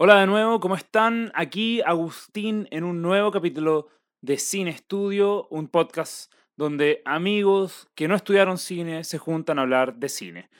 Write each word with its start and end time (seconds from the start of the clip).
Hola 0.00 0.20
de 0.20 0.28
nuevo, 0.28 0.60
¿cómo 0.60 0.76
están? 0.76 1.32
Aquí 1.34 1.80
Agustín 1.84 2.68
en 2.70 2.84
un 2.84 3.02
nuevo 3.02 3.32
capítulo 3.32 3.88
de 4.22 4.38
Cine 4.38 4.70
Estudio, 4.70 5.48
un 5.50 5.66
podcast 5.66 6.32
donde 6.56 7.02
amigos 7.04 7.88
que 7.96 8.06
no 8.06 8.14
estudiaron 8.14 8.58
cine 8.58 9.02
se 9.02 9.18
juntan 9.18 9.58
a 9.58 9.62
hablar 9.62 9.96
de 9.96 10.08
cine. 10.08 10.50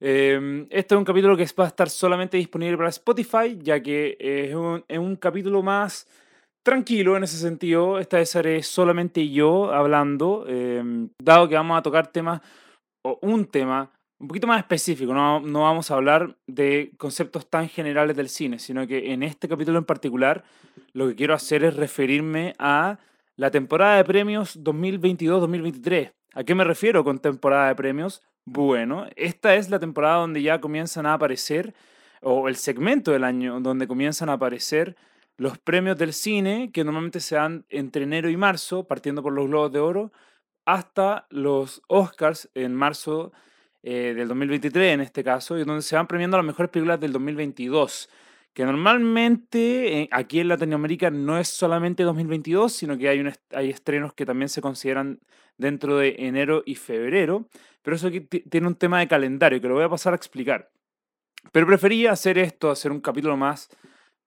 Em, 0.00 0.66
este 0.70 0.96
es 0.96 0.98
un 0.98 1.04
capítulo 1.04 1.36
que 1.36 1.46
va 1.56 1.66
a 1.66 1.68
estar 1.68 1.88
solamente 1.88 2.38
disponible 2.38 2.76
para 2.76 2.88
Spotify, 2.88 3.56
ya 3.62 3.80
que 3.80 4.16
es 4.18 4.52
un, 4.52 5.14
capítulo 5.14 5.62
más 5.62 6.08
tranquilo 6.64 7.16
en 7.16 7.22
ese 7.22 7.36
sentido. 7.36 8.00
Esta 8.00 8.16
vez 8.16 8.30
seré 8.30 8.64
solamente 8.64 9.28
yo 9.28 9.72
hablando, 9.72 10.44
em, 10.48 11.10
dado 11.22 11.48
que 11.48 11.54
vamos 11.54 11.78
a 11.78 11.82
tocar 11.82 12.08
temas, 12.08 12.40
o 13.04 13.16
un 13.22 13.46
tema 13.46 13.92
un 14.18 14.28
poquito 14.28 14.46
más 14.46 14.58
específico, 14.58 15.14
no, 15.14 15.40
no 15.40 15.62
vamos 15.62 15.90
a 15.90 15.94
hablar 15.94 16.36
de 16.46 16.92
conceptos 16.98 17.48
tan 17.48 17.68
generales 17.68 18.16
del 18.16 18.28
cine, 18.28 18.58
sino 18.58 18.86
que 18.86 19.12
en 19.12 19.22
este 19.22 19.48
capítulo 19.48 19.78
en 19.78 19.84
particular 19.84 20.44
lo 20.92 21.06
que 21.08 21.14
quiero 21.14 21.34
hacer 21.34 21.62
es 21.64 21.76
referirme 21.76 22.54
a 22.58 22.98
la 23.36 23.50
temporada 23.50 23.96
de 23.96 24.04
premios 24.04 24.58
2022-2023. 24.62 26.12
¿A 26.34 26.44
qué 26.44 26.54
me 26.54 26.64
refiero 26.64 27.04
con 27.04 27.20
temporada 27.20 27.68
de 27.68 27.76
premios? 27.76 28.22
Bueno, 28.44 29.06
esta 29.14 29.54
es 29.54 29.70
la 29.70 29.78
temporada 29.78 30.16
donde 30.16 30.42
ya 30.42 30.60
comienzan 30.60 31.06
a 31.06 31.14
aparecer, 31.14 31.74
o 32.20 32.48
el 32.48 32.56
segmento 32.56 33.12
del 33.12 33.22
año 33.22 33.60
donde 33.60 33.86
comienzan 33.86 34.28
a 34.28 34.34
aparecer 34.34 34.96
los 35.36 35.58
premios 35.58 35.96
del 35.96 36.12
cine, 36.12 36.70
que 36.72 36.82
normalmente 36.82 37.20
se 37.20 37.36
dan 37.36 37.64
entre 37.68 38.02
enero 38.02 38.28
y 38.28 38.36
marzo, 38.36 38.88
partiendo 38.88 39.22
por 39.22 39.32
los 39.32 39.46
Globos 39.46 39.70
de 39.70 39.78
Oro, 39.78 40.12
hasta 40.64 41.26
los 41.30 41.82
Oscars 41.86 42.50
en 42.54 42.74
marzo 42.74 43.32
eh, 43.82 44.14
del 44.16 44.28
2023 44.28 44.94
en 44.94 45.00
este 45.00 45.22
caso, 45.22 45.58
y 45.58 45.64
donde 45.64 45.82
se 45.82 45.96
van 45.96 46.06
premiando 46.06 46.36
las 46.36 46.46
mejores 46.46 46.70
películas 46.70 47.00
del 47.00 47.12
2022, 47.12 48.08
que 48.52 48.64
normalmente 48.64 50.00
eh, 50.00 50.08
aquí 50.10 50.40
en 50.40 50.48
Latinoamérica 50.48 51.10
no 51.10 51.38
es 51.38 51.48
solamente 51.48 52.02
2022, 52.02 52.72
sino 52.72 52.98
que 52.98 53.08
hay, 53.08 53.24
hay 53.52 53.70
estrenos 53.70 54.14
que 54.14 54.26
también 54.26 54.48
se 54.48 54.60
consideran 54.60 55.20
dentro 55.56 55.98
de 55.98 56.16
enero 56.18 56.62
y 56.66 56.74
febrero, 56.74 57.48
pero 57.82 57.96
eso 57.96 58.10
tiene 58.50 58.66
un 58.66 58.74
tema 58.74 59.00
de 59.00 59.08
calendario 59.08 59.60
que 59.60 59.68
lo 59.68 59.74
voy 59.74 59.84
a 59.84 59.88
pasar 59.88 60.12
a 60.12 60.16
explicar. 60.16 60.70
Pero 61.52 61.66
prefería 61.66 62.12
hacer 62.12 62.38
esto, 62.38 62.70
hacer 62.70 62.92
un 62.92 63.00
capítulo 63.00 63.36
más 63.36 63.68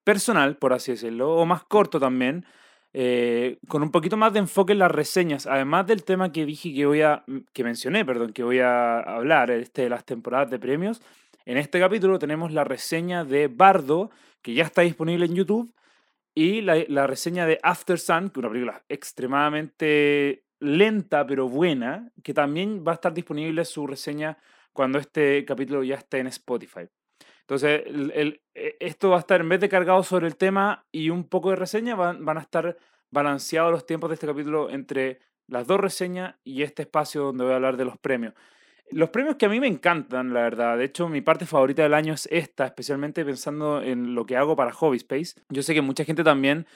personal, 0.03 0.57
por 0.57 0.73
así 0.73 0.91
decirlo, 0.91 1.35
o 1.35 1.45
más 1.45 1.63
corto 1.63 1.99
también, 1.99 2.45
eh, 2.93 3.57
con 3.67 3.83
un 3.83 3.91
poquito 3.91 4.17
más 4.17 4.33
de 4.33 4.39
enfoque 4.39 4.73
en 4.73 4.79
las 4.79 4.91
reseñas, 4.91 5.47
además 5.47 5.87
del 5.87 6.03
tema 6.03 6.31
que 6.31 6.45
dije 6.45 6.73
que 6.73 6.85
voy 6.85 7.01
a, 7.01 7.23
que 7.53 7.63
mencioné, 7.63 8.03
perdón, 8.03 8.33
que 8.33 8.43
voy 8.43 8.59
a 8.59 8.99
hablar, 8.99 9.51
este 9.51 9.83
de 9.83 9.89
las 9.89 10.05
temporadas 10.05 10.49
de 10.49 10.59
premios. 10.59 11.01
En 11.45 11.57
este 11.57 11.79
capítulo 11.79 12.19
tenemos 12.19 12.51
la 12.51 12.63
reseña 12.63 13.23
de 13.23 13.47
Bardo, 13.47 14.11
que 14.41 14.53
ya 14.53 14.63
está 14.63 14.81
disponible 14.81 15.25
en 15.25 15.35
YouTube, 15.35 15.73
y 16.33 16.61
la, 16.61 16.83
la 16.87 17.07
reseña 17.07 17.45
de 17.45 17.59
After 17.63 17.97
Sun, 17.97 18.29
que 18.29 18.39
es 18.39 18.43
una 18.43 18.49
película 18.49 18.83
extremadamente 18.89 20.43
lenta 20.59 21.25
pero 21.25 21.49
buena, 21.49 22.11
que 22.23 22.33
también 22.33 22.83
va 22.87 22.91
a 22.91 22.95
estar 22.95 23.13
disponible 23.13 23.65
su 23.65 23.87
reseña 23.87 24.37
cuando 24.73 24.99
este 24.99 25.43
capítulo 25.45 25.83
ya 25.83 25.95
esté 25.95 26.19
en 26.19 26.27
Spotify. 26.27 26.87
Entonces, 27.41 27.83
el, 27.85 28.41
e, 28.55 28.77
esto 28.79 29.09
va 29.09 29.17
a 29.17 29.19
estar, 29.19 29.41
en 29.41 29.49
vez 29.49 29.59
de 29.59 29.69
cargado 29.69 30.03
sobre 30.03 30.27
el 30.27 30.37
tema 30.37 30.85
y 30.91 31.09
un 31.09 31.27
poco 31.27 31.49
de 31.49 31.57
reseña, 31.57 31.95
van, 31.95 32.23
van 32.23 32.37
a 32.37 32.41
estar 32.41 32.77
balanceados 33.09 33.71
los 33.71 33.85
tiempos 33.85 34.09
de 34.09 34.15
este 34.15 34.27
capítulo 34.27 34.69
entre 34.69 35.19
las 35.47 35.67
dos 35.67 35.79
reseñas 35.79 36.35
y 36.43 36.63
este 36.63 36.83
espacio 36.83 37.23
donde 37.23 37.43
voy 37.43 37.53
a 37.53 37.57
hablar 37.57 37.77
de 37.77 37.85
los 37.85 37.97
premios. 37.97 38.33
Los 38.91 39.09
premios 39.09 39.37
que 39.37 39.45
a 39.45 39.49
mí 39.49 39.59
me 39.59 39.67
encantan, 39.67 40.33
la 40.33 40.41
verdad. 40.41 40.77
De 40.77 40.85
hecho, 40.85 41.07
mi 41.07 41.21
parte 41.21 41.45
favorita 41.45 41.83
del 41.83 41.93
año 41.93 42.13
es 42.13 42.27
esta, 42.31 42.65
especialmente 42.65 43.23
pensando 43.23 43.81
en 43.81 44.15
lo 44.15 44.25
que 44.25 44.35
hago 44.35 44.55
para 44.55 44.73
Hobby 44.73 44.97
Space. 44.97 45.41
Yo 45.49 45.63
sé 45.63 45.73
que 45.73 45.81
mucha 45.81 46.03
gente 46.03 46.23
también 46.23 46.67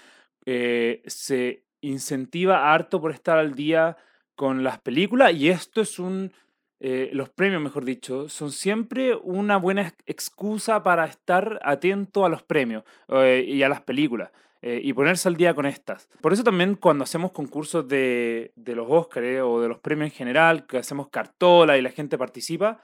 eh, 0.46 1.04
se 1.08 1.66
incentiva 1.82 2.74
harto 2.74 3.02
por 3.02 3.12
estar 3.12 3.38
al 3.38 3.54
día 3.54 3.98
con 4.36 4.64
las 4.64 4.80
películas 4.80 5.34
y 5.34 5.50
esto 5.50 5.82
es 5.82 6.00
un 6.00 6.32
eh, 6.80 7.10
los 7.14 7.30
premios, 7.30 7.62
mejor 7.62 7.86
dicho, 7.86 8.28
son 8.30 8.52
siempre 8.52 9.16
una 9.16 9.58
buena 9.58 9.94
excusa 10.06 10.84
para 10.84 11.06
estar 11.06 11.60
atento 11.64 12.26
a 12.26 12.30
los 12.30 12.44
premios 12.44 12.84
eh, 13.08 13.46
y 13.48 13.64
a 13.64 13.70
las 13.70 13.82
películas 13.82 14.32
eh, 14.62 14.82
y 14.84 14.94
ponerse 14.94 15.28
al 15.30 15.38
día 15.38 15.54
con 15.54 15.66
estas. 15.66 16.10
Por 16.22 16.34
eso 16.34 16.44
también 16.44 16.76
cuando 16.76 17.04
hacemos 17.04 17.32
concursos 17.32 17.88
de, 17.88 18.52
de 18.56 18.76
los 18.76 18.88
Oscars 18.90 19.42
o 19.44 19.62
de 19.62 19.70
los 19.70 19.80
premios 19.80 20.12
en 20.12 20.16
general, 20.16 20.66
que 20.68 20.78
hacemos 20.78 21.08
cartola 21.10 21.78
y 21.78 21.82
la 21.82 21.92
gente 21.92 22.18
participa, 22.18 22.82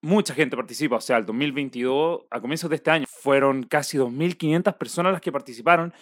mucha 0.00 0.34
gente 0.34 0.56
participa, 0.56 0.96
o 0.96 1.00
sea, 1.00 1.18
el 1.18 1.26
2022, 1.26 2.22
a 2.30 2.40
comienzos 2.40 2.70
de 2.70 2.76
este 2.76 2.90
año, 2.90 3.06
fueron 3.08 3.64
casi 3.64 3.98
2.500 3.98 4.76
personas 4.78 5.12
las 5.12 5.20
que 5.20 5.32
participaron 5.32 5.92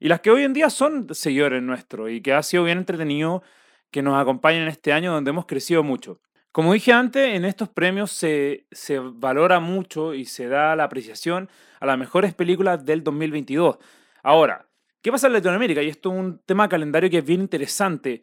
y 0.00 0.08
las 0.08 0.20
que 0.20 0.30
hoy 0.30 0.44
en 0.44 0.52
día 0.52 0.70
son 0.70 1.12
seguidores 1.14 1.62
nuestros 1.62 2.10
y 2.10 2.20
que 2.20 2.34
ha 2.34 2.42
sido 2.42 2.64
bien 2.64 2.78
entretenido 2.78 3.42
que 3.90 4.02
nos 4.02 4.20
acompañen 4.20 4.68
este 4.68 4.92
año 4.92 5.12
donde 5.12 5.30
hemos 5.30 5.46
crecido 5.46 5.82
mucho. 5.82 6.20
Como 6.54 6.72
dije 6.72 6.92
antes, 6.92 7.34
en 7.34 7.44
estos 7.44 7.68
premios 7.68 8.12
se, 8.12 8.68
se, 8.70 9.00
valora 9.00 9.58
mucho 9.58 10.14
y 10.14 10.24
se 10.24 10.46
da 10.46 10.76
la 10.76 10.84
apreciación 10.84 11.50
a 11.80 11.86
las 11.86 11.98
mejores 11.98 12.32
películas 12.32 12.84
del 12.84 13.02
2022. 13.02 13.78
Ahora, 14.22 14.64
¿qué 15.02 15.10
pasa 15.10 15.26
en 15.26 15.32
Latinoamérica? 15.32 15.82
Y 15.82 15.88
esto 15.88 16.12
es 16.12 16.16
un 16.20 16.38
tema 16.46 16.68
calendario 16.68 17.10
que 17.10 17.18
es 17.18 17.24
bien 17.24 17.40
interesante. 17.40 18.22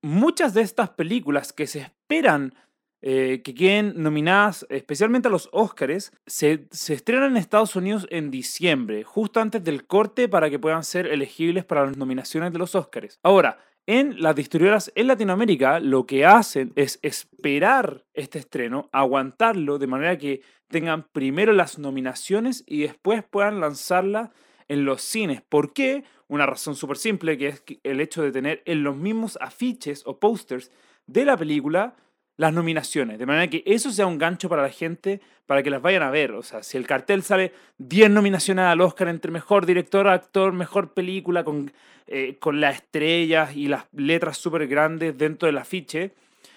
Muchas 0.00 0.54
de 0.54 0.60
estas 0.60 0.90
películas 0.90 1.52
que 1.52 1.66
se 1.66 1.80
esperan 1.80 2.54
eh, 3.00 3.42
que 3.42 3.52
queden 3.52 4.00
nominadas, 4.00 4.64
especialmente 4.70 5.26
a 5.26 5.32
los 5.32 5.48
Oscars, 5.50 6.12
se, 6.24 6.68
se 6.70 6.94
estrenan 6.94 7.32
en 7.32 7.36
Estados 7.36 7.74
Unidos 7.74 8.06
en 8.10 8.30
diciembre, 8.30 9.02
justo 9.02 9.40
antes 9.40 9.64
del 9.64 9.88
corte 9.88 10.28
para 10.28 10.50
que 10.50 10.60
puedan 10.60 10.84
ser 10.84 11.08
elegibles 11.08 11.64
para 11.64 11.86
las 11.86 11.96
nominaciones 11.96 12.52
de 12.52 12.60
los 12.60 12.76
Oscars. 12.76 13.18
Ahora, 13.24 13.58
en 13.86 14.22
las 14.22 14.36
distribuidoras 14.36 14.92
en 14.94 15.08
Latinoamérica 15.08 15.80
lo 15.80 16.06
que 16.06 16.24
hacen 16.24 16.72
es 16.76 16.98
esperar 17.02 18.04
este 18.14 18.38
estreno, 18.38 18.88
aguantarlo 18.92 19.78
de 19.78 19.86
manera 19.86 20.18
que 20.18 20.42
tengan 20.68 21.04
primero 21.12 21.52
las 21.52 21.78
nominaciones 21.78 22.64
y 22.66 22.82
después 22.82 23.24
puedan 23.24 23.60
lanzarla 23.60 24.30
en 24.68 24.84
los 24.84 25.02
cines. 25.02 25.42
¿Por 25.42 25.72
qué? 25.72 26.04
Una 26.28 26.46
razón 26.46 26.76
súper 26.76 26.96
simple, 26.96 27.36
que 27.36 27.48
es 27.48 27.62
el 27.82 28.00
hecho 28.00 28.22
de 28.22 28.32
tener 28.32 28.62
en 28.64 28.82
los 28.82 28.96
mismos 28.96 29.36
afiches 29.40 30.02
o 30.06 30.18
posters 30.18 30.70
de 31.06 31.24
la 31.24 31.36
película 31.36 31.96
las 32.36 32.52
nominaciones, 32.52 33.18
de 33.18 33.26
manera 33.26 33.48
que 33.48 33.62
eso 33.66 33.90
sea 33.90 34.06
un 34.06 34.18
gancho 34.18 34.48
para 34.48 34.62
la 34.62 34.70
gente, 34.70 35.20
para 35.46 35.62
que 35.62 35.70
las 35.70 35.82
vayan 35.82 36.02
a 36.02 36.10
ver. 36.10 36.32
O 36.32 36.42
sea, 36.42 36.62
si 36.62 36.76
el 36.76 36.86
cartel 36.86 37.22
sale 37.22 37.52
10 37.78 38.10
nominaciones 38.10 38.64
al 38.64 38.80
Oscar 38.80 39.08
entre 39.08 39.30
mejor 39.30 39.66
director, 39.66 40.08
actor, 40.08 40.52
mejor 40.52 40.94
película, 40.94 41.44
con, 41.44 41.72
eh, 42.06 42.36
con 42.38 42.60
las 42.60 42.76
estrellas 42.76 43.54
y 43.54 43.68
las 43.68 43.84
letras 43.92 44.38
súper 44.38 44.66
grandes 44.66 45.16
dentro 45.16 45.46
del 45.46 45.58
afiche, 45.58 46.12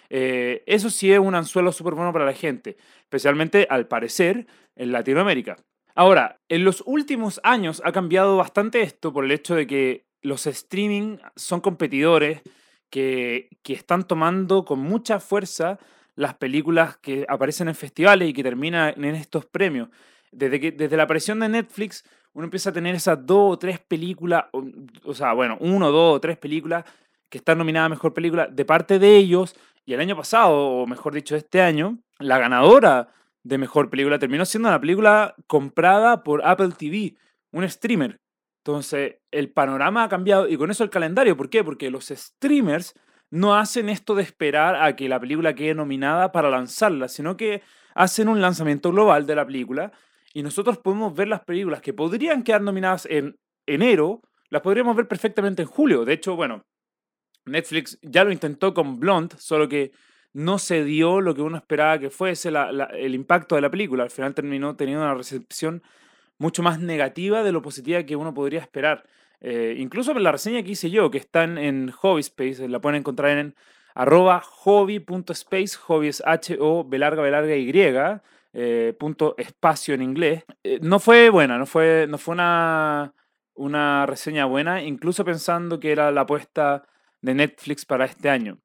eh, 0.09 0.64
eso 0.66 0.90
sí 0.90 1.12
es 1.12 1.19
un 1.19 1.35
anzuelo 1.35 1.72
súper 1.72 1.96
bueno 1.96 2.14
para 2.14 2.25
la 2.25 2.34
gente, 2.34 2.78
especialmente 3.02 3.68
al 3.69 3.88
parecer 3.88 4.47
en 4.75 4.91
Latinoamérica. 4.91 5.58
Ahora, 5.94 6.40
en 6.50 6.64
los 6.64 6.84
últimos 6.85 7.40
años 7.44 7.81
ha 7.85 7.91
cambiado 7.91 8.38
bastante 8.38 8.81
esto 8.81 9.14
por 9.14 9.25
el 9.25 9.31
hecho 9.31 9.56
de 9.56 9.66
que 9.66 10.06
los 10.22 10.46
streaming 10.47 11.18
son 11.35 11.62
competidores 11.62 12.41
que, 12.90 13.50
están 13.68 14.07
tomando 14.07 14.66
con 14.66 14.79
mucha 14.79 15.19
fuerza 15.19 15.79
las 16.16 16.35
películas 16.35 16.97
que 16.97 17.25
aparecen 17.28 17.68
en 17.68 17.75
festivales 17.75 18.29
y 18.29 18.34
que 18.34 18.44
terminan 18.44 18.94
en 19.03 19.16
estos 19.16 19.46
premios. 19.46 19.90
Desde, 20.31 20.59
que, 20.59 20.72
desde 20.72 20.97
la 20.97 21.03
aparición 21.03 21.40
de 21.40 21.50
Netflix, 21.50 22.03
uno 22.34 22.46
empieza 22.46 22.69
a 22.69 22.73
tener 22.73 22.96
esas 22.96 23.25
dos 23.25 23.53
o 23.53 23.59
tres 23.59 23.79
películas, 23.79 24.46
o, 25.03 25.14
sea, 25.14 25.34
bueno, 25.34 25.58
uno, 25.61 25.91
dos 25.91 26.17
o 26.17 26.20
tres 26.20 26.37
películas 26.37 26.84
que 27.29 27.37
están 27.37 27.58
nominadas 27.58 27.87
a 27.87 27.90
Mejor 27.90 28.14
Película 28.14 28.47
de 28.47 28.66
parte 28.66 28.99
de 28.99 29.16
ellos. 29.16 29.55
Y 29.85 29.93
el 29.93 29.99
año 29.99 30.16
pasado, 30.16 30.53
o 30.53 30.87
mejor 30.87 31.14
dicho, 31.14 31.35
este 31.35 31.61
año, 31.61 31.99
la 32.20 32.37
ganadora 32.37 33.09
de 33.43 33.58
Mejor 33.58 33.90
Película 33.90 34.20
terminó 34.20 34.46
siendo 34.46 34.70
una 34.70 34.82
película 34.82 35.35
comprada 35.47 36.23
por 36.23 36.46
Apple 36.46 36.72
TV, 36.78 37.16
un 37.52 37.70
streamer. 37.70 38.20
Entonces, 38.66 39.17
el 39.29 39.52
panorama 39.52 40.03
ha 40.03 40.09
cambiado 40.09 40.47
y 40.47 40.58
con 40.58 40.72
eso 40.72 40.84
el 40.84 40.90
calendario. 40.90 41.38
¿Por 41.38 41.52
qué? 41.52 41.64
Porque 41.64 41.91
los 41.91 42.08
streamers 42.08 42.96
no 43.29 43.56
hacen 43.56 43.90
esto 43.90 44.16
de 44.16 44.23
esperar 44.23 44.76
a 44.76 44.96
que 44.96 45.08
la 45.08 45.20
película 45.20 45.53
quede 45.53 45.76
nominada 45.76 46.32
para 46.32 46.50
lanzarla, 46.50 47.08
sino 47.08 47.38
que 47.38 47.62
hacen 47.94 48.28
un 48.28 48.41
lanzamiento 48.41 48.91
global 48.91 49.28
de 49.28 49.35
la 49.35 49.46
película 49.46 49.91
y 50.34 50.41
nosotros 50.41 50.79
podemos 50.79 51.14
ver 51.14 51.28
las 51.28 51.41
películas 51.41 51.79
que 51.79 51.94
podrían 51.94 52.41
quedar 52.41 52.62
nominadas 52.62 53.06
en 53.06 53.38
enero, 53.67 54.22
las 54.50 54.64
podríamos 54.64 54.96
ver 54.96 55.08
perfectamente 55.08 55.61
en 55.61 55.68
julio. 55.68 56.03
De 56.03 56.14
hecho, 56.14 56.35
bueno, 56.35 56.66
Netflix 57.46 58.00
ya 58.02 58.23
lo 58.23 58.32
intentó 58.32 58.73
con 58.73 59.00
Blonde, 59.00 59.35
solo 59.38 59.70
que 59.70 59.91
no 60.34 60.58
se 60.58 60.84
dio 60.84 61.22
lo 61.22 61.35
que 61.35 61.44
uno 61.44 61.58
esperaba 61.58 62.00
que 62.00 62.09
fuese 62.09 62.50
el 62.50 63.14
impacto 63.14 63.53
de 63.53 63.61
la 63.61 63.70
película. 63.70 64.03
Al 64.03 64.11
final 64.11 64.34
terminó 64.34 64.76
teniendo 64.76 65.03
una 65.03 65.14
recepción 65.14 65.84
mucho 66.37 66.64
más 66.64 66.79
negativa 66.79 67.43
de 67.43 67.52
lo 67.52 67.61
positiva 67.61 68.03
que 68.03 68.16
uno 68.16 68.34
podría 68.34 68.59
esperar. 68.59 69.05
Eh, 69.41 69.76
incluso 69.78 70.14
la 70.14 70.32
reseña 70.32 70.64
que 70.64 70.72
hice 70.72 70.90
yo, 70.90 71.11
que 71.11 71.17
está 71.17 71.43
en, 71.43 71.91
Hobby 71.91 72.22
Space, 72.22 72.67
la 72.67 72.79
pueden 72.79 72.99
encontrar 72.99 73.37
en 73.37 73.55
arroba 73.93 74.41
hobby.space, 74.41 75.78
hobby 75.78 76.08
es 76.08 76.23
H-O, 76.26 76.84
B 76.84 76.97
larga, 76.97 77.22
B 77.22 77.32
larga, 77.32 77.55
Y, 77.55 77.72
eh, 78.53 78.96
punto 78.97 79.35
espacio 79.37 79.93
en 79.93 80.02
inglés. 80.02 80.43
Eh, 80.64 80.79
no 80.82 80.99
fue 80.99 81.29
buena, 81.29 81.58
no 81.58 81.66
fue, 81.66 82.08
no 82.09 82.17
fue 82.17 82.34
una, 82.34 83.14
una 83.53 84.05
reseña 84.05 84.46
buena, 84.46 84.82
incluso 84.82 85.26
pensando 85.26 85.79
que 85.79 85.91
era 85.91 86.11
la 86.11 86.22
apuesta 86.22 86.85
de 87.22 87.34
Netflix 87.34 87.85
para 87.85 88.05
este 88.05 88.29
año. 88.29 88.59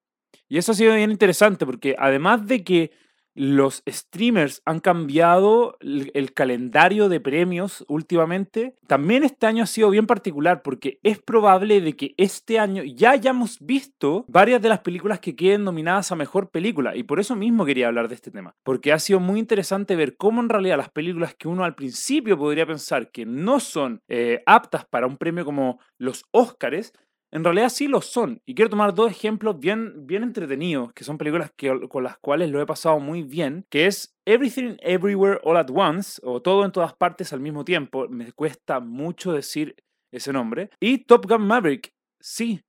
Y 0.49 0.59
eso 0.59 0.73
ha 0.73 0.75
sido 0.75 0.95
bien 0.95 1.11
interesante 1.11 1.67
porque 1.67 1.97
además 1.99 2.47
de 2.47 2.65
que 2.65 2.93
los 3.35 3.83
streamers 3.89 4.63
han 4.65 4.81
cambiado 4.81 5.77
el, 5.81 6.33
calendario 6.35 7.09
de 7.09 7.21
premios 7.21 7.85
últimamente. 7.89 8.75
También 8.87 9.25
este 9.25 9.47
año 9.47 9.65
ha 9.65 9.67
sido 9.67 9.91
bien 9.91 10.07
particular 10.07 10.63
porque 10.63 11.01
es 11.03 11.19
probable 11.19 11.81
de 11.81 11.95
que 11.95 12.15
este 12.17 12.59
año 12.59 12.83
ya 12.83 13.11
hayamos 13.13 13.59
visto 13.61 14.25
varias 14.29 14.63
de 14.63 14.69
las 14.69 14.81
películas 14.81 15.21
que 15.21 15.37
queden 15.37 15.65
nominadas 15.65 16.13
a 16.13 16.17
mejor 16.17 16.51
película 16.51 16.97
y 16.97 17.03
por 17.03 17.21
eso 17.21 17.37
mismo 17.37 17.65
quería 17.65 17.89
hablar 17.89 18.09
de 18.09 18.15
este 18.15 18.31
tema, 18.31 18.55
porque 18.63 18.93
ha 18.93 18.99
sido 18.99 19.21
muy 19.21 19.39
interesante 19.39 19.97
ver 19.97 20.17
cómo 20.17 20.41
en 20.41 20.49
realidad 20.49 20.77
las 20.77 20.91
películas 20.91 21.35
que 21.35 21.49
uno 21.49 21.65
al 21.65 21.75
principio 21.75 22.39
podría 22.39 22.67
pensar 22.67 23.11
que 23.11 23.27
no 23.27 23.61
son 23.61 24.03
eh, 24.09 24.43
aptas 24.47 24.85
para 24.85 25.07
un 25.07 25.17
premio 25.17 25.45
como 25.45 25.81
los 25.99 26.25
Óscares 26.31 26.93
en 27.33 27.45
realidad 27.45 27.69
sí 27.69 27.87
lo 27.87 28.01
son. 28.01 28.41
Y 28.45 28.55
quiero 28.55 28.71
tomar 28.71 28.95
dos 28.95 29.11
ejemplos 29.11 29.59
bien, 29.59 30.07
bien 30.07 30.23
entretenidos, 30.23 30.93
que 30.93 31.05
son 31.05 31.19
películas 31.19 31.53
con 31.89 32.03
las 32.03 32.19
cuales 32.19 32.51
lo 32.51 32.61
he 32.61 32.67
pasado 32.67 32.99
muy 32.99 33.23
bien, 33.23 33.65
que 33.71 33.87
es 33.87 34.17
Everything 34.25 34.77
Everywhere 34.81 35.41
All 35.45 35.57
at 35.57 35.71
Once, 35.73 36.21
o 36.25 36.43
Todo 36.43 36.65
en 36.65 36.73
todas 36.73 36.95
partes 36.95 37.33
al 37.33 37.41
mismo 37.41 37.65
tiempo. 37.65 38.09
Me 38.09 38.33
cuesta 38.33 38.81
mucho 38.81 39.33
decir 39.33 39.77
ese 40.13 40.33
nombre. 40.33 40.71
Y 40.81 41.05
Top 41.05 41.27
Gun 41.27 41.47
Maverick. 41.47 41.93
Sí, 42.21 42.63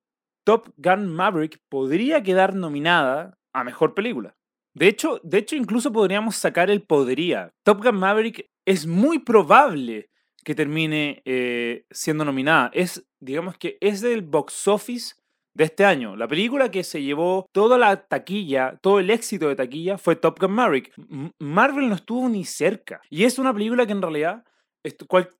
Top 0.45 0.69
Gun 0.77 1.07
Maverick 1.07 1.59
podría 1.69 2.23
quedar 2.23 2.55
nominada 2.55 3.37
a 3.53 3.63
Mejor 3.63 3.93
Película. 3.93 4.35
De 4.73 4.87
hecho, 4.87 5.19
de 5.23 5.39
hecho, 5.39 5.55
incluso 5.55 5.91
podríamos 5.91 6.35
sacar 6.35 6.69
el 6.69 6.83
podría. 6.83 7.51
Top 7.63 7.83
Gun 7.83 7.97
Maverick 7.97 8.49
es 8.65 8.87
muy 8.87 9.19
probable 9.19 10.10
que 10.43 10.55
termine 10.55 11.21
eh, 11.25 11.85
siendo 11.91 12.25
nominada. 12.25 12.71
Es, 12.73 13.05
digamos 13.19 13.57
que 13.57 13.77
es 13.81 14.01
del 14.01 14.21
box 14.21 14.67
office 14.67 15.15
de 15.53 15.65
este 15.65 15.85
año. 15.85 16.15
La 16.15 16.27
película 16.27 16.71
que 16.71 16.83
se 16.83 17.01
llevó 17.01 17.47
toda 17.51 17.77
la 17.77 18.07
taquilla, 18.07 18.77
todo 18.81 18.99
el 18.99 19.09
éxito 19.09 19.49
de 19.49 19.55
taquilla 19.55 19.97
fue 19.97 20.15
Top 20.15 20.39
Gun 20.39 20.51
Maverick. 20.51 20.93
Marvel 21.39 21.89
no 21.89 21.95
estuvo 21.95 22.27
ni 22.29 22.45
cerca. 22.45 23.01
Y 23.09 23.25
es 23.25 23.39
una 23.39 23.53
película 23.53 23.85
que 23.85 23.91
en 23.91 24.01
realidad... 24.01 24.45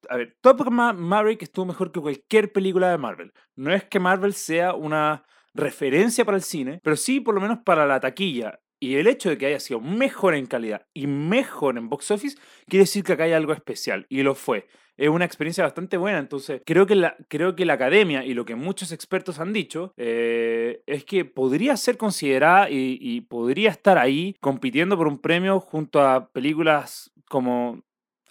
a 0.09 0.15
ver, 0.17 0.37
Top 0.41 0.63
Gun 0.63 0.75
Maverick 0.75 1.41
estuvo 1.43 1.65
mejor 1.65 1.91
que 1.91 2.01
cualquier 2.01 2.51
película 2.51 2.91
de 2.91 2.97
Marvel. 2.97 3.33
No 3.55 3.73
es 3.73 3.83
que 3.85 3.99
Marvel 3.99 4.33
sea 4.33 4.73
una 4.73 5.23
referencia 5.53 6.23
para 6.23 6.37
el 6.37 6.43
cine, 6.43 6.79
pero 6.83 6.95
sí 6.95 7.19
por 7.19 7.35
lo 7.35 7.41
menos 7.41 7.59
para 7.65 7.85
la 7.85 7.99
taquilla. 7.99 8.59
Y 8.83 8.95
el 8.95 9.05
hecho 9.05 9.29
de 9.29 9.37
que 9.37 9.45
haya 9.45 9.59
sido 9.59 9.79
mejor 9.79 10.33
en 10.33 10.47
calidad 10.47 10.87
y 10.91 11.05
mejor 11.05 11.77
en 11.77 11.87
box 11.87 12.09
office 12.09 12.37
quiere 12.67 12.83
decir 12.83 13.03
que 13.03 13.13
acá 13.13 13.25
hay 13.25 13.33
algo 13.33 13.53
especial. 13.53 14.07
Y 14.09 14.23
lo 14.23 14.33
fue 14.33 14.67
es 15.01 15.09
una 15.09 15.25
experiencia 15.25 15.63
bastante 15.63 15.97
buena. 15.97 16.19
Entonces, 16.19 16.61
creo 16.63 16.85
que 16.85 16.95
la, 16.95 17.15
creo 17.27 17.55
que 17.55 17.65
la 17.65 17.73
academia 17.73 18.23
y 18.23 18.35
lo 18.35 18.45
que 18.45 18.55
muchos 18.55 18.91
expertos 18.91 19.39
han 19.39 19.51
dicho 19.51 19.93
eh, 19.97 20.83
es 20.85 21.03
que 21.05 21.25
podría 21.25 21.75
ser 21.75 21.97
considerada 21.97 22.67
y, 22.69 23.21
podría 23.21 23.69
estar 23.69 23.97
ahí 23.97 24.35
compitiendo 24.41 24.97
por 24.97 25.07
un 25.07 25.19
premio 25.19 25.59
junto 25.59 26.01
a 26.01 26.29
películas 26.29 27.11
como 27.29 27.81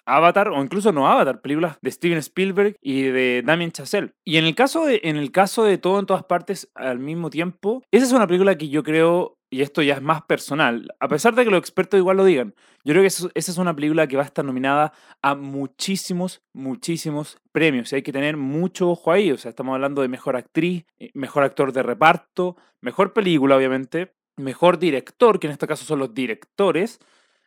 Avatar 0.05 0.49
o 0.49 0.61
incluso 0.61 0.91
no 0.91 1.07
Avatar, 1.07 1.41
películas 1.41 1.77
de 1.81 1.91
Steven 1.91 2.17
Spielberg 2.19 2.75
y 2.81 3.03
de 3.03 3.43
Damien 3.45 3.71
Chazelle. 3.71 4.13
Y 4.23 4.37
en 4.37 4.45
el 4.45 4.55
caso 4.55 4.87
en 4.87 5.17
el 5.17 5.31
caso 5.31 5.63
de 5.63 5.77
todo 5.77 5.99
en 5.99 6.05
todas 6.05 6.23
partes 6.23 6.69
al 6.75 6.99
mismo 6.99 7.29
tiempo, 7.29 7.83
esa 7.91 8.05
es 8.05 8.11
una 8.11 8.27
película 8.27 8.57
que 8.57 8.69
yo 8.69 8.83
creo 8.83 9.37
y 9.51 9.61
esto 9.61 9.81
ya 9.81 9.95
es 9.95 10.01
más 10.01 10.21
personal, 10.23 10.95
a 11.01 11.09
pesar 11.09 11.35
de 11.35 11.43
que 11.43 11.51
los 11.51 11.59
expertos 11.59 11.97
igual 11.97 12.15
lo 12.15 12.23
digan, 12.23 12.55
yo 12.85 12.93
creo 12.93 13.01
que 13.01 13.07
esa 13.07 13.29
es 13.33 13.57
una 13.57 13.75
película 13.75 14.07
que 14.07 14.15
va 14.15 14.23
a 14.23 14.25
estar 14.25 14.45
nominada 14.45 14.93
a 15.21 15.35
muchísimos, 15.35 16.41
muchísimos 16.53 17.37
premios. 17.51 17.91
Y 17.91 17.97
hay 17.97 18.01
que 18.01 18.13
tener 18.13 18.37
mucho 18.37 18.89
ojo 18.89 19.11
ahí. 19.11 19.31
O 19.31 19.37
sea, 19.37 19.49
estamos 19.49 19.75
hablando 19.75 20.01
de 20.01 20.07
mejor 20.07 20.35
actriz, 20.35 20.85
eh, 20.99 21.11
mejor 21.13 21.43
actor 21.43 21.73
de 21.73 21.83
reparto, 21.83 22.55
mejor 22.79 23.13
película, 23.13 23.57
obviamente, 23.57 24.13
mejor 24.37 24.79
director, 24.79 25.37
que 25.37 25.47
en 25.47 25.53
este 25.53 25.67
caso 25.67 25.85
son 25.85 25.99
los 25.99 26.13
directores, 26.13 26.99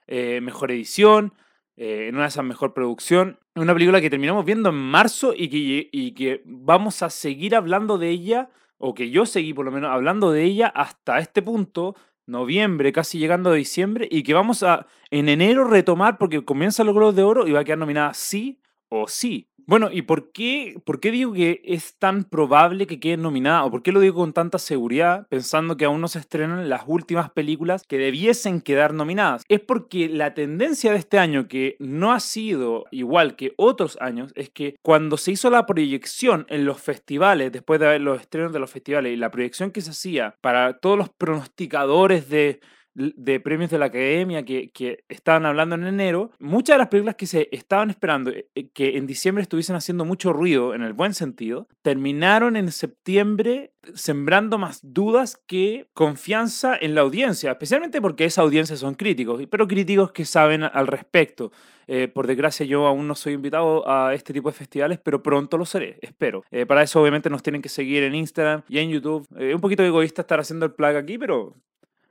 eh, 0.07 0.41
mejor 0.43 0.71
edición, 0.71 1.33
eh, 1.77 2.07
en 2.09 2.15
una 2.15 2.25
de 2.25 2.29
esas 2.29 2.45
mejor 2.45 2.75
producción. 2.75 3.41
Una 3.57 3.73
película 3.73 4.03
que 4.03 4.11
terminamos 4.11 4.45
viendo 4.45 4.69
en 4.69 4.77
marzo 4.77 5.33
y 5.35 5.49
que, 5.49 5.89
y 5.91 6.13
que 6.13 6.43
vamos 6.45 7.03
a 7.03 7.09
seguir 7.09 7.57
hablando 7.57 7.99
de 7.99 8.11
ella 8.11 8.51
o 8.79 8.95
que 8.95 9.11
yo 9.11 9.27
seguí 9.27 9.55
por 9.55 9.65
lo 9.65 9.73
menos 9.73 9.91
hablando 9.91 10.31
de 10.31 10.45
ella 10.45 10.69
hasta 10.69 11.19
este 11.19 11.43
punto, 11.43 11.95
noviembre, 12.27 12.93
casi 12.93 13.19
llegando 13.19 13.51
a 13.51 13.55
diciembre, 13.55 14.09
y 14.11 14.23
que 14.23 14.35
vamos 14.35 14.63
a 14.63 14.87
en 15.11 15.29
enero 15.29 15.65
retomar 15.65 16.19
porque 16.19 16.45
comienza 16.45 16.85
los 16.85 16.95
Globos 16.95 17.17
de 17.17 17.23
Oro 17.23 17.47
y 17.47 17.53
va 17.53 17.61
a 17.61 17.65
quedar 17.65 17.79
nominada 17.79 18.15
sí 18.15 18.61
o 18.89 19.09
sí. 19.09 19.49
Bueno, 19.67 19.89
¿y 19.91 20.03
por 20.03 20.31
qué, 20.31 20.77
por 20.85 21.01
qué 21.01 21.11
digo 21.11 21.33
que 21.33 21.63
es 21.65 21.97
tan 21.99 22.25
probable 22.25 22.87
que 22.87 23.01
quede 23.01 23.17
nominada? 23.17 23.65
¿O 23.65 23.71
por 23.71 23.83
qué 23.83 23.93
lo 23.93 24.01
digo 24.01 24.17
con 24.17 24.35
tanta 24.35 24.59
seguridad, 24.59 25.27
pensando 25.29 25.79
que 25.79 25.87
aún 25.87 26.03
no 26.03 26.09
se 26.09 26.19
estrenan 26.19 26.69
las 26.69 26.83
últimas 26.87 27.31
películas 27.31 27.85
que 27.89 27.97
debiesen 27.97 28.61
quedar 28.61 28.93
nominadas? 28.93 29.43
Es 29.49 29.61
porque 29.61 30.11
la 30.11 30.35
tendencia 30.35 30.93
de 30.93 30.99
este 30.99 31.19
año, 31.19 31.49
que 31.49 31.77
no 31.79 32.13
ha 32.13 32.21
sido 32.21 32.85
igual 32.91 33.37
que 33.37 33.55
otros 33.57 33.97
años, 34.03 34.33
es 34.35 34.51
que 34.51 34.77
cuando 34.83 35.17
se 35.17 35.33
hizo 35.33 35.49
la 35.49 35.65
proyección 35.65 36.45
en 36.51 36.67
los 36.67 36.83
festivales, 36.83 37.51
después 37.51 37.81
de 37.81 37.87
ver 37.87 38.01
los 38.03 38.21
estrenos 38.21 38.53
de 38.53 38.59
los 38.59 38.71
festivales, 38.71 39.15
y 39.15 39.17
la 39.17 39.31
proyección 39.31 39.71
que 39.71 39.81
se 39.81 39.93
hacía 39.93 40.37
para 40.43 40.79
todos 40.79 40.99
los 40.99 41.09
pronosticadores 41.09 42.29
de 42.29 42.61
de 42.95 43.41
premios 43.41 43.71
de 43.71 43.79
la 43.79 43.87
academia 43.87 44.45
que, 44.45 44.71
que, 44.71 45.05
estaban 45.09 45.47
hablando 45.47 45.75
en 45.75 45.85
enero, 45.85 46.31
muchas 46.39 46.75
de 46.75 46.79
las 46.79 46.89
películas 46.89 47.17
que 47.17 47.27
se 47.27 47.49
estaban 47.51 47.91
esperando 47.91 48.31
eh, 48.31 48.49
eh, 48.55 48.69
que 48.69 48.97
en 48.97 49.07
diciembre 49.07 49.43
estuviesen 49.43 49.77
haciendo 49.77 50.05
mucho 50.05 50.33
ruido 50.33 50.75
en 50.75 50.83
el 50.83 50.93
buen 50.93 51.15
sentido, 51.15 51.69
terminaron 51.83 52.57
en 52.57 52.71
septiembre 52.71 53.73
sembrando 53.95 54.59
más 54.59 54.81
dudas 54.83 55.37
que 55.47 55.89
confianza 55.93 56.77
en 56.81 56.95
la 56.95 57.03
audiencia, 57.03 57.51
especialmente 57.51 58.01
porque 58.01 58.25
esa 58.25 58.43
audiencia 58.43 58.77
son 58.77 58.95
críticos, 58.95 59.43
pero 59.51 59.69
críticos 59.69 60.13
que 60.13 60.25
saben 60.25 60.63
al 60.63 60.87
respecto. 60.87 61.53
Eh, 61.87 62.09
por 62.09 62.27
desgracia 62.27 62.65
yo 62.65 62.87
aún 62.87 63.07
no 63.07 63.15
soy 63.15 63.35
invitado 63.35 63.87
a 63.87 64.15
este 64.15 64.33
tipo 64.33 64.49
de 64.49 64.55
festivales, 64.55 64.99
pero 65.05 65.23
pronto 65.23 65.59
lo 65.59 65.67
seré, 65.67 65.99
espero. 66.01 66.43
para 66.67 66.83
eso 66.83 67.01
obviamente 67.01 67.29
nos 67.29 67.43
tienen 67.43 67.61
que 67.61 67.69
seguir 67.69 68.05
en 68.05 68.15
Instagram 68.15 68.63
y 68.69 68.79
en 68.79 68.89
YouTube. 68.89 69.27
Es 69.37 69.55
un 69.55 69.61
poquito 69.61 69.83
egoísta 69.83 70.23
estar 70.23 70.41
haciendo 70.41 70.65
el 70.65 70.73
plug 70.73 70.97
aquí, 70.97 71.19
pero 71.19 71.55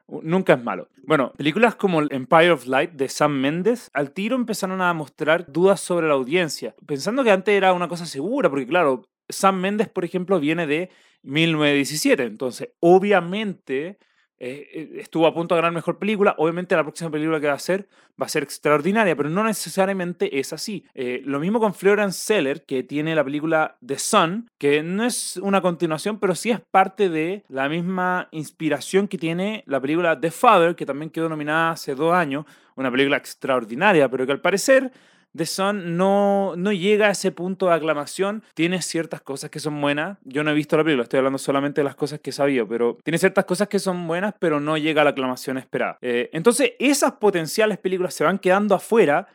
Nunca 0.07 0.53
es 0.53 0.63
malo. 0.63 0.89
Bueno, 1.05 1.31
películas 1.37 1.75
como 1.75 2.01
Empire 2.01 2.51
of 2.51 2.67
Light 2.67 2.91
de 2.91 3.09
Sam 3.09 3.39
Mendes 3.39 3.89
al 3.93 4.11
tiro 4.11 4.35
empezaron 4.35 4.81
a 4.81 4.93
mostrar 4.93 5.51
dudas 5.51 5.79
sobre 5.79 6.07
la 6.07 6.13
audiencia, 6.13 6.75
pensando 6.85 7.23
que 7.23 7.31
antes 7.31 7.53
era 7.53 7.73
una 7.73 7.87
cosa 7.87 8.05
segura, 8.05 8.49
porque 8.49 8.67
claro, 8.67 9.09
Sam 9.29 9.59
Mendes, 9.59 9.89
por 9.89 10.05
ejemplo, 10.05 10.39
viene 10.39 10.67
de 10.67 10.89
1917, 11.23 12.23
entonces 12.23 12.69
obviamente 12.79 13.97
eh, 14.39 14.67
eh, 14.73 14.89
estuvo 14.97 15.27
a 15.27 15.33
punto 15.33 15.55
de 15.55 15.61
ganar 15.61 15.73
mejor 15.73 15.99
película. 15.99 16.35
Obviamente 16.37 16.75
la 16.75 16.83
próxima 16.83 17.09
película 17.09 17.39
que 17.39 17.47
va 17.47 17.53
a 17.53 17.57
hacer 17.57 17.87
va 18.21 18.25
a 18.25 18.29
ser 18.29 18.43
extraordinaria, 18.43 19.15
pero 19.15 19.29
no 19.29 19.43
necesariamente 19.43 20.39
es 20.39 20.53
así. 20.53 20.85
Eh, 20.93 21.21
lo 21.25 21.39
mismo 21.39 21.59
con 21.59 21.73
Florence 21.73 22.19
Seller, 22.19 22.63
que 22.65 22.83
tiene 22.83 23.15
la 23.15 23.23
película 23.23 23.77
The 23.85 23.97
Sun, 23.97 24.49
que 24.57 24.83
no 24.83 25.05
es 25.05 25.37
una 25.37 25.61
continuación, 25.61 26.19
pero 26.19 26.35
sí 26.35 26.51
es 26.51 26.59
parte 26.59 27.09
de 27.09 27.43
la 27.47 27.69
misma 27.69 28.27
inspiración 28.31 29.07
que 29.07 29.17
tiene 29.17 29.63
la 29.65 29.79
película 29.79 30.19
The 30.19 30.31
Father, 30.31 30.75
que 30.75 30.85
también 30.85 31.09
quedó 31.09 31.29
nominada 31.29 31.71
hace 31.71 31.95
dos 31.95 32.13
años, 32.13 32.45
una 32.75 32.91
película 32.91 33.17
extraordinaria, 33.17 34.09
pero 34.09 34.25
que 34.25 34.31
al 34.31 34.41
parecer 34.41 34.91
The 35.35 35.45
Sun 35.45 35.97
no, 35.97 36.53
no 36.55 36.71
llega 36.71 37.07
a 37.07 37.11
ese 37.11 37.31
punto 37.31 37.67
de 37.67 37.73
aclamación. 37.73 38.43
Tiene 38.53 38.81
ciertas 38.81 39.21
cosas 39.21 39.49
que 39.49 39.59
son 39.59 39.79
buenas. 39.81 40.17
Yo 40.23 40.43
no 40.43 40.51
he 40.51 40.53
visto 40.53 40.77
la 40.77 40.83
película, 40.83 41.03
estoy 41.03 41.17
hablando 41.17 41.39
solamente 41.39 41.81
de 41.81 41.85
las 41.85 41.95
cosas 41.95 42.19
que 42.19 42.29
he 42.29 42.33
sabido, 42.33 42.67
pero 42.67 42.97
tiene 43.03 43.17
ciertas 43.17 43.45
cosas 43.45 43.67
que 43.67 43.79
son 43.79 44.07
buenas, 44.07 44.35
pero 44.39 44.59
no 44.59 44.77
llega 44.77 45.01
a 45.01 45.03
la 45.05 45.11
aclamación 45.11 45.57
esperada. 45.57 45.97
Eh, 46.01 46.29
entonces, 46.33 46.73
esas 46.79 47.13
potenciales 47.13 47.79
películas 47.79 48.13
se 48.13 48.23
van 48.23 48.37
quedando 48.37 48.75
afuera 48.75 49.27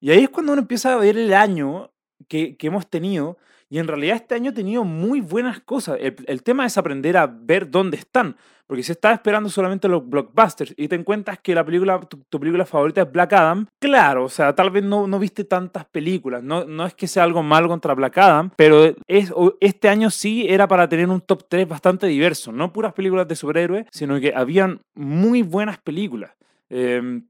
y 0.00 0.10
ahí 0.10 0.24
es 0.24 0.28
cuando 0.28 0.52
uno 0.52 0.62
empieza 0.62 0.92
a 0.92 0.96
ver 0.96 1.16
el 1.16 1.32
año 1.32 1.90
que, 2.28 2.56
que 2.56 2.66
hemos 2.66 2.88
tenido. 2.88 3.38
Y 3.70 3.78
en 3.78 3.88
realidad 3.88 4.16
este 4.16 4.34
año 4.34 4.50
ha 4.50 4.54
tenido 4.54 4.84
muy 4.84 5.20
buenas 5.20 5.60
cosas. 5.60 5.98
El, 6.00 6.16
el, 6.26 6.42
tema 6.42 6.66
es 6.66 6.76
aprender 6.76 7.16
a 7.16 7.26
ver 7.26 7.70
dónde 7.70 7.96
están. 7.96 8.36
Porque 8.66 8.82
si 8.82 8.92
estás 8.92 9.14
esperando 9.14 9.50
solamente 9.50 9.88
los 9.88 10.08
blockbusters 10.08 10.74
y 10.76 10.88
te 10.88 10.94
encuentras 10.94 11.38
que 11.40 11.54
la 11.54 11.64
película, 11.64 12.00
tu, 12.00 12.40
película 12.40 12.64
favorita 12.64 13.02
es 13.02 13.12
Black 13.12 13.32
Adam, 13.34 13.66
claro, 13.78 14.24
o 14.24 14.28
sea, 14.28 14.54
tal 14.54 14.70
vez 14.70 14.82
no, 14.82 15.06
no 15.06 15.18
viste 15.18 15.44
tantas 15.44 15.84
películas. 15.84 16.42
No, 16.42 16.64
no 16.64 16.86
es 16.86 16.94
que 16.94 17.06
sea 17.06 17.24
algo 17.24 17.42
malo 17.42 17.68
contra 17.68 17.94
Black 17.94 18.16
Adam, 18.18 18.50
pero 18.56 18.94
es, 19.06 19.32
este 19.60 19.88
año 19.88 20.10
sí 20.10 20.46
era 20.48 20.66
para 20.66 20.88
tener 20.88 21.08
un 21.08 21.20
top 21.20 21.44
3 21.48 21.68
bastante 21.68 22.06
diverso. 22.06 22.52
No 22.52 22.72
puras 22.72 22.94
películas 22.94 23.28
de 23.28 23.36
superhéroes, 23.36 23.86
sino 23.92 24.18
que 24.18 24.32
habían 24.34 24.80
muy 24.94 25.42
buenas 25.42 25.78
películas. 25.78 26.32
Em, 26.70 27.28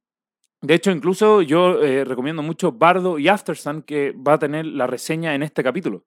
de 0.63 0.75
hecho, 0.75 0.93
incluso 0.93 1.43
yo 1.43 1.83
eh, 1.83 2.05
recomiendo 2.05 2.43
mucho 2.43 2.73
Bardo 2.73 3.19
y 3.19 3.29
Aftersun, 3.29 3.83
que 3.83 4.13
va 4.13 4.35
a 4.35 4.39
tener 4.39 4.67
la 4.67 4.87
reseña 4.87 5.35
en 5.35 5.43
este 5.43 5.63
capítulo. 5.63 6.05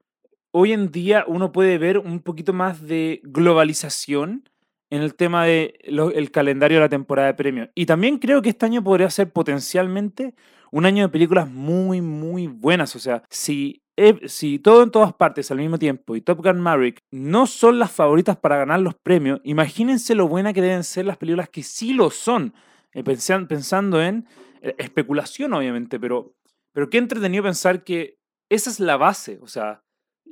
Hoy 0.52 0.72
en 0.72 0.92
día 0.92 1.26
uno 1.28 1.52
puede 1.52 1.78
ver 1.78 2.00
un 2.00 2.22
poquito 2.22 2.54
más 2.54 2.82
de 2.88 3.22
globalización 3.24 4.50
en 4.89 5.01
el 5.01 5.15
tema 5.15 5.46
del 5.46 5.74
el 6.13 6.32
calendario 6.32 6.77
de 6.77 6.82
la 6.82 6.89
temporada 6.89 7.27
de 7.27 7.34
premios. 7.34 7.70
Y 7.75 7.86
también 7.86 8.17
creo 8.17 8.41
que 8.41 8.50
este 8.50 8.65
año 8.65 8.84
podría 8.84 9.10
ser 9.10 9.32
potencialmente 9.32 10.34
un 10.72 10.86
año 10.86 11.03
de 11.03 11.10
películas 11.10 11.50
muy, 11.50 12.01
muy 12.01 12.48
buenas. 12.48 12.96
O 12.96 13.00
sea, 13.00 13.24
si, 13.29 13.84
si 14.25 14.60
todo 14.60 14.84
en 14.84 14.91
todas 14.91 15.13
partes 15.13 15.51
al 15.51 15.58
mismo 15.58 15.77
tiempo 15.77 16.15
y 16.15 16.22
Top 16.22 16.44
Gun 16.44 16.60
Maverick 16.60 17.00
no 17.12 17.48
son 17.48 17.79
las 17.79 17.91
favoritas 17.91 18.38
para 18.38 18.58
ganar 18.58 18.79
los 18.79 18.96
premios, 18.96 19.41
imagínense 19.44 20.15
lo 20.15 20.27
buena 20.27 20.53
que 20.53 20.62
deben 20.62 20.84
ser 20.84 21.06
las 21.06 21.17
películas 21.17 21.50
que 21.50 21.63
sí 21.63 21.94
lo 21.94 22.10
son. 22.10 22.53
Eh, 22.94 23.03
pensando 23.03 24.01
en 24.01 24.27
eh, 24.62 24.74
especulación, 24.79 25.53
obviamente, 25.53 26.00
pero, 26.00 26.34
pero 26.74 26.89
qué 26.89 26.98
entretenido 26.98 27.44
pensar 27.44 27.84
que 27.84 28.17
esa 28.50 28.70
es 28.70 28.79
la 28.79 28.98
base. 28.98 29.39
O 29.41 29.48
sea, 29.48 29.84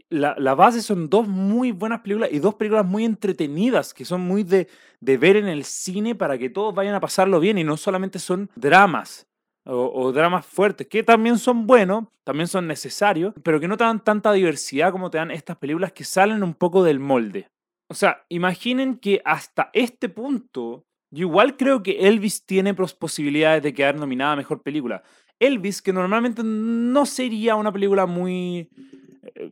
la, 0.09 0.55
base 0.55 0.81
son 0.81 1.09
dos 1.09 1.27
muy 1.27 1.71
buenas 1.71 2.01
películas 2.01 2.29
y 2.31 2.39
dos 2.39 2.55
películas 2.55 2.85
muy 2.85 3.05
entretenidas, 3.05 3.93
que 3.93 4.05
son 4.05 4.21
muy 4.21 4.43
de, 4.43 4.67
ver 5.01 5.35
en 5.35 5.47
el 5.47 5.63
cine 5.65 6.15
para 6.15 6.37
que 6.37 6.49
todos 6.49 6.73
vayan 6.73 6.95
a 6.95 6.99
pasarlo 6.99 7.39
bien 7.39 7.57
y 7.57 7.63
no 7.63 7.77
solamente 7.77 8.19
son 8.19 8.49
dramas 8.55 9.27
o, 9.65 10.11
dramas 10.11 10.45
fuertes, 10.45 10.87
que 10.87 11.01
también 11.01 11.39
son 11.39 11.65
buenos, 11.65 12.05
también 12.23 12.47
son 12.47 12.67
necesarios, 12.67 13.33
pero 13.41 13.59
que 13.59 13.67
no 13.67 13.77
te 13.77 13.83
dan 13.83 14.03
tanta 14.03 14.31
diversidad 14.31 14.91
como 14.91 15.09
te 15.09 15.17
dan 15.17 15.31
estas 15.31 15.57
películas 15.57 15.91
que 15.91 16.03
salen 16.03 16.43
un 16.43 16.53
poco 16.53 16.83
del 16.83 16.99
molde. 16.99 17.49
O 17.87 17.95
sea, 17.95 18.25
imaginen 18.29 18.97
que 18.97 19.21
hasta 19.25 19.71
este 19.73 20.07
punto, 20.07 20.85
yo 21.11 21.27
igual 21.27 21.57
creo 21.57 21.81
que 21.81 22.07
Elvis 22.07 22.45
tiene 22.45 22.73
posibilidades 22.73 23.63
de 23.63 23.73
quedar 23.73 23.95
nominada 23.95 24.33
a 24.33 24.35
Mejor 24.35 24.61
Película. 24.61 25.01
Elvis, 25.39 25.81
que 25.81 25.93
normalmente 25.93 26.43
no 26.43 27.05
sería 27.05 27.55
una 27.55 27.71
película 27.71 28.05
muy 28.05 28.69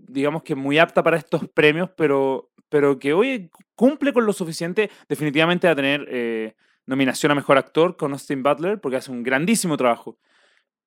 digamos 0.08 0.44
que 0.44 0.56
muy 0.56 0.78
apta 0.78 1.04
para 1.04 1.18
estos 1.18 1.48
premios, 1.50 1.90
pero, 1.96 2.52
pero 2.70 3.00
que 3.00 3.14
hoy 3.14 3.50
cumple 3.76 4.14
con 4.14 4.26
lo 4.26 4.34
suficiente 4.34 4.90
definitivamente 5.08 5.68
a 5.68 5.76
tener 5.76 6.06
eh, 6.10 6.56
nominación 6.86 7.32
a 7.32 7.36
Mejor 7.36 7.58
Actor 7.58 7.98
con 7.98 8.12
Austin 8.14 8.44
Butler, 8.44 8.80
porque 8.80 8.98
hace 8.98 9.12
un 9.12 9.24
grandísimo 9.24 9.78
trabajo. 9.78 10.18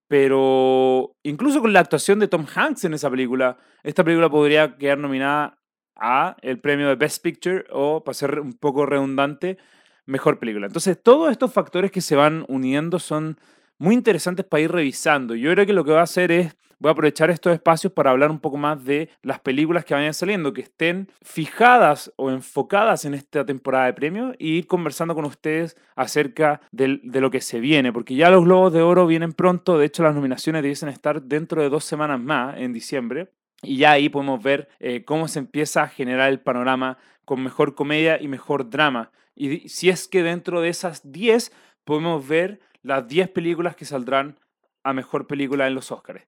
Pero 0.09 1.17
incluso 1.23 1.61
con 1.61 1.73
la 1.73 1.81
actuación 1.81 2.19
de 2.21 2.29
Tom 2.29 2.47
Hanks 2.55 2.85
en 2.85 2.95
esa 2.95 3.11
película, 3.11 3.57
esta 3.83 4.05
película 4.05 4.31
podría 4.31 4.77
quedar 4.77 4.99
nominada 4.99 5.59
a 5.97 6.37
el 6.43 6.61
premio 6.61 6.89
de 6.89 6.95
Best 6.95 7.23
Picture 7.23 7.65
o, 7.71 8.05
para 8.05 8.15
ser 8.15 8.41
un 8.41 8.53
poco 8.53 8.87
redundante, 8.87 9.59
Mejor 10.05 10.39
Película. 10.39 10.67
Entonces, 10.67 11.03
todos 11.03 11.33
estos 11.33 11.53
factores 11.53 11.91
que 11.91 12.01
se 12.01 12.15
van 12.15 12.45
uniendo 12.49 13.01
son 13.01 13.39
muy 13.79 13.95
interesantes 13.95 14.47
para 14.47 14.61
ir 14.61 14.71
revisando. 14.71 15.35
Yo 15.35 15.51
creo 15.53 15.67
que 15.67 15.73
lo 15.73 15.85
que 15.85 15.91
va 15.91 16.01
a 16.01 16.05
hacer 16.05 16.31
es 16.31 16.57
voy 16.79 16.91
a 16.91 16.93
aprovechar 16.93 17.31
estos 17.31 17.53
espacios 17.53 17.93
para 17.93 18.11
hablar 18.11 18.31
un 18.31 18.39
poco 18.39 18.57
más 18.57 18.85
de 18.85 19.11
las 19.23 19.41
películas 19.41 19.85
que 19.85 19.95
vayan 19.95 20.15
saliendo, 20.15 20.53
que 20.53 20.63
estén 20.63 21.09
fijadas 21.23 22.13
o 22.17 22.31
enfocadas 22.31 23.05
en 23.05 23.15
esta 23.15 23.45
temporada 23.45 23.87
de 23.87 23.95
premios 23.95 24.37
y 24.39 24.59
ir 24.59 24.67
conversando 24.67 25.15
con 25.15 25.25
ustedes 25.25 25.77
acerca 25.95 26.61
de, 26.71 27.01
lo 27.03 27.31
que 27.31 27.41
se 27.41 27.61
viene, 27.61 27.93
porque 27.93 28.15
ya 28.15 28.31
los 28.31 28.45
Globos 28.45 28.73
de 28.73 28.83
Oro 28.83 29.07
vienen 29.07 29.33
pronto, 29.33 29.79
de 29.79 29.87
hecho 29.87 30.03
las 30.03 30.15
nominaciones 30.15 30.63
debiesen 30.63 30.89
estar 30.89 31.23
dentro 31.23 31.63
de 31.63 31.69
dos 31.69 31.85
semanas 31.85 32.21
más, 32.21 32.57
en 32.59 32.73
diciembre. 32.73 33.31
Y 33.63 33.79
ya 33.79 33.93
ahí 33.93 34.11
podemos 34.11 34.43
ver 34.43 34.69
eh, 34.81 35.05
cómo 35.05 35.29
se 35.29 35.39
empieza 35.39 35.83
a 35.83 35.89
generar 35.89 36.29
el 36.29 36.41
panorama 36.41 36.99
con 37.25 37.43
mejor 37.43 37.75
comedia 37.75 38.21
y 38.21 38.29
mejor 38.29 38.69
drama. 38.69 39.11
Y 39.35 39.69
si 39.69 39.89
es 39.89 40.09
que 40.09 40.23
dentro 40.23 40.61
de 40.61 40.69
esas 40.69 41.11
10 41.11 41.53
podemos 41.85 42.27
ver 42.27 42.61
las 42.83 43.09
10 43.09 43.31
películas 43.31 43.75
que 43.75 43.85
saldrán 43.85 44.39
a 44.85 44.93
mejor 44.93 45.27
película 45.27 45.67
en 45.67 45.75
los 45.75 45.91
Oscars. 45.91 46.27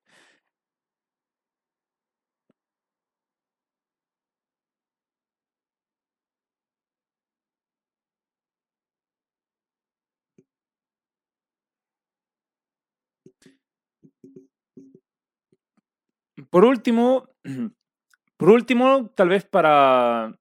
Por 16.49 16.65
último, 16.65 17.29
por 18.37 18.49
último, 18.49 19.11
tal 19.15 19.29
vez 19.29 19.45
para, 19.45 20.37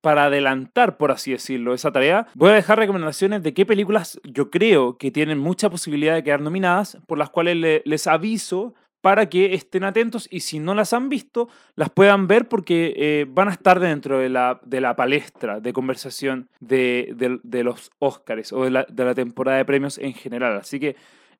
para 0.00 0.24
adelantar, 0.26 0.96
por 0.96 1.10
así 1.10 1.32
decirlo, 1.32 1.74
esa 1.74 1.92
tarea, 1.92 2.26
voy 2.34 2.50
a 2.50 2.54
dejar 2.54 2.78
recomendaciones 2.78 3.42
de 3.42 3.54
qué 3.54 3.66
películas 3.66 4.20
yo 4.24 4.50
creo 4.50 4.98
que 4.98 5.10
tienen 5.10 5.38
mucha 5.38 5.70
posibilidad 5.70 6.14
de 6.14 6.22
quedar 6.22 6.40
nominadas, 6.40 6.98
por 7.06 7.18
las 7.18 7.30
cuales 7.30 7.82
les 7.84 8.06
aviso 8.06 8.74
para 9.02 9.28
que 9.28 9.52
estén 9.52 9.82
atentos 9.82 10.28
y 10.30 10.40
si 10.40 10.60
no 10.60 10.74
las 10.74 10.92
han 10.92 11.08
visto, 11.08 11.48
las 11.74 11.90
puedan 11.90 12.28
ver 12.28 12.48
porque 12.48 12.94
eh, 12.96 13.26
van 13.28 13.48
a 13.48 13.52
estar 13.52 13.80
dentro 13.80 14.20
de 14.20 14.28
la, 14.28 14.60
de 14.64 14.80
la 14.80 14.94
palestra 14.94 15.60
de 15.60 15.72
conversación 15.72 16.48
de, 16.60 17.12
de, 17.42 17.64
los 17.64 17.90
Oscars 17.98 18.52
o 18.52 18.62
de 18.62 18.70
la, 18.70 18.86
de 18.88 19.04
la 19.04 19.14
temporada 19.14 19.58
de 19.58 19.64
premios 19.64 19.98
en 19.98 20.14
general. 20.14 20.56
Así 20.56 20.78
que 20.78 20.94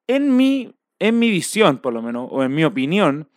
en 0.08 0.36
mi, 0.36 0.74
en 0.98 1.20
mi 1.20 1.30
visión, 1.30 1.78
por 1.78 1.92
lo 1.92 2.02
menos, 2.02 2.28
o 2.32 2.42
en 2.42 2.52
mi 2.52 2.64
opinión, 2.64 3.28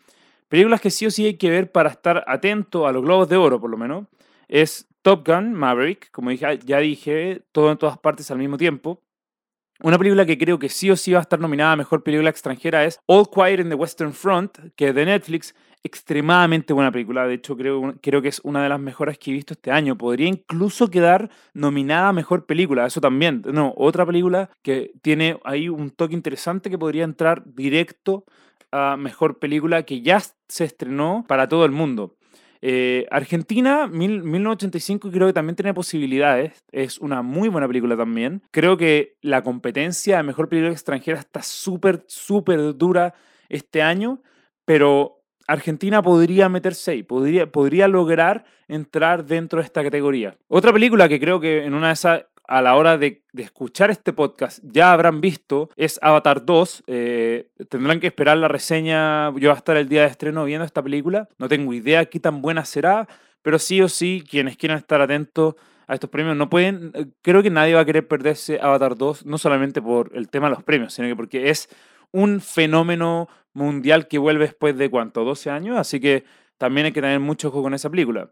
Películas 0.47 0.81
que 0.81 0.91
sí 0.91 1.05
o 1.05 1.11
sí 1.11 1.25
hay 1.25 1.37
que 1.37 1.49
ver 1.49 1.71
para 1.71 1.89
estar 1.89 2.23
atento 2.27 2.87
a 2.87 2.91
los 2.91 3.03
globos 3.03 3.29
de 3.29 3.37
oro, 3.37 3.59
por 3.59 3.69
lo 3.69 3.77
menos, 3.77 4.05
es 4.47 4.87
Top 5.01 5.27
Gun, 5.27 5.53
Maverick, 5.53 6.11
como 6.11 6.29
dije, 6.29 6.59
ya 6.65 6.79
dije, 6.79 7.41
todo 7.51 7.71
en 7.71 7.77
todas 7.77 7.97
partes 7.97 8.29
al 8.31 8.37
mismo 8.37 8.57
tiempo. 8.57 9.01
Una 9.83 9.97
película 9.97 10.25
que 10.25 10.37
creo 10.37 10.57
que 10.57 10.69
sí 10.69 10.89
o 10.89 10.95
sí 10.95 11.11
va 11.11 11.19
a 11.19 11.21
estar 11.21 11.39
nominada 11.39 11.73
a 11.73 11.75
Mejor 11.75 12.01
Película 12.01 12.29
Extranjera 12.29 12.85
es 12.85 12.99
All 13.07 13.29
Quiet 13.29 13.59
in 13.59 13.69
the 13.69 13.75
Western 13.75 14.13
Front, 14.13 14.57
que 14.75 14.87
es 14.87 14.95
de 14.95 15.05
Netflix, 15.05 15.53
extremadamente 15.83 16.73
buena 16.73 16.91
película. 16.91 17.27
De 17.27 17.33
hecho, 17.33 17.57
creo, 17.57 17.93
creo 18.01 18.21
que 18.21 18.29
es 18.29 18.39
una 18.43 18.63
de 18.63 18.69
las 18.69 18.79
mejores 18.79 19.17
que 19.17 19.31
he 19.31 19.33
visto 19.33 19.53
este 19.53 19.71
año. 19.71 19.97
Podría 19.97 20.27
incluso 20.27 20.89
quedar 20.89 21.29
nominada 21.53 22.09
a 22.09 22.13
Mejor 22.13 22.45
Película, 22.45 22.85
eso 22.85 23.01
también. 23.01 23.43
No, 23.45 23.73
otra 23.75 24.05
película 24.05 24.49
que 24.61 24.93
tiene 25.01 25.39
ahí 25.43 25.67
un 25.67 25.91
toque 25.91 26.13
interesante 26.13 26.69
que 26.69 26.77
podría 26.77 27.03
entrar 27.03 27.43
directo 27.45 28.23
mejor 28.97 29.39
película 29.39 29.83
que 29.83 30.01
ya 30.01 30.21
se 30.47 30.63
estrenó 30.63 31.25
para 31.27 31.47
todo 31.47 31.65
el 31.65 31.71
mundo. 31.71 32.15
Eh, 32.61 33.05
Argentina, 33.11 33.85
1985, 33.85 35.11
creo 35.11 35.27
que 35.27 35.33
también 35.33 35.55
tiene 35.55 35.73
posibilidades. 35.73 36.63
Es 36.71 36.97
una 36.97 37.21
muy 37.21 37.47
buena 37.49 37.67
película 37.67 37.95
también. 37.95 38.41
Creo 38.51 38.75
que 38.75 39.17
la 39.21 39.43
competencia 39.43 40.17
de 40.17 40.23
mejor 40.23 40.49
película 40.49 40.71
extranjera 40.71 41.19
está 41.19 41.43
súper, 41.43 42.03
súper 42.07 42.75
dura 42.75 43.13
este 43.49 43.81
año, 43.81 44.21
pero 44.65 45.21
Argentina 45.47 46.01
podría 46.01 46.49
meterse 46.49 46.91
ahí, 46.91 47.03
podría, 47.03 47.51
podría 47.51 47.87
lograr 47.87 48.45
entrar 48.67 49.25
dentro 49.25 49.59
de 49.59 49.65
esta 49.65 49.83
categoría. 49.83 50.37
Otra 50.47 50.73
película 50.73 51.07
que 51.07 51.19
creo 51.19 51.39
que 51.39 51.65
en 51.65 51.75
una 51.75 51.87
de 51.87 51.93
esas 51.93 52.25
a 52.47 52.61
la 52.61 52.75
hora 52.75 52.97
de, 52.97 53.23
escuchar 53.35 53.91
este 53.91 54.13
podcast 54.13 54.59
ya 54.63 54.93
habrán 54.93 55.21
visto 55.21 55.69
es 55.75 55.99
Avatar 56.01 56.45
2. 56.45 56.83
Eh, 56.87 57.49
tendrán 57.69 57.99
que 57.99 58.07
esperar 58.07 58.37
la 58.37 58.47
reseña. 58.47 59.27
Yo 59.29 59.33
voy 59.33 59.49
a 59.49 59.53
estar 59.53 59.77
el 59.77 59.89
día 59.89 60.01
de 60.01 60.07
estreno 60.07 60.45
viendo 60.45 60.65
esta 60.65 60.81
película. 60.81 61.27
No 61.37 61.47
tengo 61.47 61.73
idea 61.73 62.05
qué 62.05 62.19
tan 62.19 62.41
buena 62.41 62.65
será, 62.65 63.07
pero 63.41 63.59
sí 63.59 63.81
o 63.81 63.89
sí, 63.89 64.23
quienes 64.29 64.57
quieran 64.57 64.77
estar 64.77 65.01
atentos 65.01 65.55
a 65.87 65.93
estos 65.93 66.09
premios 66.09 66.35
no 66.35 66.49
pueden. 66.49 66.91
Eh, 66.93 67.07
creo 67.21 67.43
que 67.43 67.49
nadie 67.49 67.73
va 67.73 67.81
a 67.81 67.85
querer 67.85 68.07
perderse 68.07 68.59
Avatar 68.61 68.95
2, 68.95 69.25
no 69.25 69.37
solamente 69.37 69.81
por 69.81 70.11
el 70.15 70.29
tema 70.29 70.47
de 70.47 70.55
los 70.55 70.63
premios, 70.63 70.93
sino 70.93 71.07
que 71.07 71.15
porque 71.15 71.49
es 71.49 71.69
un 72.11 72.41
fenómeno 72.41 73.27
mundial 73.53 74.07
que 74.07 74.17
vuelve 74.17 74.45
después 74.45 74.77
de 74.77 74.89
cuánto, 74.89 75.23
12 75.23 75.49
años. 75.49 75.77
Así 75.77 75.99
que 75.99 76.23
también 76.57 76.85
hay 76.85 76.91
que 76.91 77.01
tener 77.01 77.19
mucho 77.19 77.49
ojo 77.49 77.61
con 77.61 77.73
esa 77.73 77.89
película. 77.89 78.29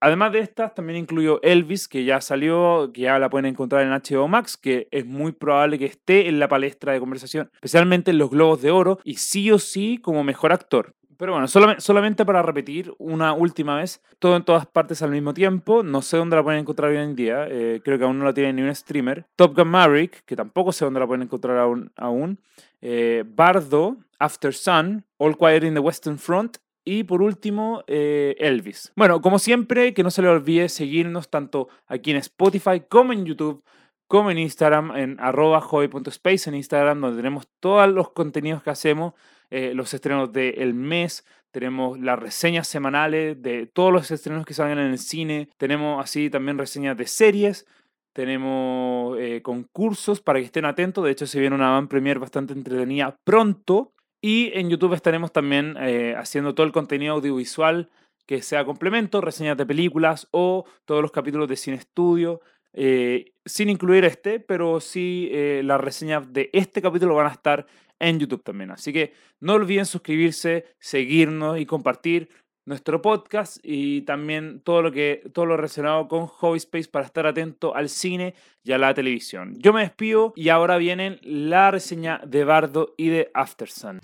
Además 0.00 0.32
de 0.32 0.40
estas, 0.40 0.74
también 0.74 0.98
incluyo 0.98 1.40
Elvis, 1.42 1.88
que 1.88 2.04
ya 2.04 2.20
salió, 2.20 2.90
que 2.92 3.02
ya 3.02 3.18
la 3.18 3.30
pueden 3.30 3.46
encontrar 3.46 3.82
en 3.82 3.90
HBO 3.90 4.28
Max, 4.28 4.56
que 4.56 4.88
es 4.90 5.06
muy 5.06 5.32
probable 5.32 5.78
que 5.78 5.86
esté 5.86 6.28
en 6.28 6.38
la 6.38 6.48
palestra 6.48 6.92
de 6.92 7.00
conversación, 7.00 7.50
especialmente 7.54 8.10
en 8.10 8.18
los 8.18 8.30
Globos 8.30 8.60
de 8.60 8.70
Oro, 8.70 8.98
y 9.04 9.14
sí 9.14 9.50
o 9.50 9.58
sí 9.58 9.98
como 9.98 10.22
mejor 10.22 10.52
actor. 10.52 10.94
Pero 11.16 11.32
bueno, 11.32 11.48
solamente, 11.48 12.24
para 12.24 12.42
repetir 12.42 12.92
una 12.98 13.32
última 13.32 13.76
vez, 13.76 14.02
todo 14.18 14.36
en 14.36 14.44
todas 14.44 14.66
partes 14.66 15.00
al 15.02 15.10
mismo 15.10 15.32
tiempo. 15.32 15.82
No 15.82 16.02
sé 16.02 16.16
dónde 16.16 16.36
la 16.36 16.42
pueden 16.42 16.60
encontrar 16.60 16.90
hoy 16.90 16.98
en 16.98 17.14
día. 17.14 17.46
Eh, 17.48 17.80
creo 17.84 17.98
que 17.98 18.04
aún 18.04 18.18
no 18.18 18.24
la 18.24 18.34
tiene 18.34 18.52
ni 18.52 18.62
un 18.62 18.74
streamer. 18.74 19.24
Top 19.36 19.56
Gun 19.56 19.68
Maverick, 19.68 20.24
que 20.24 20.36
tampoco 20.36 20.72
sé 20.72 20.84
dónde 20.84 21.00
la 21.00 21.06
pueden 21.06 21.22
encontrar 21.22 21.56
aún. 21.58 21.92
aún. 21.96 22.38
Eh, 22.82 23.24
Bardo, 23.26 23.96
After 24.18 24.52
Sun, 24.52 25.04
All 25.18 25.36
Quiet 25.36 25.64
in 25.64 25.74
the 25.74 25.80
Western 25.80 26.18
Front 26.18 26.58
y 26.84 27.04
por 27.04 27.22
último, 27.22 27.82
eh, 27.86 28.36
Elvis. 28.38 28.92
Bueno, 28.96 29.20
como 29.20 29.38
siempre, 29.38 29.94
que 29.94 30.02
no 30.02 30.10
se 30.10 30.22
le 30.22 30.28
olvide 30.28 30.68
seguirnos 30.68 31.30
tanto 31.30 31.68
aquí 31.86 32.10
en 32.10 32.18
Spotify 32.18 32.82
como 32.88 33.12
en 33.12 33.24
YouTube, 33.24 33.64
como 34.06 34.30
en 34.30 34.38
Instagram, 34.38 34.94
en 34.96 35.20
arroba 35.20 35.66
en 35.72 36.54
Instagram, 36.54 37.00
donde 37.00 37.16
tenemos 37.16 37.48
todos 37.60 37.88
los 37.90 38.10
contenidos 38.10 38.62
que 38.62 38.70
hacemos, 38.70 39.14
eh, 39.50 39.72
los 39.74 39.94
estrenos 39.94 40.32
del 40.32 40.74
mes, 40.74 41.24
tenemos 41.50 41.98
las 41.98 42.18
reseñas 42.18 42.66
semanales 42.66 43.40
de 43.40 43.66
todos 43.66 43.92
los 43.92 44.10
estrenos 44.10 44.44
que 44.44 44.54
salgan 44.54 44.78
en 44.78 44.90
el 44.90 44.98
cine, 44.98 45.48
tenemos 45.56 46.02
así 46.02 46.28
también 46.28 46.58
reseñas 46.58 46.96
de 46.96 47.06
series, 47.06 47.66
tenemos 48.12 49.18
eh, 49.18 49.40
concursos 49.42 50.20
para 50.20 50.38
que 50.38 50.46
estén 50.46 50.64
atentos, 50.64 51.04
de 51.04 51.10
hecho 51.10 51.26
se 51.26 51.40
viene 51.40 51.56
una 51.56 51.70
van 51.70 51.88
premier 51.88 52.18
bastante 52.18 52.52
entretenida 52.52 53.16
pronto, 53.24 53.92
y 54.26 54.50
en 54.54 54.70
YouTube 54.70 54.94
estaremos 54.94 55.32
también 55.32 55.76
eh, 55.78 56.14
haciendo 56.16 56.54
todo 56.54 56.64
el 56.64 56.72
contenido 56.72 57.12
audiovisual 57.12 57.90
que 58.24 58.40
sea 58.40 58.64
complemento, 58.64 59.20
reseñas 59.20 59.58
de 59.58 59.66
películas 59.66 60.28
o 60.30 60.64
todos 60.86 61.02
los 61.02 61.12
capítulos 61.12 61.46
de 61.46 61.56
Cine 61.56 61.76
Estudio, 61.76 62.40
eh, 62.72 63.34
sin 63.44 63.68
incluir 63.68 64.06
este, 64.06 64.40
pero 64.40 64.80
sí 64.80 65.28
eh, 65.30 65.60
las 65.62 65.78
reseñas 65.78 66.32
de 66.32 66.48
este 66.54 66.80
capítulo 66.80 67.14
van 67.14 67.26
a 67.26 67.32
estar 67.32 67.66
en 67.98 68.18
YouTube 68.18 68.42
también. 68.42 68.70
Así 68.70 68.94
que 68.94 69.12
no 69.40 69.52
olviden 69.52 69.84
suscribirse, 69.84 70.74
seguirnos 70.78 71.58
y 71.60 71.66
compartir 71.66 72.30
nuestro 72.66 73.02
podcast 73.02 73.58
y 73.62 74.02
también 74.02 74.60
todo 74.60 74.80
lo 74.80 74.90
que 74.90 75.22
todo 75.34 75.44
lo 75.44 75.56
relacionado 75.56 76.08
con 76.08 76.26
Hobby 76.26 76.56
Space 76.56 76.88
para 76.88 77.04
estar 77.04 77.26
atento 77.26 77.74
al 77.74 77.88
cine 77.88 78.34
y 78.62 78.72
a 78.72 78.78
la 78.78 78.94
televisión. 78.94 79.54
Yo 79.58 79.72
me 79.72 79.82
despido 79.82 80.32
y 80.34 80.48
ahora 80.48 80.78
vienen 80.78 81.18
la 81.22 81.70
reseña 81.70 82.20
de 82.26 82.44
Bardo 82.44 82.94
y 82.96 83.08
de 83.08 83.30
Aftersun. 83.34 84.00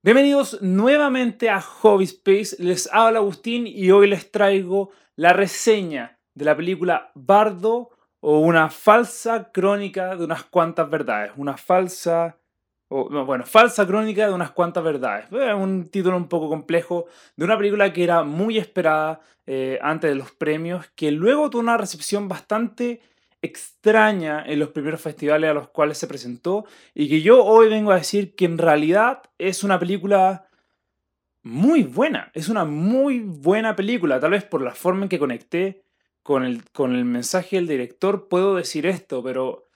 Bienvenidos 0.00 0.62
nuevamente 0.62 1.50
a 1.50 1.60
Hobby 1.60 2.04
Space. 2.04 2.62
Les 2.62 2.88
habla 2.92 3.18
Agustín 3.18 3.66
y 3.66 3.90
hoy 3.90 4.06
les 4.06 4.30
traigo 4.30 4.90
la 5.16 5.32
reseña 5.32 6.20
de 6.34 6.44
la 6.44 6.56
película 6.56 7.10
Bardo 7.16 7.95
o 8.28 8.40
una 8.40 8.70
falsa 8.70 9.52
crónica 9.52 10.16
de 10.16 10.24
unas 10.24 10.42
cuantas 10.42 10.90
verdades. 10.90 11.30
Una 11.36 11.56
falsa. 11.56 12.36
Bueno, 12.88 13.46
falsa 13.46 13.86
crónica 13.86 14.26
de 14.26 14.34
unas 14.34 14.50
cuantas 14.50 14.82
verdades. 14.82 15.26
Es 15.30 15.54
un 15.54 15.88
título 15.90 16.16
un 16.16 16.28
poco 16.28 16.48
complejo 16.48 17.06
de 17.36 17.44
una 17.44 17.56
película 17.56 17.92
que 17.92 18.02
era 18.02 18.24
muy 18.24 18.58
esperada 18.58 19.20
eh, 19.46 19.78
antes 19.80 20.10
de 20.10 20.16
los 20.16 20.32
premios, 20.32 20.88
que 20.96 21.12
luego 21.12 21.50
tuvo 21.50 21.62
una 21.62 21.76
recepción 21.76 22.26
bastante 22.26 23.00
extraña 23.42 24.42
en 24.44 24.58
los 24.58 24.70
primeros 24.70 25.00
festivales 25.00 25.48
a 25.48 25.54
los 25.54 25.68
cuales 25.68 25.96
se 25.96 26.08
presentó 26.08 26.64
y 26.94 27.08
que 27.08 27.22
yo 27.22 27.44
hoy 27.44 27.68
vengo 27.68 27.92
a 27.92 27.98
decir 27.98 28.34
que 28.34 28.46
en 28.46 28.58
realidad 28.58 29.22
es 29.38 29.62
una 29.62 29.78
película 29.78 30.48
muy 31.44 31.84
buena, 31.84 32.32
es 32.34 32.48
una 32.48 32.64
muy 32.64 33.20
buena 33.20 33.76
película, 33.76 34.18
tal 34.18 34.32
vez 34.32 34.42
por 34.42 34.62
la 34.62 34.74
forma 34.74 35.04
en 35.04 35.08
que 35.08 35.20
conecté 35.20 35.85
con 36.26 36.42
el, 36.44 36.64
con 36.72 36.96
el 36.96 37.04
mensaje 37.04 37.54
del 37.54 37.68
director 37.68 38.26
puedo 38.26 38.56
decir 38.56 38.84
esto, 38.84 39.22
pero 39.22 39.68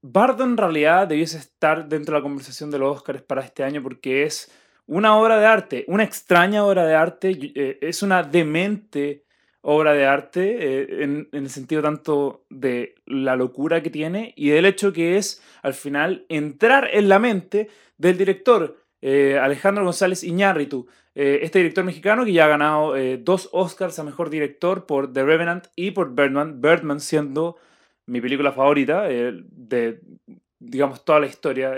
Bardo 0.00 0.42
en 0.42 0.56
realidad 0.56 1.06
debiese 1.06 1.36
estar 1.36 1.86
dentro 1.86 2.14
de 2.14 2.20
la 2.20 2.22
conversación 2.22 2.70
de 2.70 2.78
los 2.78 2.96
Oscars 2.96 3.20
para 3.20 3.42
este 3.42 3.62
año 3.62 3.82
porque 3.82 4.22
es 4.22 4.50
una 4.86 5.18
obra 5.18 5.38
de 5.38 5.44
arte, 5.44 5.84
una 5.86 6.04
extraña 6.04 6.64
obra 6.64 6.86
de 6.86 6.94
arte, 6.94 7.38
eh, 7.54 7.78
es 7.82 8.02
una 8.02 8.22
demente 8.22 9.26
obra 9.60 9.92
de 9.92 10.06
arte 10.06 10.56
eh, 10.58 11.04
en, 11.04 11.28
el 11.30 11.50
sentido 11.50 11.82
tanto 11.82 12.46
de 12.48 12.94
la 13.04 13.36
locura 13.36 13.82
que 13.82 13.90
tiene 13.90 14.32
y 14.34 14.48
del 14.48 14.64
hecho 14.64 14.94
que 14.94 15.18
es 15.18 15.42
al 15.60 15.74
final 15.74 16.24
entrar 16.30 16.88
en 16.90 17.10
la 17.10 17.18
mente 17.18 17.68
del 17.98 18.16
director 18.16 18.78
eh, 19.00 19.38
Alejandro 19.38 19.84
González 19.84 20.24
Iñárritu, 20.24 20.88
eh, 21.14 21.40
este 21.42 21.58
director 21.58 21.84
mexicano 21.84 22.24
que 22.24 22.32
ya 22.32 22.46
ha 22.46 22.48
ganado 22.48 22.96
eh, 22.96 23.18
dos 23.18 23.48
Oscars 23.52 23.98
a 23.98 24.04
Mejor 24.04 24.30
Director 24.30 24.86
por 24.86 25.12
The 25.12 25.24
Revenant 25.24 25.68
y 25.76 25.92
por 25.92 26.14
Birdman, 26.14 26.60
Birdman 26.60 27.00
siendo 27.00 27.56
mi 28.06 28.20
película 28.20 28.52
favorita 28.52 29.02
de, 29.02 30.00
digamos, 30.58 31.04
toda 31.04 31.20
la 31.20 31.26
historia. 31.26 31.72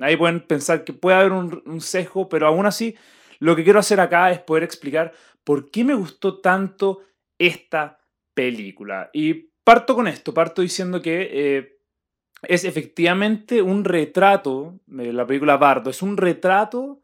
ahí 0.00 0.16
pueden 0.16 0.40
pensar 0.40 0.84
que 0.84 0.92
puede 0.92 1.16
haber 1.16 1.32
un, 1.32 1.62
un 1.66 1.80
sesgo, 1.80 2.28
pero 2.28 2.46
aún 2.46 2.66
así 2.66 2.94
lo 3.40 3.56
que 3.56 3.64
quiero 3.64 3.80
hacer 3.80 3.98
acá 4.00 4.30
es 4.30 4.38
poder 4.38 4.62
explicar 4.62 5.12
por 5.42 5.70
qué 5.70 5.82
me 5.84 5.94
gustó 5.94 6.40
tanto 6.40 7.02
esta 7.36 7.98
película. 8.32 9.10
Y 9.12 9.50
parto 9.64 9.96
con 9.96 10.06
esto, 10.06 10.32
parto 10.32 10.62
diciendo 10.62 11.02
que 11.02 11.75
es 12.48 12.64
efectivamente 12.64 13.62
un 13.62 13.84
retrato, 13.84 14.74
de 14.86 15.12
la 15.12 15.26
película 15.26 15.56
Bardo, 15.56 15.90
es 15.90 16.02
un 16.02 16.16
retrato 16.16 17.00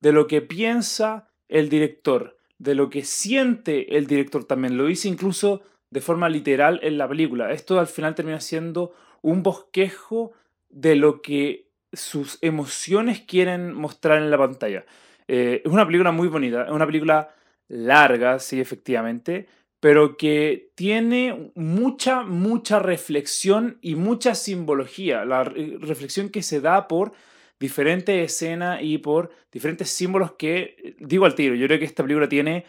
de 0.00 0.12
lo 0.12 0.26
que 0.26 0.42
piensa 0.42 1.28
el 1.48 1.68
director, 1.68 2.36
de 2.58 2.74
lo 2.74 2.90
que 2.90 3.04
siente 3.04 3.96
el 3.96 4.06
director 4.06 4.44
también. 4.44 4.76
Lo 4.76 4.86
dice 4.86 5.08
incluso 5.08 5.62
de 5.90 6.00
forma 6.00 6.28
literal 6.28 6.80
en 6.82 6.98
la 6.98 7.08
película. 7.08 7.52
Esto 7.52 7.78
al 7.78 7.86
final 7.86 8.14
termina 8.14 8.40
siendo 8.40 8.94
un 9.22 9.42
bosquejo 9.42 10.32
de 10.68 10.96
lo 10.96 11.22
que 11.22 11.68
sus 11.92 12.38
emociones 12.42 13.20
quieren 13.20 13.72
mostrar 13.72 14.18
en 14.18 14.30
la 14.30 14.38
pantalla. 14.38 14.84
Eh, 15.28 15.62
es 15.64 15.72
una 15.72 15.86
película 15.86 16.12
muy 16.12 16.28
bonita, 16.28 16.64
es 16.64 16.70
una 16.70 16.86
película 16.86 17.34
larga, 17.68 18.38
sí, 18.38 18.60
efectivamente, 18.60 19.48
pero 19.86 20.16
que 20.16 20.72
tiene 20.74 21.52
mucha, 21.54 22.24
mucha 22.24 22.80
reflexión 22.80 23.78
y 23.80 23.94
mucha 23.94 24.34
simbología. 24.34 25.24
La 25.24 25.44
reflexión 25.44 26.30
que 26.30 26.42
se 26.42 26.60
da 26.60 26.88
por 26.88 27.12
diferentes 27.60 28.32
escenas 28.32 28.80
y 28.82 28.98
por 28.98 29.30
diferentes 29.52 29.88
símbolos 29.88 30.32
que, 30.32 30.96
digo 30.98 31.24
al 31.24 31.36
tiro, 31.36 31.54
yo 31.54 31.68
creo 31.68 31.78
que 31.78 31.84
esta 31.84 32.02
película 32.02 32.28
tiene 32.28 32.64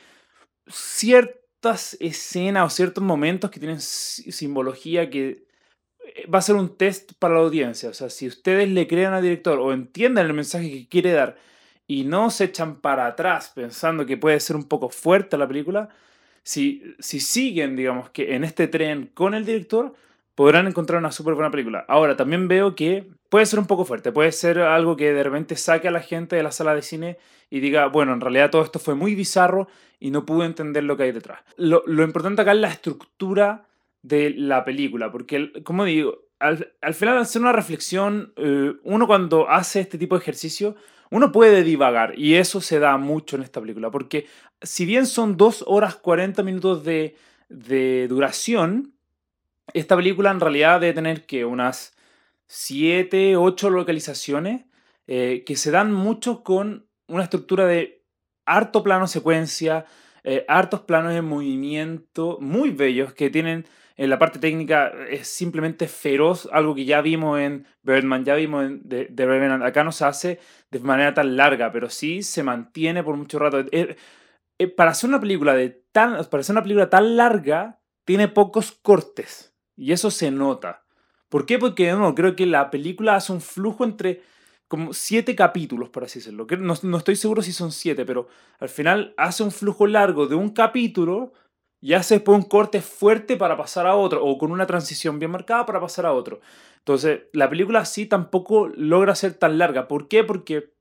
ciertas 0.67 1.97
escenas 1.99 2.67
o 2.67 2.75
ciertos 2.75 3.03
momentos 3.03 3.49
que 3.49 3.59
tienen 3.59 3.81
simbología 3.81 5.09
que 5.09 5.47
eh, 6.05 6.27
va 6.31 6.37
a 6.37 6.43
ser 6.43 6.55
un 6.55 6.77
test 6.77 7.13
para 7.17 7.33
la 7.33 7.39
audiencia. 7.39 7.89
O 7.89 7.95
sea, 7.95 8.11
si 8.11 8.27
ustedes 8.27 8.69
le 8.69 8.87
crean 8.87 9.15
al 9.15 9.23
director 9.23 9.57
o 9.57 9.73
entienden 9.73 10.27
el 10.27 10.33
mensaje 10.33 10.69
que 10.69 10.87
quiere 10.87 11.13
dar 11.13 11.35
y 11.87 12.03
no 12.03 12.29
se 12.29 12.43
echan 12.43 12.79
para 12.79 13.07
atrás 13.07 13.53
pensando 13.55 14.05
que 14.05 14.17
puede 14.17 14.39
ser 14.39 14.55
un 14.55 14.65
poco 14.65 14.89
fuerte 14.89 15.35
la 15.35 15.47
película, 15.47 15.89
si, 16.47 16.95
si 16.99 17.19
siguen, 17.19 17.75
digamos, 17.75 18.09
que 18.11 18.33
en 18.33 18.45
este 18.45 18.69
tren 18.69 19.11
con 19.13 19.33
el 19.33 19.45
director, 19.45 19.93
podrán 20.33 20.65
encontrar 20.65 20.97
una 20.97 21.11
súper 21.11 21.33
buena 21.33 21.51
película. 21.51 21.83
Ahora, 21.89 22.15
también 22.15 22.47
veo 22.47 22.73
que 22.73 23.05
puede 23.27 23.45
ser 23.45 23.59
un 23.59 23.67
poco 23.67 23.83
fuerte, 23.83 24.13
puede 24.13 24.31
ser 24.31 24.59
algo 24.59 24.95
que 24.95 25.11
de 25.11 25.23
repente 25.23 25.57
saque 25.57 25.89
a 25.89 25.91
la 25.91 25.99
gente 25.99 26.37
de 26.37 26.43
la 26.43 26.53
sala 26.53 26.73
de 26.73 26.83
cine 26.83 27.17
y 27.49 27.59
diga, 27.59 27.87
bueno, 27.87 28.13
en 28.13 28.21
realidad 28.21 28.49
todo 28.49 28.63
esto 28.63 28.79
fue 28.79 28.95
muy 28.95 29.13
bizarro 29.13 29.67
y 29.99 30.09
no 30.09 30.25
pude 30.25 30.45
entender 30.45 30.85
lo 30.85 30.95
que 30.95 31.03
hay 31.03 31.11
detrás. 31.11 31.41
Lo, 31.57 31.83
importante 32.01 32.43
acá 32.43 32.53
es 32.53 32.59
la 32.59 32.69
estructura 32.69 33.65
de 34.01 34.29
la 34.29 34.63
película, 34.63 35.11
porque, 35.11 35.51
como 35.65 35.83
digo, 35.83 36.26
al, 36.39 36.73
al 36.81 36.93
final, 36.93 37.15
al 37.15 37.23
hacer 37.23 37.41
una 37.41 37.51
reflexión, 37.51 38.33
eh, 38.35 38.73
uno 38.83 39.07
cuando 39.07 39.49
hace 39.49 39.79
este 39.79 39.97
tipo 39.97 40.15
de 40.15 40.21
ejercicio, 40.21 40.75
uno 41.09 41.31
puede 41.31 41.63
divagar 41.63 42.17
y 42.17 42.35
eso 42.35 42.61
se 42.61 42.79
da 42.79 42.97
mucho 42.97 43.37
en 43.37 43.43
esta 43.43 43.61
película, 43.61 43.91
porque 43.91 44.27
si 44.61 44.85
bien 44.85 45.05
son 45.05 45.37
2 45.37 45.63
horas 45.67 45.95
40 45.95 46.43
minutos 46.43 46.83
de, 46.83 47.15
duración, 48.09 48.93
esta 49.73 49.95
película 49.95 50.31
en 50.31 50.39
realidad 50.39 50.81
debe 50.81 50.93
tener 50.93 51.25
que 51.25 51.45
unas 51.45 51.95
7, 52.47 53.37
8 53.37 53.69
localizaciones 53.69 54.65
eh, 55.07 55.43
que 55.45 55.55
se 55.55 55.71
dan 55.71 55.93
mucho 55.93 56.43
con 56.43 56.87
una 57.07 57.23
estructura 57.23 57.65
de 57.65 58.03
harto 58.45 58.83
plano 58.83 59.07
secuencia, 59.07 59.85
eh, 60.23 60.43
hartos 60.49 60.81
planos 60.81 61.13
en 61.13 61.23
movimiento 61.23 62.37
muy 62.41 62.71
bellos 62.71 63.13
que 63.13 63.29
tienen 63.29 63.65
en 63.97 64.11
la 64.11 64.19
parte 64.19 64.37
técnica 64.37 64.93
es 65.09 65.27
simplemente 65.27 65.87
feroz, 65.87 66.47
algo 66.51 66.75
que 66.75 66.85
ya 66.85 67.01
vimos 67.01 67.39
en 67.39 67.65
Birdman, 67.81 68.23
ya 68.23 68.35
vimos 68.35 68.63
en 68.63 68.87
The, 68.87 69.25
Revenant. 69.25 69.63
Acá 69.63 69.83
no 69.83 69.91
se 69.91 70.05
hace 70.05 70.39
de 70.69 70.79
manera 70.79 71.15
tan 71.15 71.35
larga, 71.35 71.71
pero 71.71 71.89
sí 71.89 72.21
se 72.21 72.43
mantiene 72.43 73.03
por 73.03 73.17
mucho 73.17 73.39
rato. 73.39 73.65
Eh, 73.71 73.97
para 74.75 74.91
hacer 74.91 75.09
una 75.09 75.19
película 75.19 75.55
de 75.55 75.83
tan, 75.91 76.23
para 76.29 76.41
hacer 76.41 76.53
una 76.53 76.61
película 76.61 76.91
tan 76.91 77.17
larga, 77.17 77.79
tiene 78.05 78.27
pocos 78.27 78.71
cortes. 78.71 79.55
Y 79.75 79.91
eso 79.91 80.11
se 80.11 80.29
nota. 80.29 80.83
¿Por 81.27 81.47
qué? 81.47 81.57
Porque 81.57 81.91
no, 81.91 82.13
creo 82.13 82.35
que 82.35 82.45
la 82.45 82.69
película 82.69 83.15
hace 83.15 83.33
un 83.33 83.41
flujo 83.41 83.83
entre 83.83 84.21
como 84.67 84.93
siete 84.93 85.35
capítulos, 85.35 85.89
por 85.89 86.03
así 86.03 86.19
decirlo. 86.19 86.45
No, 86.59 86.75
no 86.83 86.97
estoy 86.97 87.15
seguro 87.15 87.41
si 87.41 87.51
son 87.51 87.71
siete, 87.71 88.05
pero 88.05 88.27
al 88.59 88.69
final 88.69 89.15
hace 89.17 89.41
un 89.41 89.51
flujo 89.51 89.87
largo 89.87 90.27
de 90.27 90.35
un 90.35 90.49
capítulo 90.51 91.33
y 91.81 91.93
hace 91.93 92.15
después 92.15 92.37
un 92.37 92.49
corte 92.49 92.81
fuerte 92.81 93.37
para 93.37 93.57
pasar 93.57 93.85
a 93.85 93.95
otro, 93.95 94.23
o 94.25 94.37
con 94.37 94.51
una 94.51 94.65
transición 94.65 95.19
bien 95.19 95.31
marcada 95.31 95.65
para 95.65 95.79
pasar 95.79 96.05
a 96.05 96.13
otro. 96.13 96.41
Entonces, 96.79 97.21
la 97.33 97.49
película 97.49 97.85
sí 97.85 98.05
tampoco 98.05 98.67
logra 98.69 99.15
ser 99.15 99.33
tan 99.33 99.57
larga. 99.57 99.87
¿Por 99.87 100.07
qué? 100.07 100.23
Porque 100.23 100.73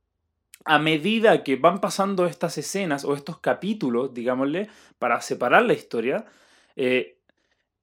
a 0.65 0.79
medida 0.79 1.45
que 1.45 1.57
van 1.57 1.81
pasando 1.81 2.27
estas 2.27 2.59
escenas 2.59 3.05
o 3.05 3.15
estos 3.15 3.39
capítulos, 3.39 4.15
digámosle, 4.15 4.69
para 4.99 5.21
separar 5.21 5.65
la 5.65 5.75
historia, 5.75 6.27
eh, 6.75 7.17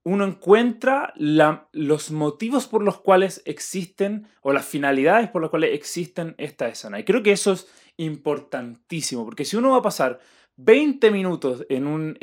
uno 0.03 0.25
encuentra 0.25 1.13
los 1.15 2.11
motivos 2.11 2.67
por 2.67 2.83
los 2.83 2.99
cuales 2.99 3.41
existen 3.45 4.27
o 4.41 4.51
las 4.51 4.65
finalidades 4.65 5.29
por 5.29 5.41
las 5.41 5.49
cuales 5.49 5.73
existen 5.73 6.35
esta 6.37 6.67
escena. 6.67 6.99
Y 6.99 7.05
creo 7.05 7.23
que 7.23 7.31
eso 7.31 7.53
es 7.53 7.67
importantísimo, 7.95 9.23
porque 9.23 9.45
si 9.45 9.55
uno 9.55 9.71
va 9.71 9.77
a 9.77 9.83
pasar 9.83 10.19
20 10.57 11.09
minutos 11.11 11.65
en, 11.69 11.87
un, 11.87 12.17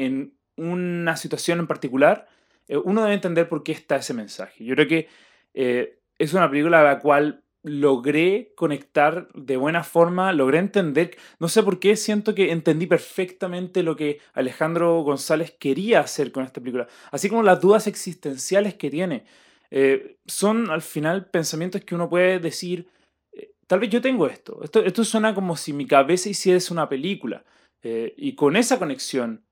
una 0.61 1.16
situación 1.16 1.59
en 1.59 1.66
particular, 1.66 2.29
eh, 2.68 2.77
uno 2.77 3.03
debe 3.03 3.14
entender 3.14 3.49
por 3.49 3.62
qué 3.62 3.73
está 3.73 3.96
ese 3.96 4.14
mensaje. 4.14 4.64
Yo 4.64 4.75
creo 4.75 4.87
que 4.87 5.09
eh, 5.55 5.99
es 6.18 6.35
una 6.35 6.51
película 6.51 6.81
a 6.81 6.85
la 6.85 7.01
cual 7.01 7.42
logré 7.62 8.53
conectar 8.57 9.29
de 9.35 9.57
buena 9.57 9.85
forma, 9.85 10.33
logré 10.33 10.59
entender, 10.59 11.16
no 11.38 11.49
sé 11.49 11.62
por 11.62 11.79
qué 11.79 11.96
siento 11.96 12.35
que 12.35 12.53
entendí 12.53 12.87
perfectamente 12.87 13.83
lo 13.83 13.96
que 13.96 14.20
Alejandro 14.35 15.03
González 15.03 15.55
quería 15.59 16.01
hacer 16.01 16.31
con 16.33 16.44
esta 16.44 16.61
película, 16.61 16.88
así 17.11 17.29
como 17.29 17.42
las 17.42 17.61
dudas 17.61 17.87
existenciales 17.87 18.75
que 18.75 18.90
tiene. 18.90 19.25
Eh, 19.70 20.16
son 20.27 20.70
al 20.70 20.83
final 20.83 21.27
pensamientos 21.27 21.85
que 21.85 21.94
uno 21.94 22.09
puede 22.09 22.38
decir, 22.38 22.88
tal 23.66 23.81
vez 23.81 23.90
yo 23.90 24.01
tengo 24.01 24.27
esto. 24.27 24.61
esto, 24.62 24.85
esto 24.85 25.05
suena 25.05 25.35
como 25.35 25.57
si 25.57 25.73
mi 25.73 25.87
cabeza 25.87 26.29
hiciese 26.29 26.73
una 26.73 26.88
película, 26.88 27.44
y 27.83 28.35
con 28.35 28.57
esa 28.57 28.79
conexión 28.79 29.42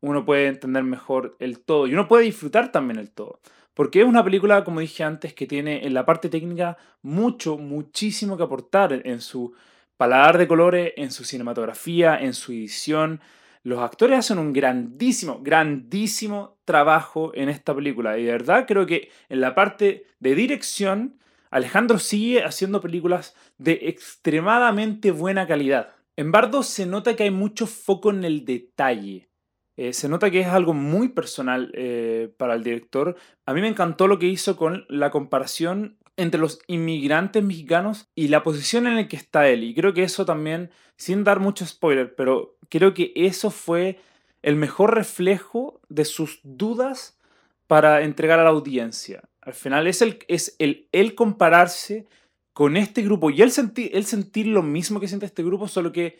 uno 0.00 0.24
puede 0.24 0.46
entender 0.46 0.82
mejor 0.82 1.36
el 1.38 1.60
todo 1.60 1.86
y 1.86 1.94
uno 1.94 2.08
puede 2.08 2.24
disfrutar 2.24 2.72
también 2.72 2.98
el 2.98 3.10
todo. 3.10 3.40
Porque 3.74 4.00
es 4.00 4.06
una 4.06 4.24
película, 4.24 4.64
como 4.64 4.80
dije 4.80 5.04
antes, 5.04 5.34
que 5.34 5.46
tiene 5.46 5.86
en 5.86 5.92
la 5.92 6.06
parte 6.06 6.28
técnica 6.30 6.78
mucho, 7.02 7.58
muchísimo 7.58 8.36
que 8.36 8.42
aportar 8.42 9.02
en 9.04 9.20
su 9.20 9.54
paladar 9.96 10.38
de 10.38 10.48
colores, 10.48 10.92
en 10.96 11.10
su 11.10 11.24
cinematografía, 11.24 12.18
en 12.18 12.32
su 12.32 12.52
edición. 12.52 13.20
Los 13.62 13.80
actores 13.80 14.18
hacen 14.18 14.38
un 14.38 14.52
grandísimo, 14.52 15.40
grandísimo 15.42 16.56
trabajo 16.64 17.32
en 17.34 17.48
esta 17.48 17.74
película. 17.74 18.18
Y 18.18 18.24
de 18.24 18.32
verdad 18.32 18.64
creo 18.66 18.86
que 18.86 19.10
en 19.28 19.40
la 19.40 19.54
parte 19.54 20.06
de 20.20 20.34
dirección, 20.34 21.18
Alejandro 21.50 21.98
sigue 21.98 22.44
haciendo 22.44 22.80
películas 22.80 23.34
de 23.58 23.72
extremadamente 23.82 25.10
buena 25.10 25.46
calidad. 25.46 25.90
En 26.16 26.32
Bardo 26.32 26.62
se 26.62 26.86
nota 26.86 27.14
que 27.14 27.24
hay 27.24 27.30
mucho 27.30 27.66
foco 27.66 28.10
en 28.10 28.24
el 28.24 28.44
detalle. 28.44 29.28
Eh, 29.76 29.92
se 29.92 30.08
nota 30.08 30.30
que 30.30 30.40
es 30.40 30.46
algo 30.46 30.72
muy 30.72 31.08
personal 31.08 31.70
eh, 31.74 32.32
para 32.36 32.54
el 32.54 32.62
director. 32.62 33.16
A 33.44 33.52
mí 33.52 33.60
me 33.60 33.68
encantó 33.68 34.08
lo 34.08 34.18
que 34.18 34.26
hizo 34.26 34.56
con 34.56 34.86
la 34.88 35.10
comparación 35.10 35.96
entre 36.16 36.40
los 36.40 36.60
inmigrantes 36.66 37.42
mexicanos 37.42 38.08
y 38.14 38.28
la 38.28 38.42
posición 38.42 38.86
en 38.86 38.96
la 38.96 39.08
que 39.08 39.16
está 39.16 39.48
él. 39.48 39.64
Y 39.64 39.74
creo 39.74 39.92
que 39.92 40.02
eso 40.02 40.24
también, 40.24 40.70
sin 40.96 41.24
dar 41.24 41.40
mucho 41.40 41.66
spoiler, 41.66 42.14
pero 42.14 42.56
creo 42.70 42.94
que 42.94 43.12
eso 43.14 43.50
fue 43.50 44.00
el 44.42 44.56
mejor 44.56 44.94
reflejo 44.94 45.80
de 45.88 46.04
sus 46.04 46.40
dudas 46.42 47.18
para 47.66 48.02
entregar 48.02 48.38
a 48.38 48.44
la 48.44 48.50
audiencia. 48.50 49.22
Al 49.42 49.54
final 49.54 49.86
es 49.86 50.00
el, 50.00 50.18
es 50.28 50.56
el, 50.58 50.88
el 50.92 51.14
compararse 51.14 52.06
con 52.52 52.76
este 52.76 53.02
grupo 53.02 53.30
y 53.30 53.42
él 53.42 53.50
sentir, 53.50 53.90
él 53.92 54.06
sentir 54.06 54.46
lo 54.46 54.62
mismo 54.62 55.00
que 55.00 55.08
siente 55.08 55.26
este 55.26 55.42
grupo, 55.42 55.68
solo 55.68 55.92
que 55.92 56.18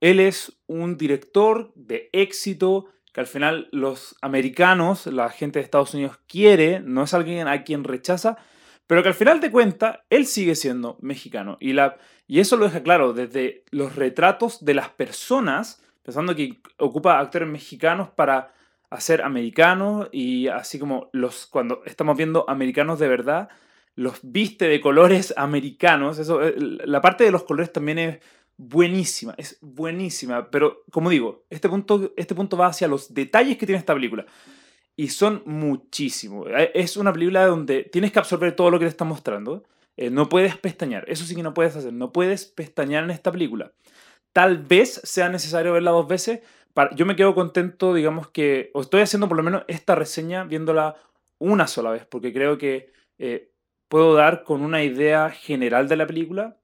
él 0.00 0.18
es 0.18 0.58
un 0.66 0.96
director 0.96 1.72
de 1.74 2.10
éxito 2.12 2.86
que 3.16 3.20
al 3.20 3.26
final 3.26 3.70
los 3.72 4.14
americanos, 4.20 5.06
la 5.06 5.30
gente 5.30 5.58
de 5.58 5.64
Estados 5.64 5.94
Unidos 5.94 6.18
quiere, 6.28 6.80
no 6.80 7.04
es 7.04 7.14
alguien 7.14 7.48
a 7.48 7.64
quien 7.64 7.82
rechaza, 7.82 8.36
pero 8.86 9.02
que 9.02 9.08
al 9.08 9.14
final 9.14 9.40
de 9.40 9.50
cuentas 9.50 10.00
él 10.10 10.26
sigue 10.26 10.54
siendo 10.54 10.98
mexicano. 11.00 11.56
Y, 11.58 11.72
la, 11.72 11.96
y 12.26 12.40
eso 12.40 12.58
lo 12.58 12.66
deja 12.66 12.82
claro 12.82 13.14
desde 13.14 13.64
los 13.70 13.96
retratos 13.96 14.62
de 14.66 14.74
las 14.74 14.90
personas, 14.90 15.82
pensando 16.02 16.36
que 16.36 16.60
ocupa 16.76 17.18
actores 17.18 17.48
mexicanos 17.48 18.10
para 18.10 18.52
hacer 18.90 19.22
americanos 19.22 20.10
y 20.12 20.48
así 20.48 20.78
como 20.78 21.08
los 21.12 21.46
cuando 21.46 21.80
estamos 21.86 22.18
viendo 22.18 22.44
americanos 22.50 22.98
de 22.98 23.08
verdad, 23.08 23.48
los 23.94 24.18
viste 24.24 24.68
de 24.68 24.82
colores 24.82 25.32
americanos. 25.38 26.18
Eso, 26.18 26.42
eh, 26.42 26.54
la 26.58 27.00
parte 27.00 27.24
de 27.24 27.30
los 27.30 27.44
colores 27.44 27.72
también 27.72 27.98
es 27.98 28.18
buenísima, 28.56 29.34
es 29.36 29.58
buenísima. 29.60 30.50
Pero 30.50 30.84
como 30.90 31.10
digo, 31.10 31.44
este 31.50 31.68
punto, 31.68 32.12
este 32.16 32.34
punto 32.34 32.56
va 32.56 32.68
hacia 32.68 32.88
los 32.88 33.12
detalles 33.12 33.56
que 33.56 33.66
tiene 33.66 33.78
esta 33.78 33.94
película. 33.94 34.26
Y 34.96 35.08
son 35.08 35.42
muchísimos. 35.46 36.48
Eh, 36.50 36.70
es 36.74 36.96
una 36.96 37.12
película 37.12 37.46
donde 37.46 37.84
tienes 37.84 38.12
que 38.12 38.18
absorber 38.18 38.54
todo 38.56 38.70
lo 38.70 38.78
que 38.78 38.86
te 38.86 38.90
está 38.90 39.04
mostrando. 39.04 39.64
Eh, 39.96 40.10
no 40.10 40.28
puedes 40.28 40.56
pestañear. 40.56 41.04
Eso 41.08 41.24
sí 41.24 41.34
que 41.34 41.42
no 41.42 41.54
puedes 41.54 41.76
hacer. 41.76 41.92
No 41.92 42.12
puedes 42.12 42.46
pestañear 42.46 43.04
en 43.04 43.10
esta 43.10 43.30
película. 43.32 43.72
Tal 44.32 44.58
vez 44.58 45.00
sea 45.04 45.28
necesario 45.28 45.72
verla 45.72 45.90
dos 45.90 46.08
veces. 46.08 46.40
Para, 46.74 46.94
yo 46.94 47.06
me 47.06 47.16
quedo 47.16 47.34
contento, 47.34 47.94
digamos 47.94 48.28
que, 48.28 48.70
o 48.74 48.82
estoy 48.82 49.02
haciendo 49.02 49.28
por 49.28 49.36
lo 49.36 49.42
menos 49.42 49.64
esta 49.68 49.94
reseña 49.94 50.44
viéndola 50.44 50.96
una 51.38 51.66
sola 51.66 51.90
vez, 51.90 52.06
porque 52.06 52.32
creo 52.32 52.58
que 52.58 52.92
puedo 53.88 54.14
dar 54.14 54.44
con 54.44 54.62
una 54.62 54.82
idea 54.82 55.30
general 55.30 55.88
de 55.88 55.96
la 55.96 56.06
película, 56.06 56.58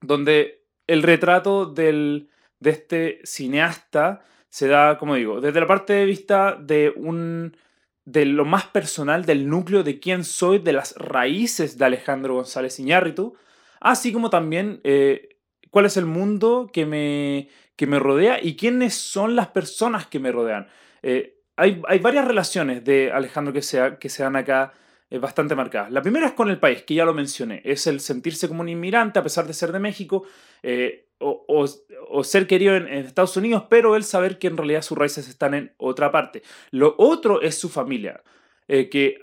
donde 0.00 0.63
el 0.86 1.02
retrato 1.02 1.66
del, 1.66 2.28
de 2.60 2.70
este 2.70 3.20
cineasta 3.24 4.24
se 4.48 4.68
da, 4.68 4.98
como 4.98 5.14
digo, 5.16 5.40
desde 5.40 5.60
la 5.60 5.66
parte 5.66 5.92
de 5.92 6.04
vista 6.04 6.56
de 6.60 6.92
un 6.94 7.56
de 8.04 8.26
lo 8.26 8.44
más 8.44 8.66
personal 8.66 9.24
del 9.24 9.48
núcleo 9.48 9.82
de 9.82 9.98
quién 9.98 10.24
soy, 10.24 10.58
de 10.58 10.74
las 10.74 10.94
raíces 10.96 11.78
de 11.78 11.86
Alejandro 11.86 12.34
González 12.34 12.78
Iñárritu, 12.78 13.34
así 13.80 14.12
como 14.12 14.28
también 14.30 14.80
eh, 14.84 15.38
cuál 15.70 15.86
es 15.86 15.96
el 15.96 16.04
mundo 16.04 16.68
que 16.72 16.84
me, 16.86 17.48
que 17.76 17.86
me 17.86 17.98
rodea 17.98 18.38
y 18.42 18.56
quiénes 18.56 18.94
son 18.94 19.36
las 19.36 19.48
personas 19.48 20.06
que 20.06 20.18
me 20.18 20.32
rodean. 20.32 20.68
Eh, 21.02 21.40
hay, 21.56 21.80
hay, 21.88 21.98
varias 21.98 22.26
relaciones 22.26 22.84
de 22.84 23.10
Alejandro 23.10 23.52
que 23.52 23.62
se, 23.62 23.96
que 23.98 24.08
se 24.08 24.22
dan 24.22 24.36
acá 24.36 24.74
bastante 25.20 25.54
marcada. 25.54 25.90
La 25.90 26.02
primera 26.02 26.26
es 26.26 26.32
con 26.32 26.50
el 26.50 26.58
país, 26.58 26.82
que 26.82 26.94
ya 26.94 27.04
lo 27.04 27.14
mencioné, 27.14 27.62
es 27.64 27.86
el 27.86 28.00
sentirse 28.00 28.48
como 28.48 28.62
un 28.62 28.68
inmigrante 28.68 29.18
a 29.18 29.22
pesar 29.22 29.46
de 29.46 29.52
ser 29.52 29.72
de 29.72 29.78
México 29.78 30.24
eh, 30.62 31.08
o, 31.18 32.24
ser 32.24 32.46
querido 32.46 32.74
en, 32.76 32.86
Estados 32.88 33.36
Unidos, 33.36 33.64
pero 33.68 33.96
él 33.96 34.04
saber 34.04 34.38
que 34.38 34.48
en 34.48 34.56
realidad 34.56 34.82
sus 34.82 34.98
raíces 34.98 35.28
están 35.28 35.54
en 35.54 35.72
otra 35.78 36.10
parte. 36.10 36.42
Lo 36.70 36.94
otro 36.98 37.40
es 37.40 37.56
su 37.56 37.68
familia, 37.68 38.22
eh, 38.68 38.88
que 38.88 39.18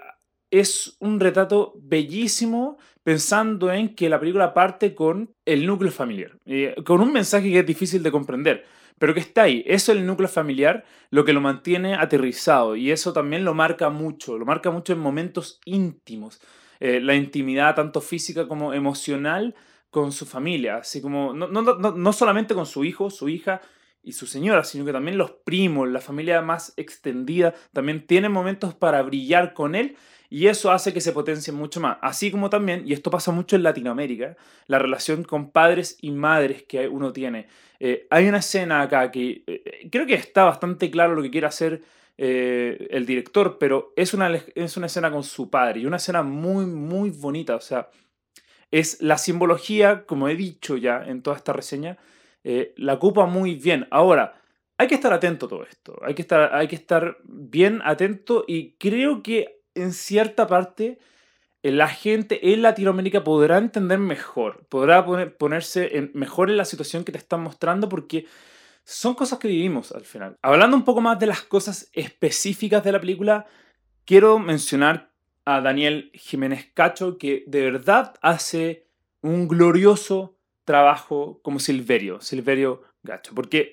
es 0.49 0.97
un 0.99 1.19
retrato 1.19 1.73
bellísimo 1.77 2.77
pensando 3.03 3.71
en 3.71 3.95
que 3.95 4.09
la 4.09 4.19
película 4.19 4.53
parte 4.53 4.93
con 4.93 5.33
el 5.45 5.65
núcleo 5.65 5.91
familiar, 5.91 6.37
eh, 6.45 6.75
con 6.85 7.01
un 7.01 7.11
mensaje 7.11 7.49
que 7.51 7.59
es 7.59 7.65
difícil 7.65 8.03
de 8.03 8.11
comprender 8.11 8.65
pero 9.01 9.15
que 9.15 9.19
está 9.19 9.41
ahí. 9.41 9.63
Eso 9.65 9.91
es 9.91 9.97
el 9.97 10.05
núcleo 10.05 10.29
familiar 10.29 10.85
lo 11.09 11.25
que 11.25 11.33
lo 11.33 11.41
mantiene 11.41 11.95
aterrizado 11.95 12.75
y 12.75 12.91
eso 12.91 13.13
también 13.13 13.43
lo 13.43 13.55
marca 13.55 13.89
mucho, 13.89 14.37
lo 14.37 14.45
marca 14.45 14.69
mucho 14.69 14.93
en 14.93 14.99
momentos 14.99 15.59
íntimos. 15.65 16.39
Eh, 16.79 16.99
la 16.99 17.15
intimidad 17.15 17.73
tanto 17.73 17.99
física 17.99 18.47
como 18.47 18.75
emocional 18.75 19.55
con 19.89 20.11
su 20.11 20.27
familia, 20.27 20.75
así 20.77 21.01
como 21.01 21.33
no, 21.33 21.47
no, 21.47 22.13
solamente 22.13 22.53
con 22.53 22.67
su 22.67 22.85
hijo, 22.85 23.09
su 23.09 23.27
hija 23.27 23.59
y 24.03 24.11
su 24.11 24.27
señora, 24.27 24.63
sino 24.63 24.85
que 24.85 24.93
también 24.93 25.17
los 25.17 25.31
primos, 25.31 25.89
la 25.89 25.99
familia 25.99 26.43
más 26.43 26.75
extendida, 26.77 27.55
también 27.73 28.05
tienen 28.05 28.31
momentos 28.31 28.75
para 28.75 29.01
brillar 29.01 29.55
con 29.55 29.73
él 29.73 29.97
y 30.31 30.47
eso 30.47 30.71
hace 30.71 30.93
que 30.93 31.01
se 31.01 31.11
potencie 31.11 31.51
mucho 31.51 31.81
más. 31.81 31.97
Así 32.01 32.31
como 32.31 32.49
también, 32.49 32.83
y 32.87 32.93
esto 32.93 33.11
pasa 33.11 33.33
mucho 33.33 33.57
en 33.57 33.63
Latinoamérica, 33.63 34.37
la 34.67 34.79
relación 34.79 35.23
con 35.25 35.51
padres 35.51 35.97
y 35.99 36.11
madres 36.11 36.63
que 36.63 36.87
uno 36.87 37.11
tiene. 37.11 37.47
Eh, 37.81 38.07
hay 38.09 38.29
una 38.29 38.37
escena 38.37 38.81
acá 38.81 39.11
que 39.11 39.43
eh, 39.45 39.89
creo 39.91 40.05
que 40.05 40.13
está 40.13 40.45
bastante 40.45 40.89
claro 40.89 41.15
lo 41.15 41.21
que 41.21 41.31
quiere 41.31 41.47
hacer 41.47 41.81
eh, 42.17 42.87
el 42.91 43.05
director, 43.05 43.57
pero 43.59 43.91
es 43.97 44.13
una, 44.13 44.33
es 44.55 44.77
una 44.77 44.85
escena 44.85 45.11
con 45.11 45.25
su 45.25 45.49
padre 45.49 45.81
y 45.81 45.85
una 45.85 45.97
escena 45.97 46.23
muy, 46.23 46.65
muy 46.65 47.09
bonita. 47.09 47.57
O 47.57 47.61
sea, 47.61 47.89
es 48.71 49.01
la 49.01 49.17
simbología, 49.17 50.05
como 50.05 50.29
he 50.29 50.35
dicho 50.37 50.77
ya 50.77 51.03
en 51.05 51.23
toda 51.23 51.35
esta 51.35 51.51
reseña, 51.51 51.97
la 52.77 52.93
ocupa 52.93 53.25
muy 53.25 53.55
bien. 53.55 53.85
Ahora, 53.91 54.41
hay 54.77 54.87
que 54.87 54.95
estar 54.95 55.11
atento 55.11 55.47
a 55.47 55.49
todo 55.49 55.63
esto, 55.63 55.99
hay 56.01 56.15
que 56.15 56.21
estar, 56.21 56.55
hay 56.55 56.69
que 56.69 56.75
estar 56.75 57.17
bien 57.25 57.81
atento 57.83 58.45
y 58.47 58.71
creo 58.79 59.21
que 59.21 59.60
en 59.75 59.93
cierta 59.93 60.47
parte 60.47 60.99
la 61.63 61.87
gente 61.87 62.53
en 62.53 62.63
Latinoamérica 62.63 63.23
podrá 63.23 63.57
entender 63.57 63.99
mejor, 63.99 64.65
podrá 64.67 65.05
ponerse 65.37 66.09
mejor 66.13 66.49
en 66.49 66.57
la 66.57 66.65
situación 66.65 67.03
que 67.03 67.11
te 67.11 67.19
están 67.19 67.41
mostrando 67.41 67.87
porque 67.87 68.25
son 68.83 69.13
cosas 69.13 69.37
que 69.37 69.47
vivimos 69.47 69.91
al 69.91 70.05
final. 70.05 70.37
Hablando 70.41 70.75
un 70.75 70.83
poco 70.83 71.01
más 71.01 71.19
de 71.19 71.27
las 71.27 71.41
cosas 71.41 71.89
específicas 71.93 72.83
de 72.83 72.91
la 72.91 72.99
película, 72.99 73.45
quiero 74.05 74.39
mencionar 74.39 75.11
a 75.45 75.61
Daniel 75.61 76.11
Jiménez 76.13 76.71
Cacho 76.73 77.17
que 77.17 77.43
de 77.47 77.61
verdad 77.61 78.15
hace 78.21 78.87
un 79.21 79.47
glorioso 79.47 80.37
trabajo 80.65 81.39
como 81.43 81.59
Silverio, 81.59 82.21
Silverio 82.21 82.81
Gacho, 83.03 83.33
porque 83.35 83.71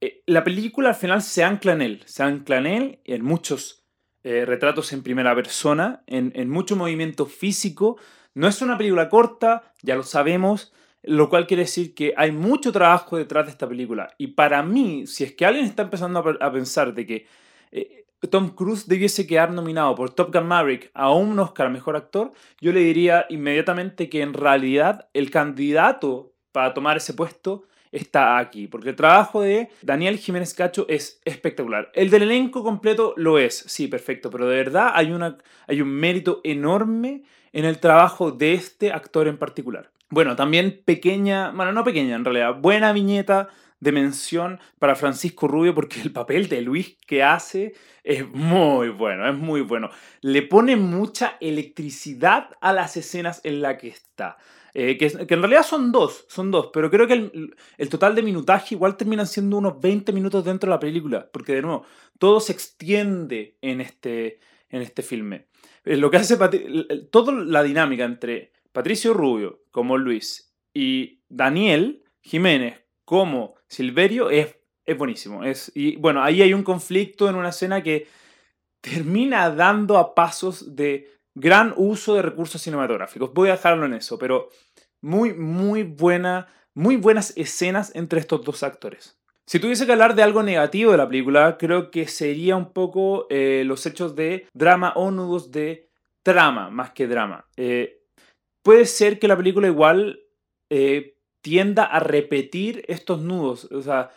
eh, 0.00 0.22
la 0.26 0.44
película 0.44 0.90
al 0.90 0.94
final 0.94 1.22
se 1.22 1.44
ancla 1.44 1.72
en 1.72 1.82
él, 1.82 2.02
se 2.04 2.22
ancla 2.22 2.58
en 2.58 2.66
él 2.66 2.98
y 3.04 3.14
en 3.14 3.24
muchos 3.24 3.83
eh, 4.24 4.46
retratos 4.46 4.92
en 4.94 5.02
primera 5.02 5.34
persona, 5.34 6.02
en, 6.06 6.48
mucho 6.48 6.76
movimiento 6.76 7.26
físico. 7.26 7.98
No 8.32 8.48
es 8.48 8.62
una 8.62 8.78
película 8.78 9.10
corta, 9.10 9.74
ya 9.82 9.96
lo 9.96 10.02
sabemos, 10.02 10.72
lo 11.02 11.28
cual 11.28 11.46
quiere 11.46 11.64
decir 11.64 11.94
que 11.94 12.14
hay 12.16 12.32
mucho 12.32 12.72
trabajo 12.72 13.18
detrás 13.18 13.44
de 13.44 13.52
esta 13.52 13.68
película. 13.68 14.14
Y 14.16 14.28
para 14.28 14.62
mí, 14.62 15.06
si 15.06 15.24
es 15.24 15.34
que 15.34 15.44
alguien 15.44 15.66
está 15.66 15.82
empezando 15.82 16.24
a, 16.40 16.52
pensar 16.52 16.94
de 16.94 17.06
que 17.06 17.26
eh, 17.70 18.06
Tom 18.30 18.54
Cruise 18.54 18.88
debiese 18.88 19.26
quedar 19.26 19.52
nominado 19.52 19.94
por 19.94 20.08
Top 20.08 20.34
Gun 20.34 20.46
Maverick 20.46 20.90
a 20.94 21.12
un 21.12 21.38
Oscar 21.38 21.68
Mejor 21.68 21.94
Actor, 21.94 22.32
yo 22.62 22.72
le 22.72 22.80
diría 22.80 23.26
inmediatamente 23.28 24.08
que 24.08 24.22
en 24.22 24.32
realidad 24.32 25.10
el 25.12 25.30
candidato 25.30 26.32
para 26.50 26.72
tomar 26.72 26.96
ese 26.96 27.12
puesto 27.12 27.64
está 27.94 28.38
aquí, 28.38 28.66
porque 28.66 28.90
el 28.90 28.96
trabajo 28.96 29.40
de 29.40 29.70
Daniel 29.82 30.18
Jiménez 30.18 30.52
Cacho 30.52 30.86
es 30.88 31.20
espectacular. 31.24 31.90
El 31.94 32.10
del 32.10 32.22
elenco 32.22 32.62
completo 32.62 33.14
lo 33.16 33.38
es, 33.38 33.64
sí, 33.66 33.86
perfecto, 33.86 34.30
pero 34.30 34.48
de 34.48 34.56
verdad 34.56 34.92
hay, 34.94 35.12
una, 35.12 35.38
hay 35.66 35.80
un 35.80 35.88
mérito 35.88 36.40
enorme 36.44 37.22
en 37.52 37.64
el 37.64 37.78
trabajo 37.78 38.32
de 38.32 38.54
este 38.54 38.92
actor 38.92 39.28
en 39.28 39.38
particular. 39.38 39.90
Bueno, 40.10 40.36
también 40.36 40.82
pequeña, 40.84 41.50
bueno, 41.50 41.72
no 41.72 41.84
pequeña 41.84 42.16
en 42.16 42.24
realidad, 42.24 42.56
buena 42.60 42.92
viñeta 42.92 43.48
de 43.84 43.92
mención 43.92 44.58
para 44.80 44.96
Francisco 44.96 45.46
Rubio 45.46 45.74
porque 45.74 46.00
el 46.00 46.10
papel 46.10 46.48
de 46.48 46.62
Luis 46.62 46.96
que 47.06 47.22
hace 47.22 47.74
es 48.02 48.28
muy 48.28 48.88
bueno, 48.88 49.28
es 49.28 49.36
muy 49.36 49.60
bueno. 49.60 49.90
Le 50.20 50.42
pone 50.42 50.74
mucha 50.74 51.36
electricidad 51.40 52.50
a 52.60 52.72
las 52.72 52.96
escenas 52.96 53.40
en 53.44 53.62
las 53.62 53.78
que 53.78 53.88
está. 53.88 54.38
Eh, 54.72 54.96
que, 54.96 55.06
en 55.06 55.40
realidad 55.40 55.62
son 55.62 55.92
dos, 55.92 56.26
son 56.28 56.50
dos, 56.50 56.70
pero 56.72 56.90
creo 56.90 57.06
que 57.06 57.30
el, 57.78 57.88
total 57.88 58.16
de 58.16 58.22
minutaje 58.22 58.74
igual 58.74 58.96
terminan 58.96 59.28
siendo 59.28 59.56
unos 59.56 59.80
20 59.80 60.12
minutos 60.12 60.44
dentro 60.44 60.68
de 60.68 60.74
la 60.74 60.80
película, 60.80 61.30
porque 61.32 61.54
de 61.54 61.62
nuevo, 61.62 61.86
todo 62.18 62.40
se 62.40 62.52
extiende 62.52 63.56
en 63.62 63.80
este, 63.80 64.40
en 64.70 64.82
este 64.82 65.02
filme. 65.02 65.46
Eh, 65.84 65.96
lo 65.96 66.10
que 66.10 66.16
hace 66.16 66.36
toda 67.12 67.32
la 67.32 67.62
dinámica 67.62 68.04
entre 68.04 68.52
Patricio 68.72 69.14
Rubio 69.14 69.62
como 69.70 69.96
Luis 69.96 70.52
y 70.72 71.20
Daniel 71.28 72.02
Jiménez 72.20 72.83
como 73.04 73.54
Silverio 73.68 74.30
es, 74.30 74.56
es 74.84 74.98
buenísimo. 74.98 75.44
Es, 75.44 75.72
y 75.74 75.96
bueno, 75.96 76.22
ahí 76.22 76.42
hay 76.42 76.54
un 76.54 76.62
conflicto 76.62 77.28
en 77.28 77.36
una 77.36 77.50
escena 77.50 77.82
que 77.82 78.06
termina 78.80 79.50
dando 79.50 79.98
a 79.98 80.14
pasos 80.14 80.76
de 80.76 81.10
gran 81.34 81.72
uso 81.76 82.14
de 82.14 82.22
recursos 82.22 82.60
cinematográficos. 82.60 83.32
Voy 83.32 83.48
a 83.48 83.52
dejarlo 83.52 83.86
en 83.86 83.94
eso, 83.94 84.18
pero 84.18 84.50
muy, 85.00 85.34
muy 85.34 85.82
buena, 85.82 86.48
muy 86.74 86.96
buenas 86.96 87.32
escenas 87.36 87.94
entre 87.94 88.20
estos 88.20 88.44
dos 88.44 88.62
actores. 88.62 89.18
Si 89.46 89.58
tuviese 89.58 89.84
que 89.84 89.92
hablar 89.92 90.14
de 90.14 90.22
algo 90.22 90.42
negativo 90.42 90.92
de 90.92 90.98
la 90.98 91.08
película, 91.08 91.58
creo 91.58 91.90
que 91.90 92.08
sería 92.08 92.56
un 92.56 92.72
poco 92.72 93.26
eh, 93.28 93.62
los 93.66 93.84
hechos 93.84 94.14
de 94.16 94.46
drama 94.54 94.92
o 94.96 95.10
nudos 95.10 95.50
de 95.50 95.90
trama 96.22 96.70
más 96.70 96.92
que 96.92 97.06
drama. 97.06 97.46
Eh, 97.56 98.00
puede 98.62 98.86
ser 98.86 99.18
que 99.18 99.28
la 99.28 99.36
película 99.36 99.66
igual 99.66 100.20
eh, 100.70 101.13
tienda 101.44 101.84
a 101.84 102.00
repetir 102.00 102.86
estos 102.88 103.20
nudos, 103.20 103.66
o 103.70 103.82
sea, 103.82 104.10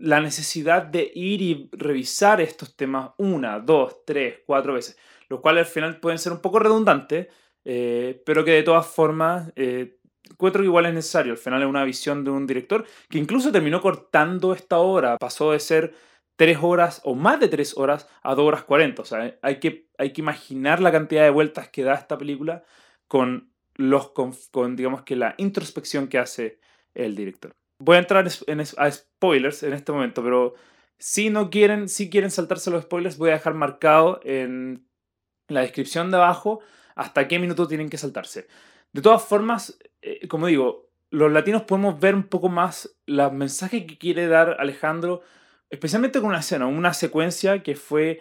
la 0.00 0.20
necesidad 0.20 0.82
de 0.82 1.08
ir 1.14 1.40
y 1.40 1.70
revisar 1.70 2.40
estos 2.40 2.74
temas 2.74 3.12
una, 3.16 3.60
dos, 3.60 4.04
tres, 4.04 4.40
cuatro 4.44 4.74
veces, 4.74 4.98
los 5.28 5.38
cuales 5.38 5.68
al 5.68 5.72
final 5.72 6.00
pueden 6.00 6.18
ser 6.18 6.32
un 6.32 6.40
poco 6.40 6.58
redundantes, 6.58 7.28
eh, 7.64 8.20
pero 8.26 8.44
que 8.44 8.50
de 8.50 8.64
todas 8.64 8.88
formas 8.88 9.52
eh, 9.54 9.98
encuentro 10.28 10.62
que 10.62 10.66
igual 10.66 10.86
es 10.86 10.94
necesario. 10.94 11.32
Al 11.32 11.38
final 11.38 11.62
es 11.62 11.68
una 11.68 11.84
visión 11.84 12.24
de 12.24 12.32
un 12.32 12.44
director 12.44 12.84
que 13.08 13.18
incluso 13.18 13.52
terminó 13.52 13.80
cortando 13.80 14.52
esta 14.52 14.78
obra, 14.78 15.18
pasó 15.18 15.52
de 15.52 15.60
ser 15.60 15.94
tres 16.34 16.58
horas 16.60 17.00
o 17.04 17.14
más 17.14 17.38
de 17.38 17.46
tres 17.46 17.76
horas 17.76 18.08
a 18.24 18.34
dos 18.34 18.48
horas 18.48 18.64
cuarenta. 18.64 19.02
O 19.02 19.04
sea, 19.04 19.38
hay 19.42 19.60
que, 19.60 19.86
hay 19.96 20.12
que 20.12 20.22
imaginar 20.22 20.80
la 20.80 20.90
cantidad 20.90 21.22
de 21.22 21.30
vueltas 21.30 21.68
que 21.68 21.84
da 21.84 21.94
esta 21.94 22.18
película 22.18 22.64
con, 23.06 23.51
los, 23.74 24.10
con, 24.10 24.76
digamos 24.76 25.02
que 25.02 25.16
la 25.16 25.34
introspección 25.38 26.08
que 26.08 26.18
hace 26.18 26.60
el 26.94 27.16
director. 27.16 27.54
Voy 27.78 27.96
a 27.96 28.00
entrar 28.00 28.28
en, 28.46 28.60
a 28.60 28.90
spoilers 28.90 29.62
en 29.62 29.72
este 29.72 29.92
momento, 29.92 30.22
pero 30.22 30.54
si 30.98 31.30
no 31.30 31.50
quieren, 31.50 31.88
si 31.88 32.10
quieren 32.10 32.30
saltarse 32.30 32.70
los 32.70 32.84
spoilers, 32.84 33.18
voy 33.18 33.30
a 33.30 33.34
dejar 33.34 33.54
marcado 33.54 34.20
en 34.24 34.86
la 35.48 35.62
descripción 35.62 36.10
de 36.10 36.18
abajo 36.18 36.60
hasta 36.94 37.26
qué 37.26 37.38
minuto 37.38 37.66
tienen 37.66 37.88
que 37.88 37.98
saltarse. 37.98 38.46
De 38.92 39.02
todas 39.02 39.22
formas, 39.24 39.78
eh, 40.02 40.28
como 40.28 40.46
digo, 40.46 40.90
los 41.10 41.32
latinos 41.32 41.62
podemos 41.62 41.98
ver 41.98 42.14
un 42.14 42.24
poco 42.24 42.48
más 42.48 42.96
los 43.06 43.32
mensajes 43.32 43.84
que 43.84 43.98
quiere 43.98 44.28
dar 44.28 44.56
Alejandro, 44.58 45.22
especialmente 45.70 46.20
con 46.20 46.28
una 46.28 46.40
escena, 46.40 46.66
una 46.66 46.94
secuencia 46.94 47.62
que 47.62 47.74
fue 47.74 48.20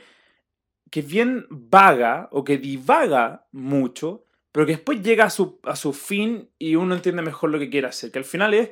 que 0.89 0.99
es 0.99 1.07
bien 1.07 1.47
vaga 1.49 2.27
o 2.31 2.43
que 2.43 2.57
divaga 2.57 3.47
mucho, 3.51 4.25
pero 4.51 4.65
que 4.65 4.73
después 4.73 5.01
llega 5.01 5.25
a 5.25 5.29
su, 5.29 5.59
a 5.63 5.75
su 5.75 5.93
fin 5.93 6.49
y 6.59 6.75
uno 6.75 6.95
entiende 6.95 7.21
mejor 7.21 7.51
lo 7.51 7.59
que 7.59 7.69
quiere 7.69 7.87
hacer. 7.87 8.11
Que 8.11 8.19
al 8.19 8.25
final 8.25 8.53
es, 8.53 8.69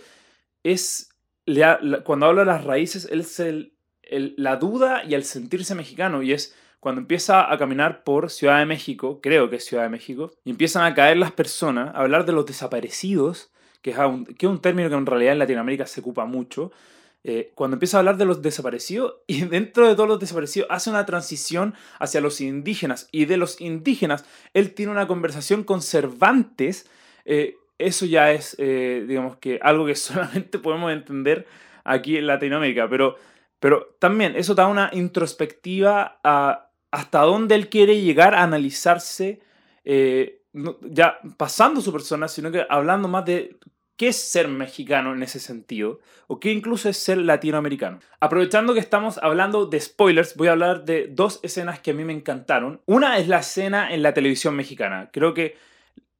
es 0.63 1.09
cuando 2.03 2.25
habla 2.25 2.41
de 2.41 2.47
las 2.47 2.63
raíces, 2.63 3.07
es 3.11 3.39
el, 3.39 3.73
la 4.37 4.57
duda 4.57 5.03
y 5.05 5.13
el 5.13 5.23
sentirse 5.23 5.75
mexicano. 5.75 6.21
Y 6.21 6.33
es 6.33 6.55
cuando 6.79 7.01
empieza 7.01 7.51
a 7.51 7.57
caminar 7.57 8.03
por 8.03 8.29
Ciudad 8.29 8.59
de 8.59 8.65
México, 8.65 9.19
creo 9.21 9.49
que 9.49 9.57
es 9.57 9.65
Ciudad 9.65 9.83
de 9.83 9.89
México, 9.89 10.31
y 10.43 10.51
empiezan 10.51 10.85
a 10.85 10.93
caer 10.93 11.17
las 11.17 11.31
personas, 11.31 11.93
a 11.95 11.99
hablar 11.99 12.25
de 12.25 12.33
los 12.33 12.45
desaparecidos, 12.45 13.51
que 13.81 13.91
es 13.91 13.97
un, 13.97 14.25
que 14.25 14.45
es 14.45 14.49
un 14.49 14.61
término 14.61 14.89
que 14.89 14.95
en 14.95 15.05
realidad 15.05 15.33
en 15.33 15.39
Latinoamérica 15.39 15.85
se 15.85 16.01
ocupa 16.01 16.25
mucho, 16.25 16.71
eh, 17.25 17.51
cuando 17.53 17.75
empieza 17.75 17.97
a 17.97 17.99
hablar 17.99 18.15
de 18.15 18.23
los 18.23 18.41
desaparecidos 18.41 19.15
y 19.27 19.41
dentro 19.41 19.87
de 19.87 19.95
todos 19.95 20.07
los 20.07 20.19
desaparecidos 20.19 20.69
hace 20.71 20.89
una 20.89 21.05
transición 21.05 21.73
hacia 21.99 22.21
los 22.21 22.39
indígenas 22.39 23.09
y 23.11 23.25
de 23.25 23.35
los 23.35 23.59
indígenas 23.59 24.23
él 24.53 24.73
tiene 24.73 24.93
una 24.93 25.07
conversación 25.07 25.63
con 25.65 25.81
Cervantes, 25.81 26.89
eh, 27.25 27.57
eso 27.77 28.05
ya 28.05 28.31
es, 28.31 28.55
eh, 28.57 29.03
digamos 29.07 29.37
que 29.37 29.59
algo 29.61 29.85
que 29.85 29.95
solamente 29.95 30.59
podemos 30.59 30.91
entender 30.93 31.45
aquí 31.83 32.17
en 32.17 32.27
Latinoamérica, 32.27 32.89
pero, 32.89 33.17
pero 33.59 33.95
también 33.99 34.35
eso 34.37 34.55
da 34.55 34.67
una 34.67 34.89
introspectiva 34.93 36.19
a 36.23 36.71
hasta 36.91 37.21
dónde 37.21 37.53
él 37.53 37.69
quiere 37.69 38.01
llegar 38.01 38.33
a 38.33 38.41
analizarse, 38.41 39.41
ya 40.81 41.19
pasando 41.37 41.81
su 41.81 41.91
persona, 41.91 42.27
sino 42.27 42.51
que 42.51 42.65
hablando 42.67 43.07
más 43.07 43.25
de 43.25 43.59
¿Qué 43.99 44.07
es 44.07 44.15
ser 44.15 44.47
mexicano 44.47 45.13
en 45.13 45.23
ese 45.23 45.41
sentido? 45.41 45.99
¿O 46.27 46.39
qué 46.39 46.53
incluso 46.53 46.87
es 46.87 46.95
ser 46.95 47.17
latinoamericano? 47.17 47.99
Aprovechando 48.21 48.73
que 48.73 48.79
estamos 48.79 49.17
hablando 49.17 49.65
de 49.65 49.77
spoilers, 49.77 50.37
voy 50.37 50.47
a 50.47 50.51
hablar 50.51 50.85
de 50.85 51.09
dos 51.11 51.41
escenas 51.43 51.81
que 51.81 51.91
a 51.91 51.93
mí 51.93 52.05
me 52.05 52.13
encantaron. 52.13 52.79
Una 52.85 53.17
es 53.17 53.27
la 53.27 53.39
escena 53.39 53.93
en 53.93 54.01
la 54.01 54.13
televisión 54.13 54.55
mexicana. 54.55 55.09
Creo 55.11 55.33
que 55.33 55.57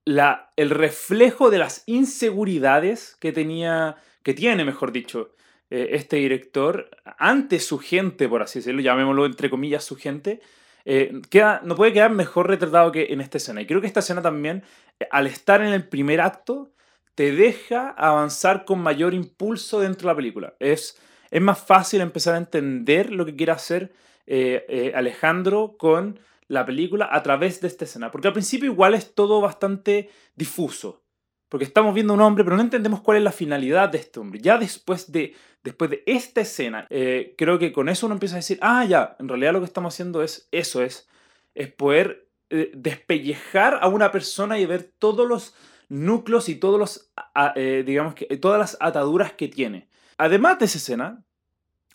la, 0.04 0.52
el 0.58 0.72
reflejo 0.72 1.50
de 1.50 1.60
las 1.60 1.84
inseguridades 1.86 3.16
que 3.22 3.32
tenía, 3.32 3.96
que 4.24 4.34
tiene, 4.34 4.66
mejor 4.66 4.92
dicho, 4.92 5.34
eh, 5.70 5.92
este 5.92 6.18
director 6.18 6.90
ante 7.18 7.60
su 7.60 7.80
gente, 7.80 8.28
por 8.28 8.42
así 8.42 8.60
decirlo, 8.60 8.82
llamémoslo 8.82 9.26
entre 9.26 9.50
comillas 9.50 9.86
su 9.86 9.96
gente, 9.96 10.42
eh, 10.84 11.22
queda, 11.30 11.62
no 11.64 11.78
puede 11.78 11.94
quedar 11.94 12.12
mejor 12.12 12.50
retratado 12.50 12.92
que 12.92 13.14
en 13.14 13.22
esta 13.22 13.38
escena. 13.38 13.62
Y 13.62 13.66
creo 13.66 13.80
que 13.80 13.88
esta 13.88 14.02
escena 14.02 14.22
también, 14.22 14.64
eh, 15.00 15.08
al 15.12 15.28
estar 15.28 15.62
en 15.62 15.72
el 15.72 15.88
primer 15.88 16.20
acto, 16.20 16.74
te 17.20 17.34
deja 17.34 17.90
avanzar 17.90 18.64
con 18.64 18.80
mayor 18.80 19.14
impulso 19.14 19.82
dentro 19.82 20.08
de 20.08 20.14
la 20.14 20.16
película. 20.16 20.54
Es, 20.58 20.98
es 21.30 21.42
más 21.42 21.60
fácil 21.60 22.00
empezar 22.00 22.36
a 22.36 22.38
entender 22.38 23.12
lo 23.12 23.26
que 23.26 23.36
quiere 23.36 23.52
hacer 23.52 23.92
eh, 24.26 24.66
eh, 24.70 24.94
Alejandro 24.96 25.76
con 25.78 26.18
la 26.48 26.66
película 26.66 27.10
a 27.12 27.22
través 27.22 27.60
de 27.60 27.68
esta 27.68 27.84
escena. 27.84 28.10
Porque 28.10 28.30
al 28.30 28.34
principio 28.34 28.72
igual 28.72 28.94
es 28.94 29.14
todo 29.16 29.42
bastante 29.42 30.10
difuso. 30.38 31.04
Porque 31.50 31.66
estamos 31.66 31.94
viendo 31.94 32.14
un 32.14 32.22
hombre, 32.22 32.46
pero 32.46 32.56
no 32.56 32.62
entendemos 32.62 33.02
cuál 33.02 33.18
es 33.18 33.24
la 33.24 33.34
finalidad 33.34 33.90
de 33.90 33.98
este 33.98 34.22
hombre. 34.22 34.40
Ya 34.40 34.58
después 34.58 35.12
de, 35.12 35.36
después 35.62 35.92
de 35.92 36.04
esta 36.06 36.40
escena, 36.40 36.88
eh, 36.90 37.36
creo 37.38 37.60
que 37.60 37.74
con 37.74 37.90
eso 37.90 38.06
uno 38.06 38.16
empieza 38.16 38.36
a 38.36 38.38
decir, 38.38 38.60
ah, 38.62 38.86
ya, 38.86 39.18
en 39.20 39.28
realidad 39.28 39.52
lo 39.52 39.60
que 39.60 39.66
estamos 39.66 39.94
haciendo 39.94 40.24
es 40.24 40.48
eso, 40.54 40.82
es, 40.82 41.10
es 41.54 41.70
poder 41.70 42.30
despellejar 42.50 43.78
a 43.82 43.90
una 43.90 44.10
persona 44.10 44.58
y 44.58 44.66
ver 44.66 44.94
todos 44.98 45.28
los 45.28 45.54
núcleos 45.90 46.48
y 46.50 46.56
todos 46.56 46.80
los, 46.80 47.12
eh, 47.56 47.84
digamos 47.86 48.16
que, 48.16 48.26
todas 48.38 48.60
las 48.60 48.78
ataduras 48.80 49.34
que 49.34 49.48
tiene. 49.48 49.90
Además 50.18 50.60
de 50.60 50.66
esa 50.66 50.78
escena, 50.78 51.24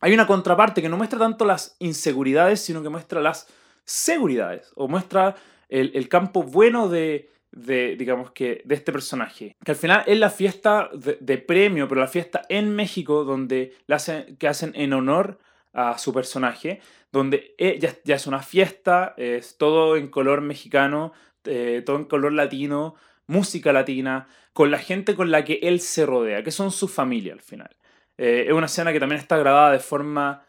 hay 0.00 0.12
una 0.12 0.26
contraparte 0.26 0.82
que 0.82 0.88
no 0.88 0.96
muestra 0.96 1.18
tanto 1.18 1.44
las 1.44 1.76
inseguridades, 1.78 2.60
sino 2.60 2.82
que 2.82 2.88
muestra 2.88 3.22
las 3.22 3.46
seguridades, 3.84 4.72
o 4.76 4.88
muestra 4.88 5.36
el, 5.68 6.08
campo 6.08 6.42
bueno 6.42 6.88
de, 6.88 7.30
digamos 7.52 8.30
que, 8.32 8.62
de 8.64 8.74
este 8.74 8.92
personaje. 8.92 9.56
Que 9.64 9.72
al 9.72 9.76
final 9.76 10.04
es 10.06 10.18
la 10.18 10.30
fiesta 10.30 10.90
de, 10.92 11.38
premio, 11.38 11.88
pero 11.88 12.00
la 12.00 12.08
fiesta 12.08 12.42
en 12.48 12.74
México, 12.74 13.24
donde 13.24 13.74
la 13.86 13.96
hacen, 13.96 14.36
que 14.36 14.48
hacen 14.48 14.72
en 14.74 14.92
honor 14.92 15.38
a 15.72 15.98
su 15.98 16.12
personaje, 16.12 16.80
donde 17.10 17.54
eh, 17.58 17.78
ya, 17.78 18.14
es 18.14 18.26
una 18.26 18.40
fiesta, 18.40 19.14
es 19.16 19.56
todo 19.58 19.96
en 19.96 20.08
color 20.08 20.40
mexicano, 20.40 21.12
eh, 21.44 21.82
todo 21.84 21.96
en 21.96 22.04
color 22.04 22.32
latino, 22.32 22.94
música 23.26 23.72
latina, 23.72 24.28
con 24.52 24.70
la 24.70 24.78
gente 24.78 25.14
con 25.14 25.30
la 25.30 25.44
que 25.44 25.60
él 25.62 25.80
se 25.80 26.06
rodea, 26.06 26.42
que 26.42 26.50
son 26.50 26.70
su 26.70 26.88
familia 26.88 27.32
al 27.32 27.40
final. 27.40 27.76
Eh, 28.16 28.44
es 28.46 28.52
una 28.52 28.66
escena 28.66 28.92
que 28.92 29.00
también 29.00 29.20
está 29.20 29.36
grabada 29.36 29.72
de 29.72 29.80
forma 29.80 30.46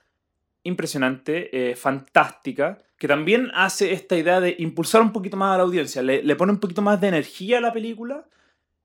impresionante, 0.63 1.71
eh, 1.71 1.75
fantástica, 1.75 2.79
que 2.97 3.07
también 3.07 3.51
hace 3.53 3.93
esta 3.93 4.15
idea 4.15 4.39
de 4.39 4.55
impulsar 4.59 5.01
un 5.01 5.11
poquito 5.11 5.37
más 5.37 5.53
a 5.53 5.57
la 5.57 5.63
audiencia, 5.63 6.01
le, 6.01 6.35
pone 6.35 6.51
un 6.51 6.59
poquito 6.59 6.81
más 6.81 6.99
de 7.01 7.09
energía 7.09 7.57
a 7.57 7.61
la 7.61 7.73
película 7.73 8.25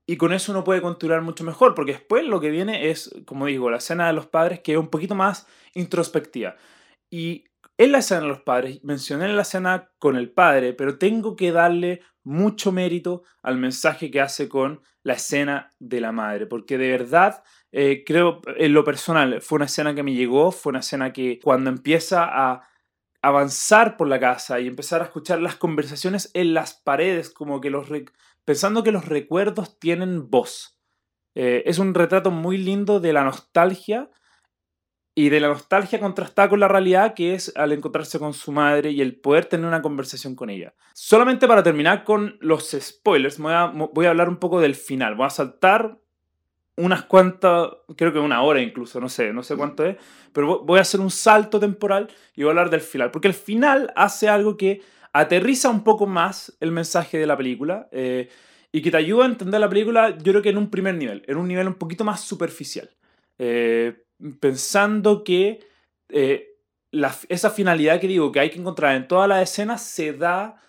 y 0.05 0.17
con 0.17 0.33
eso 0.33 0.51
uno 0.51 0.63
puede 0.63 0.81
continuar 0.81 1.21
mucho 1.21 1.43
mejor, 1.43 1.73
porque 1.73 1.93
después 1.93 2.25
lo 2.25 2.39
que 2.39 2.49
viene 2.49 2.89
es, 2.89 3.13
como 3.25 3.45
digo, 3.45 3.69
la 3.69 3.77
escena 3.77 4.07
de 4.07 4.13
los 4.13 4.27
padres 4.27 4.59
que 4.59 4.73
es 4.73 4.77
un 4.77 4.89
poquito 4.89 5.15
más 5.15 5.47
introspectiva. 5.73 6.55
Y 7.09 7.45
en 7.77 7.91
la 7.91 7.99
escena 7.99 8.21
de 8.21 8.27
los 8.27 8.41
padres, 8.41 8.83
mencioné 8.83 9.27
la 9.29 9.43
escena 9.43 9.89
con 9.97 10.15
el 10.15 10.29
padre, 10.29 10.73
pero 10.73 10.97
tengo 10.97 11.35
que 11.35 11.51
darle 11.51 12.01
mucho 12.23 12.71
mérito 12.71 13.23
al 13.41 13.57
mensaje 13.57 14.11
que 14.11 14.21
hace 14.21 14.47
con 14.47 14.81
la 15.03 15.13
escena 15.13 15.71
de 15.79 16.01
la 16.01 16.11
madre, 16.11 16.45
porque 16.45 16.77
de 16.77 16.91
verdad 16.91 17.43
eh, 17.71 18.03
creo 18.05 18.41
en 18.57 18.73
lo 18.73 18.83
personal 18.83 19.41
fue 19.41 19.57
una 19.57 19.65
escena 19.65 19.95
que 19.95 20.03
me 20.03 20.13
llegó, 20.13 20.51
fue 20.51 20.71
una 20.71 20.79
escena 20.79 21.13
que 21.13 21.39
cuando 21.41 21.69
empieza 21.69 22.25
a 22.25 22.67
avanzar 23.21 23.97
por 23.97 24.07
la 24.07 24.19
casa 24.19 24.59
y 24.59 24.67
empezar 24.67 25.01
a 25.01 25.05
escuchar 25.05 25.41
las 25.41 25.55
conversaciones 25.55 26.31
en 26.33 26.53
las 26.53 26.73
paredes, 26.73 27.29
como 27.29 27.61
que 27.61 27.69
los 27.69 27.87
pensando 28.45 28.83
que 28.83 28.91
los 28.91 29.05
recuerdos 29.05 29.79
tienen 29.79 30.29
voz. 30.29 30.79
Eh, 31.35 31.63
es 31.65 31.79
un 31.79 31.93
retrato 31.93 32.31
muy 32.31 32.57
lindo 32.57 32.99
de 32.99 33.13
la 33.13 33.23
nostalgia 33.23 34.09
y 35.21 35.29
de 35.29 35.39
la 35.39 35.49
nostalgia 35.49 35.99
contrastada 35.99 36.49
con 36.49 36.59
la 36.59 36.67
realidad 36.67 37.13
que 37.13 37.35
es 37.35 37.53
al 37.55 37.73
encontrarse 37.73 38.17
con 38.17 38.33
su 38.33 38.51
madre 38.51 38.89
y 38.89 39.01
el 39.01 39.13
poder 39.13 39.45
tener 39.45 39.67
una 39.67 39.83
conversación 39.83 40.33
con 40.33 40.49
ella. 40.49 40.73
Solamente 40.93 41.47
para 41.47 41.61
terminar 41.61 42.03
con 42.03 42.37
los 42.39 42.71
spoilers, 42.71 43.37
voy 43.37 43.53
a, 43.53 43.67
voy 43.67 44.07
a 44.07 44.09
hablar 44.09 44.29
un 44.29 44.37
poco 44.37 44.59
del 44.59 44.73
final. 44.73 45.13
Voy 45.13 45.27
a 45.27 45.29
saltar 45.29 45.99
unas 46.75 47.03
cuantas, 47.03 47.69
creo 47.95 48.11
que 48.11 48.17
una 48.17 48.41
hora 48.41 48.63
incluso, 48.63 48.99
no 48.99 49.09
sé, 49.09 49.31
no 49.31 49.43
sé 49.43 49.55
cuánto 49.55 49.85
es, 49.85 49.97
pero 50.33 50.63
voy 50.63 50.79
a 50.79 50.81
hacer 50.81 50.99
un 50.99 51.11
salto 51.11 51.59
temporal 51.59 52.07
y 52.35 52.41
voy 52.41 52.49
a 52.49 52.51
hablar 52.53 52.71
del 52.71 52.81
final, 52.81 53.11
porque 53.11 53.27
el 53.27 53.35
final 53.35 53.93
hace 53.95 54.27
algo 54.27 54.57
que 54.57 54.81
aterriza 55.13 55.69
un 55.69 55.83
poco 55.83 56.07
más 56.07 56.57
el 56.59 56.71
mensaje 56.71 57.19
de 57.19 57.27
la 57.27 57.37
película 57.37 57.89
eh, 57.91 58.27
y 58.71 58.81
que 58.81 58.89
te 58.89 58.97
ayuda 58.97 59.25
a 59.25 59.27
entender 59.27 59.59
la 59.59 59.69
película, 59.69 60.17
yo 60.17 60.31
creo 60.31 60.41
que 60.41 60.49
en 60.49 60.57
un 60.57 60.71
primer 60.71 60.95
nivel, 60.95 61.21
en 61.27 61.37
un 61.37 61.47
nivel 61.47 61.67
un 61.67 61.75
poquito 61.75 62.03
más 62.03 62.21
superficial, 62.21 62.89
eh, 63.37 64.03
pensando 64.39 65.23
que 65.23 65.59
eh, 66.09 66.57
esa 67.29 67.49
finalidad 67.49 67.99
que 67.99 68.07
digo 68.07 68.31
que 68.31 68.39
hay 68.39 68.49
que 68.49 68.59
encontrar 68.59 68.95
en 68.95 69.07
todas 69.07 69.27
las 69.29 69.49
escenas 69.49 69.81
se 69.81 70.13
da 70.13 70.61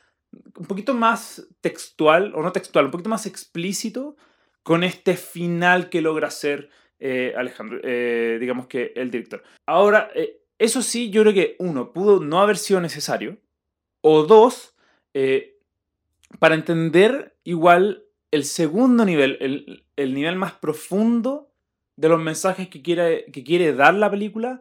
un 0.57 0.67
poquito 0.67 0.95
más 0.95 1.47
textual, 1.61 2.33
o 2.35 2.43
no 2.43 2.53
textual, 2.53 2.87
un 2.87 2.91
poquito 2.91 3.11
más 3.11 3.27
explícito 3.27 4.17
con 4.63 4.85
este 4.85 5.17
final 5.17 5.91
que 5.91 6.01
logra 6.01 6.29
hacer 6.29 6.71
eh, 7.01 7.35
Alejandro, 7.37 7.81
eh, 7.83 8.39
digamos 8.41 8.67
que 8.69 8.93
el 8.95 9.11
director. 9.11 9.43
Ahora, 9.67 10.11
eso 10.59 10.83
sí, 10.83 11.11
yo 11.11 11.23
creo 11.23 11.35
que 11.35 11.57
uno, 11.59 11.93
pudo 11.93 12.21
no 12.21 12.41
haber 12.41 12.57
sido 12.57 12.81
necesario, 12.81 13.39
o 14.01 14.23
dos, 14.23 14.77
para 16.39 16.55
entender 16.55 17.37
igual 17.45 18.05
el 18.33 18.45
segundo 18.45 19.05
nivel, 19.05 19.37
el, 19.41 19.85
el, 19.97 20.15
nivel 20.15 20.37
más 20.37 20.53
profundo 20.53 21.52
de 22.03 22.09
los 22.09 22.21
mensajes 22.21 22.69
que 22.69 22.83
quiere, 22.83 23.25
que 23.33 23.43
quiere 23.43 23.73
dar 23.73 23.95
la 23.95 24.11
película, 24.11 24.61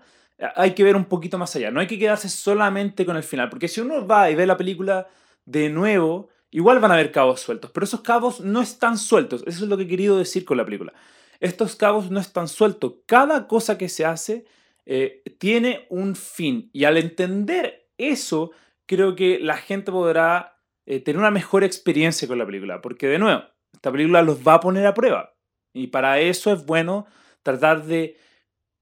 hay 0.55 0.71
que 0.71 0.83
ver 0.83 0.95
un 0.95 1.05
poquito 1.05 1.37
más 1.37 1.55
allá. 1.55 1.71
No 1.71 1.79
hay 1.79 1.87
que 1.87 1.99
quedarse 1.99 2.29
solamente 2.29 3.05
con 3.05 3.17
el 3.17 3.23
final, 3.23 3.49
porque 3.49 3.67
si 3.67 3.81
uno 3.81 4.07
va 4.07 4.31
y 4.31 4.35
ve 4.35 4.45
la 4.45 4.57
película 4.57 5.07
de 5.45 5.69
nuevo, 5.69 6.29
Igual 6.51 6.79
van 6.79 6.91
a 6.91 6.95
haber 6.95 7.13
cabos 7.13 7.39
sueltos, 7.39 7.71
pero 7.71 7.85
esos 7.85 8.01
cabos 8.01 8.41
no 8.41 8.61
están 8.61 8.97
sueltos. 8.97 9.41
Eso 9.47 9.63
es 9.63 9.69
lo 9.69 9.77
que 9.77 9.83
he 9.83 9.87
querido 9.87 10.17
decir 10.17 10.43
con 10.43 10.57
la 10.57 10.65
película. 10.65 10.93
Estos 11.39 11.77
cabos 11.77 12.11
no 12.11 12.19
están 12.19 12.49
sueltos. 12.49 12.95
Cada 13.05 13.47
cosa 13.47 13.77
que 13.77 13.87
se 13.87 14.03
hace 14.03 14.45
eh, 14.85 15.23
tiene 15.39 15.87
un 15.89 16.13
fin. 16.13 16.69
Y 16.73 16.83
al 16.83 16.97
entender 16.97 17.87
eso, 17.97 18.51
creo 18.85 19.15
que 19.15 19.39
la 19.39 19.55
gente 19.55 19.93
podrá 19.93 20.57
eh, 20.85 20.99
tener 20.99 21.19
una 21.19 21.31
mejor 21.31 21.63
experiencia 21.63 22.27
con 22.27 22.37
la 22.37 22.45
película. 22.45 22.81
Porque 22.81 23.07
de 23.07 23.17
nuevo, 23.17 23.43
esta 23.71 23.89
película 23.89 24.21
los 24.21 24.45
va 24.45 24.55
a 24.55 24.59
poner 24.59 24.85
a 24.85 24.93
prueba. 24.93 25.33
Y 25.73 25.87
para 25.87 26.19
eso 26.19 26.51
es 26.51 26.65
bueno 26.65 27.07
tratar 27.43 27.85
de 27.85 28.17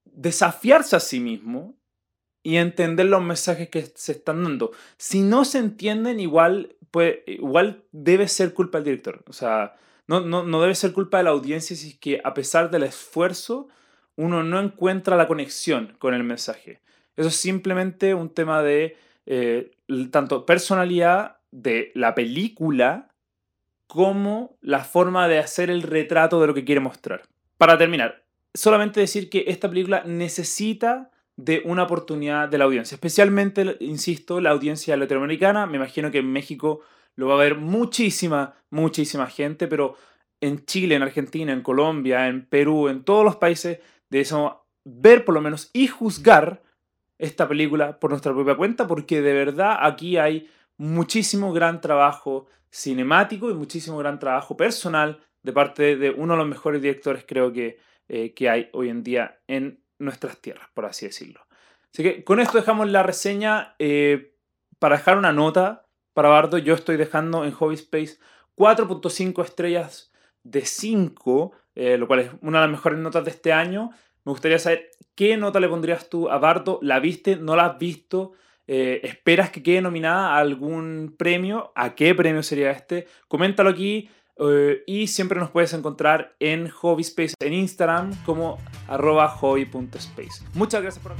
desafiarse 0.05 0.95
a 0.95 0.99
sí 0.99 1.19
mismo 1.19 1.75
y 2.43 2.57
entender 2.57 3.05
los 3.05 3.21
mensajes 3.21 3.69
que 3.69 3.91
se 3.95 4.13
están 4.13 4.43
dando. 4.43 4.71
Si 4.97 5.21
no 5.21 5.45
se 5.45 5.59
entienden, 5.59 6.19
igual 6.19 6.75
pues 6.91 7.19
igual 7.27 7.83
debe 7.91 8.27
ser 8.27 8.53
culpa 8.53 8.79
del 8.79 8.85
director. 8.85 9.23
O 9.27 9.33
sea, 9.33 9.75
no, 10.07 10.21
no, 10.21 10.43
no 10.43 10.61
debe 10.61 10.75
ser 10.75 10.93
culpa 10.93 11.17
de 11.17 11.23
la 11.25 11.29
audiencia 11.31 11.75
si 11.75 11.89
es 11.89 11.97
que 11.97 12.21
a 12.23 12.33
pesar 12.33 12.71
del 12.71 12.83
esfuerzo 12.83 13.67
uno 14.15 14.43
no 14.43 14.59
encuentra 14.59 15.15
la 15.15 15.27
conexión 15.27 15.95
con 15.99 16.13
el 16.13 16.23
mensaje. 16.23 16.81
Eso 17.15 17.29
es 17.29 17.35
simplemente 17.35 18.13
un 18.13 18.29
tema 18.29 18.61
de 18.63 18.97
eh, 19.25 19.71
tanto 20.11 20.45
personalidad 20.45 21.37
de 21.51 21.91
la 21.95 22.15
película 22.15 23.09
como 23.87 24.57
la 24.61 24.83
forma 24.83 25.27
de 25.27 25.39
hacer 25.39 25.69
el 25.69 25.83
retrato 25.83 26.41
de 26.41 26.47
lo 26.47 26.53
que 26.53 26.65
quiere 26.65 26.81
mostrar. 26.81 27.21
Para 27.57 27.77
terminar, 27.77 28.23
solamente 28.53 28.99
decir 28.99 29.29
que 29.29 29.45
esta 29.47 29.69
película 29.69 30.03
necesita 30.05 31.11
de 31.37 31.61
una 31.65 31.83
oportunidad 31.83 32.49
de 32.49 32.57
la 32.57 32.65
audiencia. 32.65 32.95
Especialmente, 32.95 33.77
insisto, 33.79 34.41
la 34.41 34.49
audiencia 34.49 34.97
latinoamericana. 34.97 35.65
Me 35.65 35.77
imagino 35.77 36.11
que 36.11 36.19
en 36.19 36.31
México 36.31 36.81
lo 37.15 37.27
va 37.27 37.35
a 37.35 37.43
ver 37.43 37.55
muchísima, 37.55 38.55
muchísima 38.69 39.27
gente, 39.27 39.67
pero 39.67 39.95
en 40.41 40.65
Chile, 40.65 40.95
en 40.95 41.03
Argentina, 41.03 41.53
en 41.53 41.61
Colombia, 41.61 42.27
en 42.27 42.45
Perú, 42.45 42.87
en 42.87 43.03
todos 43.03 43.23
los 43.23 43.35
países, 43.37 43.79
debemos 44.09 44.53
ver 44.85 45.25
por 45.25 45.35
lo 45.35 45.41
menos 45.41 45.69
y 45.73 45.87
juzgar 45.87 46.63
esta 47.17 47.47
película 47.47 47.99
por 47.99 48.09
nuestra 48.09 48.33
propia 48.33 48.55
cuenta, 48.55 48.87
porque 48.87 49.21
de 49.21 49.33
verdad 49.33 49.77
aquí 49.81 50.17
hay 50.17 50.49
muchísimo 50.77 51.51
gran 51.51 51.81
trabajo 51.81 52.47
cinemático 52.71 53.49
y 53.49 53.53
muchísimo 53.53 53.97
gran 53.97 54.19
trabajo 54.19 54.55
personal 54.55 55.19
de 55.43 55.53
parte 55.53 55.95
de 55.97 56.11
uno 56.11 56.33
de 56.33 56.39
los 56.39 56.47
mejores 56.47 56.81
directores 56.81 57.25
creo 57.27 57.51
que, 57.51 57.77
eh, 58.09 58.33
que 58.33 58.49
hay 58.49 58.69
hoy 58.73 58.89
en 58.89 59.03
día 59.03 59.39
en 59.47 59.83
nuestras 59.99 60.41
tierras, 60.41 60.67
por 60.73 60.85
así 60.85 61.05
decirlo. 61.05 61.45
Así 61.93 62.01
que 62.01 62.23
con 62.23 62.39
esto 62.39 62.57
dejamos 62.57 62.89
la 62.89 63.03
reseña. 63.03 63.75
Eh, 63.77 64.33
para 64.79 64.97
dejar 64.97 65.17
una 65.17 65.31
nota 65.31 65.85
para 66.13 66.29
Bardo, 66.29 66.57
yo 66.57 66.73
estoy 66.73 66.97
dejando 66.97 67.45
en 67.45 67.51
Hobby 67.51 67.75
Space 67.75 68.17
4.5 68.55 69.43
estrellas 69.43 70.11
de 70.43 70.65
5, 70.65 71.51
eh, 71.75 71.97
lo 71.97 72.07
cual 72.07 72.19
es 72.21 72.31
una 72.41 72.59
de 72.59 72.67
las 72.67 72.71
mejores 72.71 72.97
notas 72.97 73.25
de 73.25 73.31
este 73.31 73.53
año. 73.53 73.91
Me 74.25 74.31
gustaría 74.31 74.57
saber 74.57 74.89
qué 75.13 75.37
nota 75.37 75.59
le 75.59 75.69
pondrías 75.69 76.09
tú 76.09 76.29
a 76.29 76.39
Bardo. 76.39 76.79
¿La 76.81 76.99
viste? 76.99 77.35
¿No 77.35 77.55
la 77.55 77.65
has 77.65 77.77
visto? 77.77 78.33
¿Esperas 78.65 79.49
que 79.49 79.63
quede 79.63 79.81
nominada 79.81 80.35
a 80.35 80.37
algún 80.37 81.15
premio? 81.17 81.71
¿A 81.75 81.95
qué 81.95 82.13
premio 82.13 82.43
sería 82.43 82.69
este? 82.71 83.07
Coméntalo 83.27 83.71
aquí. 83.71 84.09
Eh, 84.39 84.83
y 84.87 85.07
siempre 85.07 85.37
nos 85.37 85.51
puedes 85.51 85.73
encontrar 85.73 86.33
en 86.39 86.71
HobbySpace 86.71 87.33
en 87.41 87.53
Instagram 87.53 88.11
como 88.25 88.57
arroba 88.87 89.27
hobby.space. 89.27 90.45
Muchas 90.53 90.81
gracias 90.81 91.03
por 91.03 91.13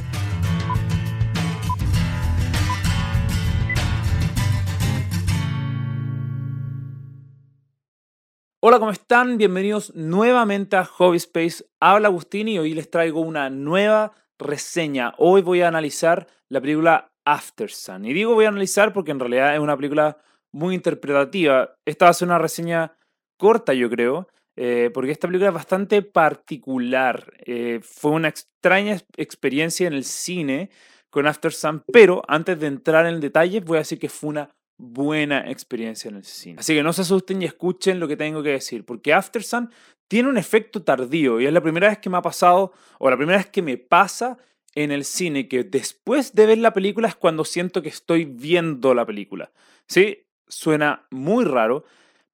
Hola, 8.62 8.80
¿cómo 8.80 8.92
están? 8.92 9.38
Bienvenidos 9.38 9.96
nuevamente 9.96 10.76
a 10.76 10.84
Hobby 10.84 11.16
Space. 11.16 11.66
Habla 11.80 12.10
Agustín 12.10 12.50
y 12.50 12.60
hoy 12.60 12.74
les 12.74 12.92
traigo 12.92 13.22
una 13.22 13.50
nueva 13.50 14.12
reseña. 14.38 15.14
Hoy 15.18 15.42
voy 15.42 15.62
a 15.62 15.70
analizar 15.70 16.28
la 16.50 16.60
película 16.60 17.10
After 17.24 17.72
Sun. 17.72 18.06
Y 18.06 18.14
digo 18.14 18.34
voy 18.34 18.46
a 18.46 18.50
analizar 18.50 18.92
porque 18.92 19.12
en 19.12 19.20
realidad 19.20 19.54
es 19.54 19.62
una 19.62 19.78
película 19.78 20.18
muy 20.52 20.76
interpretativa. 20.76 21.74
Esta 21.86 22.06
va 22.06 22.12
a 22.12 22.14
ser 22.14 22.28
una 22.28 22.38
reseña 22.38 22.94
corta, 23.40 23.74
yo 23.74 23.90
creo, 23.90 24.28
eh, 24.56 24.92
porque 24.94 25.12
esta 25.12 25.28
película 25.28 25.48
es 25.48 25.56
bastante 25.56 26.02
particular. 26.04 27.34
Eh, 27.46 27.80
fue 27.82 28.12
una 28.12 28.28
extraña 28.28 28.98
experiencia 29.18 29.88
en 29.88 29.94
el 29.94 30.04
cine 30.04 30.70
con 31.10 31.26
After 31.26 31.52
Sun, 31.52 31.82
pero 31.92 32.22
antes 32.28 32.60
de 32.60 32.68
entrar 32.68 33.08
en 33.08 33.16
el 33.16 33.22
detalle, 33.22 33.62
voy 33.62 33.78
a 33.78 33.80
decir 33.80 33.98
que 33.98 34.10
fue 34.10 34.30
una 34.30 34.50
buena 34.78 35.50
experiencia 35.50 36.10
en 36.10 36.18
el 36.18 36.26
cine. 36.26 36.58
Así 36.60 36.76
que 36.76 36.84
no 36.84 36.94
se 36.94 37.02
asusten 37.02 37.42
y 37.42 37.46
escuchen 37.46 38.00
lo 38.00 38.08
que 38.08 38.18
tengo 38.18 38.44
que 38.44 38.50
decir, 38.50 38.86
porque 38.86 39.14
After 39.14 39.42
Sun 39.42 39.72
tiene 40.08 40.30
un 40.30 40.38
efecto 40.38 40.84
tardío 40.84 41.40
y 41.40 41.46
es 41.46 41.54
la 41.54 41.62
primera 41.62 41.88
vez 41.88 42.00
que 42.00 42.10
me 42.10 42.18
ha 42.18 42.22
pasado, 42.22 42.74
o 43.00 43.10
la 43.10 43.18
primera 43.18 43.38
vez 43.38 43.48
que 43.48 43.62
me 43.62 43.78
pasa 43.78 44.38
en 44.76 44.92
el 44.92 45.06
cine, 45.06 45.48
que 45.48 45.64
después 45.64 46.34
de 46.34 46.46
ver 46.46 46.58
la 46.58 46.74
película 46.74 47.08
es 47.08 47.16
cuando 47.16 47.46
siento 47.46 47.82
que 47.82 47.90
estoy 47.90 48.26
viendo 48.26 48.94
la 48.94 49.06
película. 49.06 49.52
¿Sí? 49.88 50.26
Suena 50.48 51.08
muy 51.12 51.46
raro, 51.46 51.86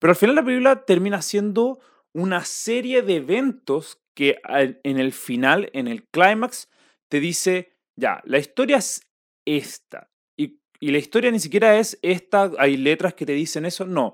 pero 0.06 0.12
al 0.12 0.18
final 0.18 0.36
la 0.36 0.46
película 0.46 0.86
termina 0.86 1.20
siendo 1.24 1.80
una 2.14 2.46
serie 2.46 3.02
de 3.02 3.16
eventos 3.16 4.00
que 4.14 4.40
en 4.84 5.00
el 5.00 5.12
final, 5.14 5.72
en 5.74 5.88
el 5.88 6.04
clímax, 6.04 6.70
te 7.10 7.20
dice, 7.20 7.74
ya, 7.96 8.22
la 8.24 8.38
historia 8.38 8.78
es 8.78 9.02
esta. 9.46 10.12
Y, 10.38 10.60
la 10.80 11.00
historia 11.00 11.32
ni 11.32 11.40
siquiera 11.40 11.80
es 11.80 11.98
esta, 12.04 12.52
hay 12.60 12.78
letras 12.78 13.16
que 13.16 13.26
te 13.26 13.32
dicen 13.32 13.66
eso, 13.66 13.88
no. 13.88 14.14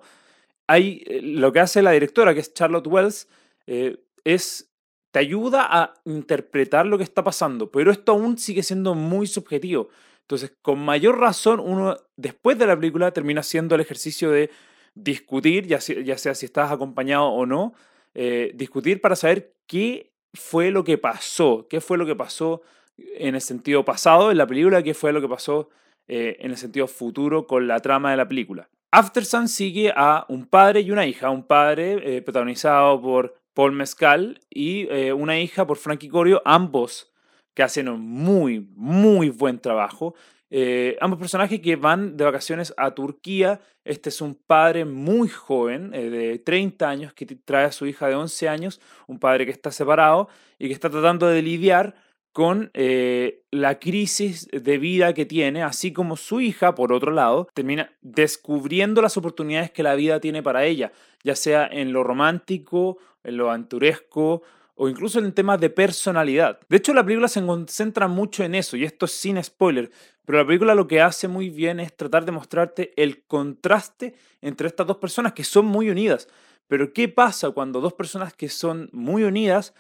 Hay, 0.65 1.03
eh, 1.07 1.19
lo 1.21 1.51
que 1.51 1.59
hace 1.59 1.81
la 1.81 1.91
directora, 1.91 2.33
que 2.33 2.39
es 2.39 2.53
Charlotte 2.53 2.87
Wells, 2.87 3.27
eh, 3.67 4.01
es 4.23 4.71
te 5.11 5.19
ayuda 5.19 5.67
a 5.69 5.95
interpretar 6.05 6.85
lo 6.85 6.97
que 6.97 7.03
está 7.03 7.21
pasando, 7.21 7.69
pero 7.69 7.91
esto 7.91 8.13
aún 8.13 8.37
sigue 8.37 8.63
siendo 8.63 8.95
muy 8.95 9.27
subjetivo. 9.27 9.89
Entonces, 10.21 10.53
con 10.61 10.79
mayor 10.79 11.19
razón, 11.19 11.59
uno 11.59 11.97
después 12.15 12.57
de 12.57 12.65
la 12.65 12.77
película 12.77 13.11
termina 13.11 13.41
haciendo 13.41 13.75
el 13.75 13.81
ejercicio 13.81 14.31
de 14.31 14.49
discutir, 14.95 15.67
ya 15.67 15.79
sea, 15.79 16.01
ya 16.01 16.17
sea 16.17 16.35
si 16.35 16.45
estás 16.45 16.71
acompañado 16.71 17.27
o 17.27 17.45
no, 17.45 17.73
eh, 18.13 18.51
discutir 18.55 19.01
para 19.01 19.15
saber 19.15 19.53
qué 19.67 20.11
fue 20.33 20.71
lo 20.71 20.83
que 20.83 20.97
pasó, 20.97 21.67
qué 21.69 21.81
fue 21.81 21.97
lo 21.97 22.05
que 22.05 22.15
pasó 22.15 22.61
en 22.97 23.35
el 23.35 23.41
sentido 23.41 23.85
pasado 23.85 24.31
en 24.31 24.37
la 24.37 24.47
película, 24.47 24.83
qué 24.83 24.93
fue 24.93 25.13
lo 25.13 25.21
que 25.21 25.29
pasó 25.29 25.69
eh, 26.07 26.37
en 26.39 26.51
el 26.51 26.57
sentido 26.57 26.87
futuro 26.87 27.47
con 27.47 27.67
la 27.67 27.79
trama 27.79 28.11
de 28.11 28.17
la 28.17 28.27
película. 28.27 28.69
After 28.91 29.23
Sun 29.23 29.47
sigue 29.47 29.93
a 29.95 30.25
un 30.27 30.45
padre 30.45 30.81
y 30.81 30.91
una 30.91 31.05
hija, 31.05 31.29
un 31.29 31.43
padre 31.43 32.17
eh, 32.17 32.21
protagonizado 32.21 33.01
por 33.01 33.35
Paul 33.53 33.71
Mescal 33.71 34.41
y 34.49 34.87
una 35.11 35.39
hija 35.39 35.65
por 35.67 35.77
Frankie 35.77 36.09
Corio, 36.09 36.41
ambos 36.45 37.11
que 37.53 37.63
hacen 37.63 37.89
un 37.89 38.01
muy, 38.01 38.67
muy 38.75 39.29
buen 39.29 39.59
trabajo. 39.59 40.15
Eh, 40.53 40.97
ambos 40.99 41.17
personajes 41.17 41.61
que 41.61 41.77
van 41.77 42.17
de 42.17 42.25
vacaciones 42.25 42.73
a 42.75 42.91
Turquía. 42.91 43.61
Este 43.85 44.09
es 44.09 44.19
un 44.19 44.35
padre 44.35 44.83
muy 44.83 45.29
joven, 45.29 45.91
eh, 45.93 46.09
de 46.09 46.39
30 46.39 46.89
años, 46.89 47.13
que 47.13 47.25
trae 47.25 47.65
a 47.65 47.71
su 47.71 47.87
hija 47.87 48.07
de 48.07 48.15
11 48.15 48.49
años, 48.49 48.81
un 49.07 49.17
padre 49.17 49.45
que 49.45 49.51
está 49.51 49.71
separado 49.71 50.27
y 50.59 50.67
que 50.67 50.73
está 50.73 50.89
tratando 50.89 51.27
de 51.27 51.41
lidiar 51.41 51.95
con 52.33 52.69
eh, 52.73 53.43
la 53.51 53.79
crisis 53.79 54.47
de 54.51 54.77
vida 54.77 55.13
que 55.13 55.25
tiene, 55.25 55.63
así 55.63 55.93
como 55.93 56.17
su 56.17 56.41
hija, 56.41 56.75
por 56.75 56.93
otro 56.93 57.11
lado, 57.11 57.47
termina 57.53 57.91
descubriendo 58.01 59.01
las 59.01 59.17
oportunidades 59.17 59.71
que 59.71 59.83
la 59.83 59.95
vida 59.95 60.19
tiene 60.19 60.43
para 60.43 60.65
ella, 60.65 60.91
ya 61.23 61.35
sea 61.35 61.67
en 61.67 61.93
lo 61.93 62.03
romántico, 62.03 62.97
en 63.23 63.37
lo 63.37 63.49
aventuresco 63.49 64.43
o 64.75 64.89
incluso 64.89 65.19
en 65.19 65.33
temas 65.33 65.59
de 65.59 65.69
personalidad. 65.69 66.59
De 66.69 66.77
hecho, 66.77 66.93
la 66.93 67.03
película 67.03 67.27
se 67.27 67.45
concentra 67.45 68.07
mucho 68.07 68.43
en 68.43 68.55
eso, 68.55 68.77
y 68.77 68.83
esto 68.83 69.05
es 69.05 69.11
sin 69.11 69.41
spoiler, 69.43 69.91
pero 70.25 70.39
la 70.39 70.45
película 70.45 70.75
lo 70.75 70.87
que 70.87 71.01
hace 71.01 71.27
muy 71.27 71.49
bien 71.49 71.79
es 71.79 71.95
tratar 71.95 72.25
de 72.25 72.31
mostrarte 72.31 72.93
el 72.95 73.23
contraste 73.25 74.15
entre 74.41 74.67
estas 74.67 74.87
dos 74.87 74.97
personas 74.97 75.33
que 75.33 75.43
son 75.43 75.65
muy 75.65 75.89
unidas. 75.89 76.27
Pero 76.67 76.93
¿qué 76.93 77.09
pasa 77.09 77.51
cuando 77.51 77.81
dos 77.81 77.93
personas 77.93 78.33
que 78.33 78.47
son 78.47 78.89
muy 78.93 79.23
unidas 79.23 79.73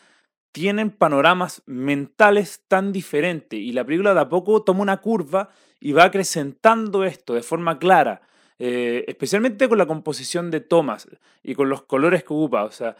tienen 0.51 0.91
panoramas 0.91 1.63
mentales 1.65 2.65
tan 2.67 2.91
diferentes? 2.91 3.57
Y 3.57 3.71
la 3.71 3.85
película 3.85 4.13
de 4.13 4.19
a 4.19 4.27
poco 4.27 4.63
toma 4.63 4.81
una 4.81 4.97
curva 4.97 5.49
y 5.79 5.93
va 5.93 6.03
acrecentando 6.03 7.05
esto 7.05 7.33
de 7.33 7.43
forma 7.43 7.79
clara, 7.79 8.21
eh, 8.59 9.05
especialmente 9.07 9.69
con 9.69 9.77
la 9.77 9.85
composición 9.85 10.51
de 10.51 10.59
tomas 10.59 11.07
y 11.43 11.55
con 11.55 11.69
los 11.69 11.83
colores 11.83 12.23
que 12.23 12.33
ocupa. 12.33 12.65
O 12.65 12.71
sea, 12.71 12.97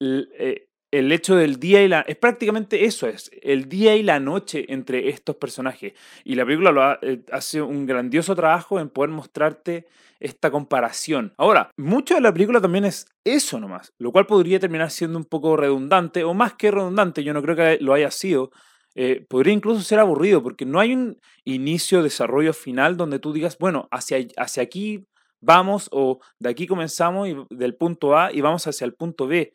eh, 0.00 0.68
el 0.98 1.12
hecho 1.12 1.36
del 1.36 1.58
día 1.58 1.82
y 1.82 1.88
la... 1.88 2.00
Es 2.02 2.16
prácticamente 2.16 2.84
eso, 2.84 3.06
es 3.06 3.30
el 3.42 3.68
día 3.68 3.96
y 3.96 4.02
la 4.02 4.20
noche 4.20 4.66
entre 4.68 5.08
estos 5.08 5.36
personajes. 5.36 5.94
Y 6.24 6.34
la 6.34 6.44
película 6.44 6.72
lo 6.72 6.92
eh, 7.02 7.22
hace 7.32 7.60
un 7.62 7.86
grandioso 7.86 8.34
trabajo 8.34 8.80
en 8.80 8.88
poder 8.88 9.10
mostrarte 9.10 9.86
esta 10.20 10.50
comparación. 10.50 11.32
Ahora, 11.36 11.70
mucho 11.76 12.14
de 12.14 12.20
la 12.20 12.32
película 12.32 12.60
también 12.60 12.84
es 12.84 13.06
eso 13.24 13.60
nomás, 13.60 13.92
lo 13.98 14.12
cual 14.12 14.26
podría 14.26 14.58
terminar 14.58 14.90
siendo 14.90 15.18
un 15.18 15.24
poco 15.24 15.56
redundante, 15.56 16.24
o 16.24 16.34
más 16.34 16.54
que 16.54 16.70
redundante, 16.70 17.22
yo 17.22 17.34
no 17.34 17.42
creo 17.42 17.56
que 17.56 17.78
lo 17.80 17.92
haya 17.92 18.10
sido. 18.10 18.50
Eh, 18.94 19.26
podría 19.28 19.52
incluso 19.52 19.82
ser 19.82 19.98
aburrido, 19.98 20.42
porque 20.42 20.64
no 20.64 20.80
hay 20.80 20.94
un 20.94 21.20
inicio, 21.44 22.02
desarrollo 22.02 22.54
final 22.54 22.96
donde 22.96 23.18
tú 23.18 23.32
digas, 23.32 23.58
bueno, 23.58 23.88
hacia, 23.90 24.26
hacia 24.38 24.62
aquí 24.62 25.06
vamos, 25.40 25.88
o 25.92 26.20
de 26.38 26.50
aquí 26.50 26.66
comenzamos 26.66 27.28
y 27.28 27.36
del 27.50 27.74
punto 27.74 28.16
A 28.16 28.32
y 28.32 28.40
vamos 28.40 28.66
hacia 28.66 28.84
el 28.84 28.94
punto 28.94 29.26
B. 29.26 29.52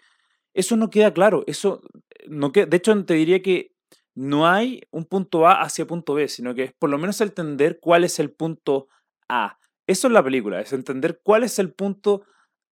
Eso 0.54 0.76
no 0.76 0.90
queda 0.90 1.14
claro. 1.14 1.44
Eso 1.48 1.82
eh, 2.10 2.26
no 2.28 2.52
queda, 2.52 2.66
de 2.66 2.78
hecho, 2.78 3.06
te 3.06 3.14
diría 3.14 3.42
que 3.42 3.72
no 4.16 4.48
hay 4.48 4.82
un 4.92 5.06
punto 5.06 5.48
A 5.48 5.62
hacia 5.62 5.88
punto 5.88 6.14
B, 6.14 6.28
sino 6.28 6.54
que 6.54 6.64
es 6.64 6.74
por 6.74 6.90
lo 6.90 6.98
menos 6.98 7.22
entender 7.22 7.80
cuál 7.80 8.04
es 8.04 8.20
el 8.20 8.32
punto 8.32 8.88
A. 9.30 9.58
Eso 9.88 10.08
es 10.08 10.14
la 10.14 10.24
película, 10.24 10.62
es 10.62 10.74
entender 10.74 11.22
cuál 11.24 11.44
es 11.44 11.60
el 11.60 11.74
punto 11.74 12.24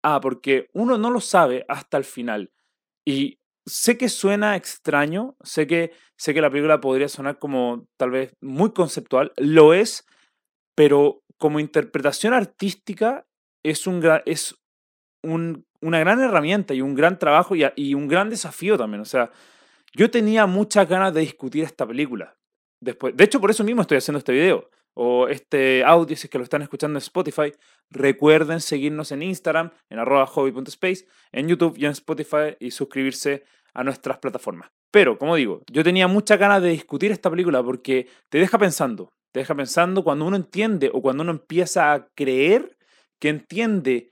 A, 0.04 0.20
porque 0.22 0.70
uno 0.74 0.98
no 0.98 1.10
lo 1.10 1.22
sabe 1.22 1.66
hasta 1.68 1.98
el 1.98 2.04
final. 2.04 2.52
Y 3.06 3.40
sé 3.66 3.98
que 3.98 4.10
suena 4.10 4.56
extraño, 4.56 5.36
sé 5.44 5.68
que, 5.68 5.92
sé 6.18 6.34
que 6.34 6.42
la 6.42 6.50
película 6.50 6.82
podría 6.82 7.08
sonar 7.08 7.40
como 7.40 7.88
tal 7.98 8.12
vez 8.12 8.34
muy 8.42 8.72
conceptual, 8.74 9.32
lo 9.38 9.74
es, 9.74 10.06
pero 10.76 11.24
como 11.38 11.60
interpretación 11.60 12.34
artística 12.34 13.26
es 13.64 13.88
un, 13.88 14.02
es 14.26 14.59
un 15.24 15.66
una 15.82 16.00
gran 16.00 16.20
herramienta 16.22 16.74
y 16.74 16.82
un 16.82 16.94
gran 16.94 17.18
trabajo 17.20 17.56
y, 17.56 17.94
un 17.94 18.08
gran 18.08 18.30
desafío 18.30 18.78
también. 18.78 19.02
O 19.02 19.06
sea, 19.06 19.32
yo 19.94 20.12
tenía 20.12 20.46
muchas 20.46 20.88
ganas 20.88 21.14
de 21.14 21.22
discutir 21.22 21.64
esta 21.64 21.88
película. 21.88 22.36
Después, 22.82 23.16
de 23.16 23.24
hecho, 23.24 23.42
por 23.42 23.50
eso 23.50 23.64
mismo 23.64 23.82
estoy 23.82 23.98
haciendo 23.98 24.20
este 24.20 24.32
video 24.32 24.70
o 24.94 25.28
este 25.28 25.84
audio, 25.84 26.16
si 26.16 26.28
es 26.28 26.30
que 26.30 26.38
lo 26.38 26.44
están 26.44 26.62
escuchando 26.62 26.98
en 26.98 27.04
Spotify. 27.04 27.54
Recuerden 27.90 28.60
seguirnos 28.62 29.12
en 29.12 29.24
Instagram, 29.24 29.72
en 29.90 30.00
arroba 30.00 30.26
hobby.space, 30.26 31.06
en 31.32 31.48
YouTube 31.48 31.78
y 31.78 31.86
en 31.86 31.92
Spotify 31.92 32.56
y 32.60 32.72
suscribirse 32.72 33.44
a 33.74 33.84
nuestras 33.84 34.18
plataformas. 34.18 34.70
Pero, 34.92 35.18
como 35.18 35.36
digo, 35.36 35.62
yo 35.72 35.84
tenía 35.84 36.08
muchas 36.08 36.40
ganas 36.40 36.62
de 36.62 36.70
discutir 36.70 37.12
esta 37.12 37.30
película 37.30 37.64
porque 37.64 38.08
te 38.30 38.40
deja 38.40 38.58
pensando, 38.58 39.10
te 39.32 39.42
deja 39.42 39.56
pensando 39.56 40.04
cuando 40.04 40.26
uno 40.26 40.36
entiende 40.36 40.90
o 40.94 41.02
cuando 41.02 41.24
uno 41.24 41.32
empieza 41.32 41.94
a 41.94 42.08
creer 42.16 42.76
que 43.20 43.30
entiende 43.30 44.10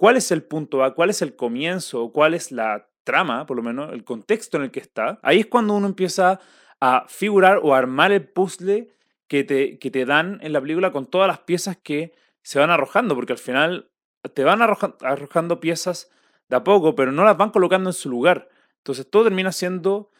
cuál 0.00 0.16
es 0.16 0.30
el 0.30 0.42
punto 0.42 0.82
A, 0.82 0.94
cuál 0.94 1.10
es 1.10 1.20
el 1.20 1.36
comienzo, 1.36 2.10
cuál 2.10 2.32
es 2.32 2.52
la 2.52 2.88
trama, 3.04 3.44
por 3.44 3.58
lo 3.58 3.62
menos, 3.62 3.92
el 3.92 4.02
contexto 4.02 4.56
en 4.56 4.62
el 4.62 4.70
que 4.70 4.80
está, 4.80 5.20
ahí 5.22 5.40
es 5.40 5.46
cuando 5.46 5.74
uno 5.74 5.86
empieza 5.86 6.40
a 6.80 7.04
figurar 7.06 7.60
o 7.62 7.74
armar 7.74 8.10
el 8.10 8.26
puzzle 8.26 8.88
que 9.28 9.44
te, 9.44 9.78
que 9.78 9.90
te 9.90 10.06
dan 10.06 10.38
en 10.40 10.54
la 10.54 10.60
película 10.62 10.90
con 10.90 11.04
todas 11.04 11.28
las 11.28 11.40
piezas 11.40 11.76
que 11.76 12.14
se 12.40 12.58
van 12.58 12.70
arrojando, 12.70 13.14
porque 13.14 13.34
al 13.34 13.38
final 13.38 13.90
te 14.32 14.42
van 14.42 14.62
arrojando 14.62 15.60
piezas 15.60 16.10
de 16.48 16.56
a 16.56 16.64
poco, 16.64 16.94
pero 16.94 17.12
no 17.12 17.22
las 17.22 17.36
van 17.36 17.50
colocando 17.50 17.90
en 17.90 17.94
su 17.94 18.08
lugar. 18.08 18.48
Entonces 18.78 19.06
todo 19.10 19.24
termina 19.24 19.52
siendo 19.52 20.10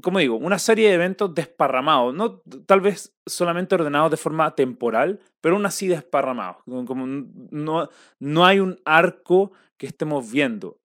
como 0.00 0.18
digo, 0.20 0.36
una 0.36 0.58
serie 0.58 0.88
de 0.88 0.94
eventos 0.94 1.34
desparramados, 1.34 2.14
no 2.14 2.40
tal 2.66 2.80
vez 2.80 3.14
solamente 3.26 3.74
ordenados 3.74 4.10
de 4.10 4.16
forma 4.16 4.54
temporal, 4.54 5.20
pero 5.40 5.56
aún 5.56 5.66
así 5.66 5.86
desparramados. 5.86 6.56
Como 6.64 7.06
no, 7.06 7.88
no 8.18 8.46
hay 8.46 8.60
un 8.60 8.80
arco 8.84 9.52
que 9.76 9.86
estemos 9.86 10.30
viendo, 10.30 10.78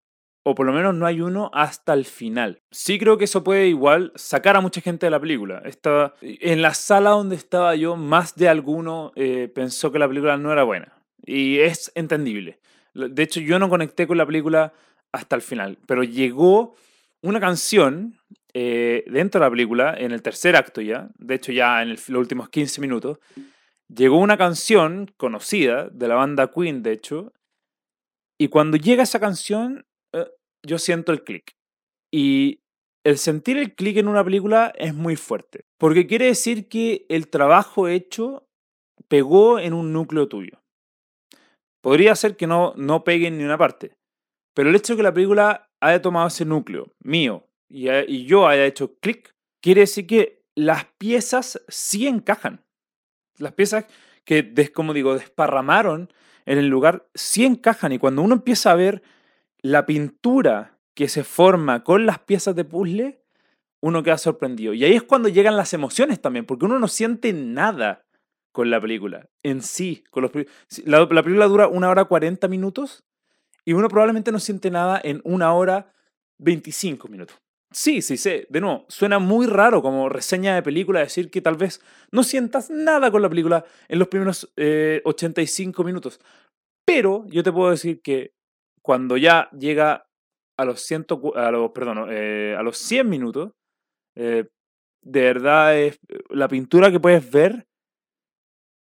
o 0.43 0.55
por 0.55 0.65
lo 0.65 0.73
menos 0.73 0.93
no 0.93 1.05
hay 1.05 1.21
uno 1.21 1.49
hasta 1.53 1.93
el 1.93 2.05
final. 2.05 2.61
Sí 2.71 2.99
creo 2.99 3.17
que 3.17 3.25
eso 3.25 3.43
puede 3.43 3.67
igual 3.67 4.11
sacar 4.15 4.57
a 4.57 4.61
mucha 4.61 4.81
gente 4.81 5.05
de 5.05 5.11
la 5.11 5.19
película. 5.19 5.61
Estaba, 5.65 6.15
en 6.21 6.61
la 6.61 6.73
sala 6.73 7.11
donde 7.11 7.35
estaba 7.35 7.75
yo, 7.75 7.95
más 7.95 8.35
de 8.35 8.49
alguno 8.49 9.13
eh, 9.15 9.49
pensó 9.53 9.91
que 9.91 9.99
la 9.99 10.07
película 10.07 10.37
no 10.37 10.51
era 10.51 10.63
buena. 10.63 10.93
Y 11.25 11.59
es 11.59 11.91
entendible. 11.95 12.59
De 12.93 13.23
hecho, 13.23 13.39
yo 13.39 13.59
no 13.59 13.69
conecté 13.69 14.07
con 14.07 14.17
la 14.17 14.25
película 14.25 14.73
hasta 15.11 15.35
el 15.35 15.41
final, 15.41 15.77
pero 15.85 16.03
llegó 16.03 16.75
una 17.21 17.39
canción 17.39 18.17
eh, 18.59 19.03
dentro 19.05 19.39
de 19.39 19.45
la 19.45 19.51
película, 19.51 19.95
en 19.95 20.11
el 20.11 20.23
tercer 20.23 20.55
acto 20.55 20.81
ya, 20.81 21.11
de 21.19 21.35
hecho 21.35 21.51
ya 21.51 21.83
en 21.83 21.91
los 21.91 22.09
últimos 22.09 22.49
15 22.49 22.81
minutos, 22.81 23.19
llegó 23.87 24.17
una 24.17 24.35
canción 24.35 25.13
conocida 25.15 25.89
de 25.89 26.07
la 26.07 26.15
banda 26.15 26.51
Queen, 26.51 26.81
de 26.81 26.91
hecho, 26.91 27.33
y 28.39 28.47
cuando 28.47 28.75
llega 28.75 29.03
esa 29.03 29.19
canción, 29.19 29.85
eh, 30.11 30.25
yo 30.65 30.79
siento 30.79 31.11
el 31.11 31.23
clic. 31.23 31.55
Y 32.11 32.63
el 33.05 33.19
sentir 33.19 33.57
el 33.57 33.75
clic 33.75 33.97
en 33.97 34.07
una 34.07 34.23
película 34.23 34.73
es 34.75 34.95
muy 34.95 35.17
fuerte, 35.17 35.65
porque 35.77 36.07
quiere 36.07 36.25
decir 36.25 36.67
que 36.67 37.05
el 37.09 37.27
trabajo 37.27 37.87
hecho 37.87 38.47
pegó 39.07 39.59
en 39.59 39.73
un 39.73 39.93
núcleo 39.93 40.27
tuyo. 40.27 40.63
Podría 41.83 42.15
ser 42.15 42.35
que 42.35 42.47
no, 42.47 42.73
no 42.75 43.03
pegue 43.03 43.27
en 43.27 43.37
ni 43.37 43.43
una 43.43 43.59
parte, 43.59 43.91
pero 44.55 44.71
el 44.71 44.75
hecho 44.75 44.93
de 44.93 44.97
que 44.97 45.03
la 45.03 45.13
película 45.13 45.69
haya 45.79 46.01
tomado 46.01 46.27
ese 46.27 46.43
núcleo 46.43 46.91
mío, 47.03 47.47
y, 47.70 48.26
yo 48.26 48.47
haya 48.47 48.65
hecho 48.65 48.95
clic, 48.99 49.36
quiere 49.61 49.82
decir 49.82 50.07
que 50.07 50.43
las 50.55 50.86
piezas 50.97 51.61
sí 51.68 52.07
encajan. 52.07 52.63
Las 53.38 53.53
piezas 53.53 53.86
que, 54.24 54.72
como 54.74 54.93
digo, 54.93 55.13
desparramaron 55.13 56.11
en 56.45 56.57
el 56.57 56.68
lugar 56.68 57.07
sí 57.13 57.45
encajan. 57.45 57.91
Y 57.91 57.99
cuando 57.99 58.22
uno 58.22 58.36
empieza 58.36 58.72
a 58.72 58.76
ver 58.76 59.03
la 59.61 59.86
pintura 59.86 60.78
que 60.93 61.09
se 61.09 61.24
forma 61.24 61.84
con 61.84 62.05
las 62.05 62.20
piezas 62.20 62.55
de 62.55 62.65
puzzle, 62.65 63.22
uno 63.82 64.01
queda 64.01 64.18
sorprendido. 64.18 64.74
Y 64.74 64.84
ahí 64.84 64.93
es 64.93 65.03
cuando 65.03 65.30
llegan 65.30 65.55
las 65.55 65.74
emociones 65.74 66.20
también, 66.22 66.45
porque 66.45 66.65
uno 66.65 66.80
no 66.80 66.88
siente 66.88 67.34
nada 67.34 68.05
con 68.51 68.72
la 68.72 68.82
película 68.82 69.30
en 69.43 69.61
sí. 69.61 70.03
Con 70.09 70.24
los, 70.24 70.32
la, 70.86 70.99
la 70.99 71.24
película 71.24 71.45
dura 71.45 71.68
una 71.68 71.89
hora 71.89 72.05
40 72.05 72.47
minutos 72.47 73.03
y 73.63 73.74
uno 73.74 73.89
probablemente 73.89 74.32
no 74.32 74.39
siente 74.39 74.72
nada 74.72 74.99
en 75.03 75.22
una 75.24 75.53
hora 75.53 75.93
25 76.39 77.07
minutos. 77.09 77.38
Sí, 77.72 78.01
sí, 78.01 78.15
sí. 78.18 78.45
De 78.49 78.61
nuevo, 78.61 78.86
suena 78.88 79.20
muy 79.20 79.45
raro 79.45 79.82
como 79.82 80.07
reseña 80.07 80.55
de 80.55 80.63
película 80.63 81.01
decir 81.01 81.30
que 81.30 81.41
tal 81.41 81.57
vez 81.57 81.82
no 82.11 82.24
sientas 82.24 82.70
nada 82.70 83.11
con 83.11 83.22
la 83.22 83.30
película 83.30 83.65
en 83.89 83.99
los 83.99 84.07
primeros 84.07 84.51
85 85.03 85.82
eh, 85.82 85.86
minutos. 85.86 86.20
Pero 86.86 87.26
yo 87.28 87.43
te 87.43 87.51
puedo 87.51 87.72
decir 87.72 88.01
que 88.01 88.32
cuando 88.82 89.18
ya 89.18 89.49
llega 89.51 90.07
a 90.57 90.65
los, 90.65 90.82
ciento, 90.82 91.34
a 91.36 91.51
los, 91.51 91.72
perdón, 91.72 92.07
eh, 92.09 92.55
a 92.57 92.63
los 92.63 92.78
100 92.78 93.09
minutos, 93.09 93.51
eh, 94.15 94.45
de 95.03 95.22
verdad 95.22 95.78
es, 95.78 95.99
la 96.30 96.47
pintura 96.47 96.89
que 96.91 96.99
puedes 96.99 97.30
ver 97.30 97.68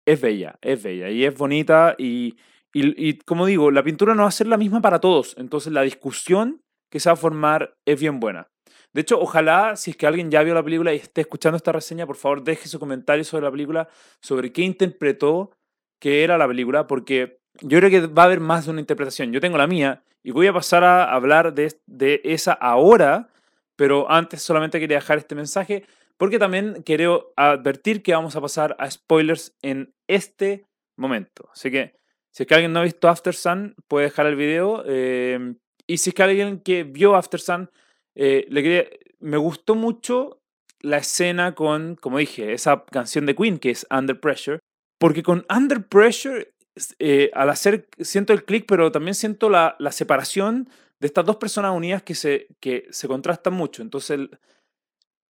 es 0.08 0.20
bella, 0.20 0.58
es 0.62 0.82
bella 0.82 1.10
y 1.10 1.24
es 1.24 1.38
bonita 1.38 1.96
y, 1.98 2.36
y, 2.74 3.10
y 3.10 3.20
como 3.20 3.46
digo, 3.46 3.70
la 3.70 3.84
pintura 3.84 4.16
no 4.16 4.24
va 4.24 4.30
a 4.30 4.32
ser 4.32 4.48
la 4.48 4.58
misma 4.58 4.82
para 4.82 5.00
todos. 5.00 5.36
Entonces 5.38 5.72
la 5.72 5.84
discusión 5.84 6.62
que 6.92 7.00
se 7.00 7.10
va 7.10 7.14
a 7.14 7.18
formar 7.18 7.76
es 7.86 8.00
bien 8.00 8.20
buena. 8.20 8.48
De 8.94 9.02
hecho, 9.02 9.20
ojalá, 9.20 9.76
si 9.76 9.92
es 9.92 9.98
que 9.98 10.06
alguien 10.06 10.30
ya 10.30 10.44
vio 10.44 10.54
la 10.54 10.64
película 10.64 10.94
y 10.94 10.98
esté 10.98 11.22
escuchando 11.22 11.56
esta 11.56 11.72
reseña, 11.72 12.06
por 12.06 12.18
favor 12.18 12.44
deje 12.44 12.68
su 12.68 12.80
comentario 12.80 13.24
sobre 13.24 13.46
la 13.46 13.52
película, 13.52 13.88
sobre 14.20 14.52
qué 14.52 14.64
interpretó 14.64 15.52
que 16.00 16.24
era 16.24 16.38
la 16.38 16.48
película, 16.48 16.88
porque 16.88 17.40
yo 17.62 17.78
creo 17.80 17.90
que 17.90 18.08
va 18.08 18.24
a 18.24 18.26
haber 18.26 18.40
más 18.40 18.66
de 18.66 18.72
una 18.72 18.82
interpretación. 18.82 19.32
Yo 19.32 19.40
tengo 19.40 19.58
la 19.58 19.68
mía 19.68 20.04
y 20.24 20.32
voy 20.32 20.48
a 20.48 20.54
pasar 20.54 20.84
a 20.84 21.14
hablar 21.14 21.54
de, 21.54 22.22
esa 22.24 22.54
ahora, 22.54 23.30
pero 23.76 24.12
antes 24.12 24.42
solamente 24.42 24.80
quería 24.80 24.98
dejar 24.98 25.20
este 25.20 25.36
mensaje, 25.36 25.86
porque 26.18 26.40
también 26.40 26.84
quiero 26.84 27.34
advertir 27.36 28.04
que 28.04 28.14
vamos 28.14 28.36
a 28.36 28.42
pasar 28.42 28.76
a 28.78 28.90
spoilers 28.90 29.56
en 29.62 29.94
este 30.08 30.66
momento. 30.98 31.50
Así 31.54 31.72
que, 31.72 31.96
si 32.32 32.44
es 32.44 32.48
que 32.48 32.56
alguien 32.56 32.74
no 32.74 32.80
ha 32.80 32.84
visto 32.84 33.08
After 33.08 33.34
Sun, 33.34 33.76
puede 33.88 34.06
dejar 34.06 34.26
el 34.26 34.36
video. 34.36 34.84
Eh, 34.86 35.56
y 35.88 35.98
si 35.98 36.12
es 36.12 36.14
que 36.14 36.24
alguien 36.24 36.60
que 36.60 36.84
vio 36.84 37.16
After 37.16 37.40
Sun 37.40 37.70
eh, 38.16 39.00
me 39.20 39.38
gustó 39.38 39.76
mucho 39.76 40.42
la 40.82 40.98
escena 40.98 41.54
con, 41.56 41.96
como 41.96 42.18
dije, 42.18 42.54
esa 42.54 42.86
canción 42.86 43.26
de 43.26 43.36
Queen 43.36 43.60
que 43.60 43.70
es 43.70 43.86
Under 43.90 44.20
Pressure, 44.20 44.60
porque 45.00 45.24
con 45.24 45.46
Under 45.50 45.88
Pressure, 45.88 46.54
eh, 47.00 47.32
al 47.34 47.50
hacer, 47.50 47.88
siento 48.00 48.34
el 48.34 48.46
clic, 48.46 48.66
pero 48.68 48.92
también 48.92 49.16
siento 49.16 49.50
la, 49.50 49.76
la, 49.80 49.92
separación 49.92 50.70
de 51.00 51.08
estas 51.08 51.26
dos 51.26 51.38
personas 51.38 51.76
unidas 51.76 52.04
que 52.04 52.16
se, 52.16 52.48
que 52.60 52.88
se 52.92 53.08
contrastan 53.08 53.54
mucho. 53.54 53.82
Entonces, 53.82 54.20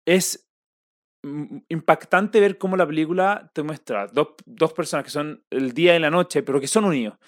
es 0.07 0.49
impactante 1.69 2.41
ver 2.41 2.59
cómo 2.59 2.77
la 2.77 2.87
película 2.87 3.51
te 3.53 3.63
muestra 3.63 4.07
dos, 4.07 4.29
dos 4.47 4.73
personas 4.73 5.05
que 5.05 5.11
son 5.11 5.43
el 5.51 5.73
día 5.73 5.97
y 5.97 5.99
la 5.99 6.11
noche, 6.11 6.43
pero 6.43 6.61
que 6.61 6.69
son 6.69 6.85
unidos. 6.85 7.19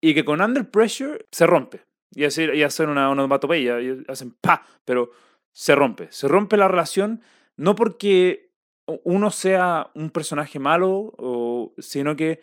Y 0.00 0.14
que 0.14 0.24
con 0.24 0.40
Under 0.40 0.70
Pressure 0.70 1.26
se 1.30 1.46
rompe. 1.46 1.82
Y 2.12 2.24
hacer 2.24 2.88
una 2.88 3.10
onomatopeya, 3.10 3.80
y 3.80 4.04
hacen 4.08 4.32
pa, 4.40 4.66
pero 4.84 5.10
se 5.52 5.74
rompe. 5.74 6.08
Se 6.10 6.26
rompe 6.28 6.56
la 6.56 6.68
relación 6.68 7.22
no 7.56 7.74
porque 7.74 8.50
uno 9.04 9.30
sea 9.30 9.90
un 9.94 10.10
personaje 10.10 10.58
malo, 10.58 11.74
sino 11.78 12.16
que 12.16 12.42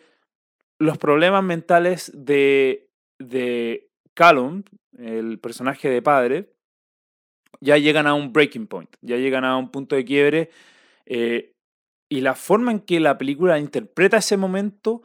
los 0.78 0.96
problemas 0.96 1.42
mentales 1.42 2.12
de, 2.14 2.88
de 3.18 3.90
Callum, 4.14 4.62
el 4.96 5.38
personaje 5.40 5.90
de 5.90 6.02
padre, 6.02 6.54
ya 7.60 7.76
llegan 7.78 8.06
a 8.06 8.14
un 8.14 8.32
breaking 8.32 8.68
point, 8.68 8.94
ya 9.00 9.16
llegan 9.16 9.44
a 9.44 9.56
un 9.56 9.70
punto 9.70 9.96
de 9.96 10.04
quiebre. 10.04 10.50
Eh, 11.06 11.54
y 12.08 12.20
la 12.20 12.34
forma 12.34 12.70
en 12.70 12.80
que 12.80 13.00
la 13.00 13.18
película 13.18 13.58
interpreta 13.58 14.18
ese 14.18 14.36
momento 14.36 15.02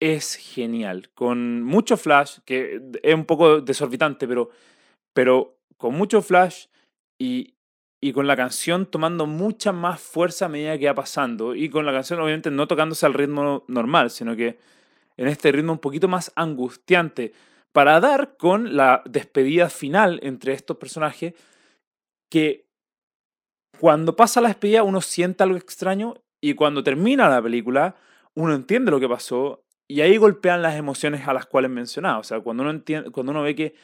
es 0.00 0.34
genial. 0.36 1.10
Con 1.14 1.62
mucho 1.62 1.96
flash, 1.96 2.38
que 2.44 2.80
es 3.02 3.14
un 3.14 3.24
poco 3.24 3.60
desorbitante, 3.60 4.26
pero, 4.28 4.50
pero 5.12 5.58
con 5.76 5.94
mucho 5.94 6.22
flash 6.22 6.66
y, 7.20 7.54
y 8.00 8.12
con 8.12 8.26
la 8.26 8.36
canción 8.36 8.86
tomando 8.86 9.26
mucha 9.26 9.72
más 9.72 10.00
fuerza 10.00 10.46
a 10.46 10.48
medida 10.48 10.78
que 10.78 10.86
va 10.86 10.94
pasando. 10.94 11.54
Y 11.54 11.68
con 11.68 11.86
la 11.86 11.92
canción, 11.92 12.20
obviamente, 12.20 12.50
no 12.50 12.68
tocándose 12.68 13.06
al 13.06 13.14
ritmo 13.14 13.64
normal, 13.68 14.10
sino 14.10 14.36
que 14.36 14.58
en 15.16 15.26
este 15.26 15.52
ritmo 15.52 15.72
un 15.72 15.78
poquito 15.78 16.08
más 16.08 16.32
angustiante, 16.36 17.32
para 17.72 18.00
dar 18.00 18.36
con 18.36 18.76
la 18.76 19.02
despedida 19.04 19.68
final 19.68 20.20
entre 20.22 20.52
estos 20.52 20.76
personajes, 20.78 21.34
que 22.30 22.66
cuando 23.78 24.16
pasa 24.16 24.40
la 24.40 24.48
despedida 24.48 24.82
uno 24.82 25.00
siente 25.00 25.42
algo 25.42 25.56
extraño 25.56 26.14
y 26.40 26.54
cuando 26.54 26.82
termina 26.82 27.28
la 27.28 27.42
película 27.42 27.96
uno 28.34 28.54
entiende 28.54 28.90
lo 28.90 29.00
que 29.00 29.08
pasó 29.08 29.64
y 29.88 30.02
ahí 30.02 30.18
golpean 30.18 30.60
las 30.60 30.76
emociones 30.76 31.26
a 31.26 31.32
las 31.32 31.46
cuales 31.46 31.70
mencionaba. 31.70 32.18
O 32.18 32.22
sea, 32.22 32.40
cuando 32.40 32.62
uno, 32.62 32.82
cuando 33.10 33.32
uno 33.32 33.42
ve 33.42 33.54
que 33.54 33.74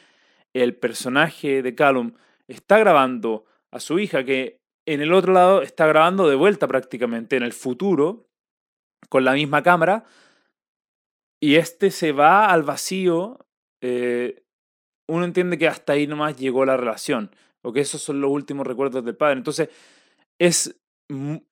el 0.53 0.77
personaje 0.77 1.63
de 1.63 1.75
Callum 1.75 2.13
está 2.47 2.79
grabando 2.79 3.47
a 3.71 3.81
su 3.81 3.99
hija, 3.99 4.23
que 4.23 4.61
en 4.87 5.01
el 5.01 5.15
otro 5.15 5.33
lado 5.33 5.63
está 5.63 5.87
grabando 5.87 6.29
de 6.29 6.37
vuelta 6.37 6.69
prácticamente 6.69 7.37
en 7.37 7.43
el 7.43 7.55
futuro, 7.55 8.29
con 9.09 9.25
la 9.25 9.33
misma 9.33 9.63
cámara, 9.63 10.05
y 11.41 11.57
este 11.57 11.91
se 11.91 12.13
va 12.13 12.51
al 12.51 12.63
vacío, 12.63 13.47
eh, 13.81 14.45
uno 15.09 15.25
entiende 15.25 15.59
que 15.59 15.69
hasta 15.69 15.95
ahí 15.95 16.07
nomás 16.07 16.37
llegó 16.37 16.65
la 16.67 16.77
relación, 16.77 17.35
o 17.63 17.73
que 17.73 17.81
esos 17.81 18.03
son 18.03 18.21
los 18.21 18.31
últimos 18.31 18.67
recuerdos 18.67 19.05
del 19.05 19.17
padre. 19.17 19.39
Entonces, 19.39 19.71
es, 20.39 20.77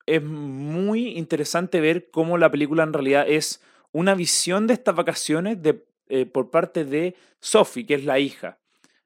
es 0.05 0.23
muy 0.23 1.17
interesante 1.17 1.81
ver 1.81 2.11
cómo 2.11 2.37
la 2.37 2.51
película 2.51 2.83
en 2.83 2.93
realidad 2.93 3.25
es 3.27 3.61
una 3.93 4.15
visión 4.15 4.67
de 4.67 4.73
estas 4.73 4.95
vacaciones 4.95 5.61
de, 5.61 5.85
eh, 6.09 6.25
por 6.25 6.51
parte 6.51 6.83
de 6.83 7.15
Sophie, 7.39 7.85
que 7.85 7.93
es 7.93 8.03
la 8.03 8.19
hija. 8.19 8.57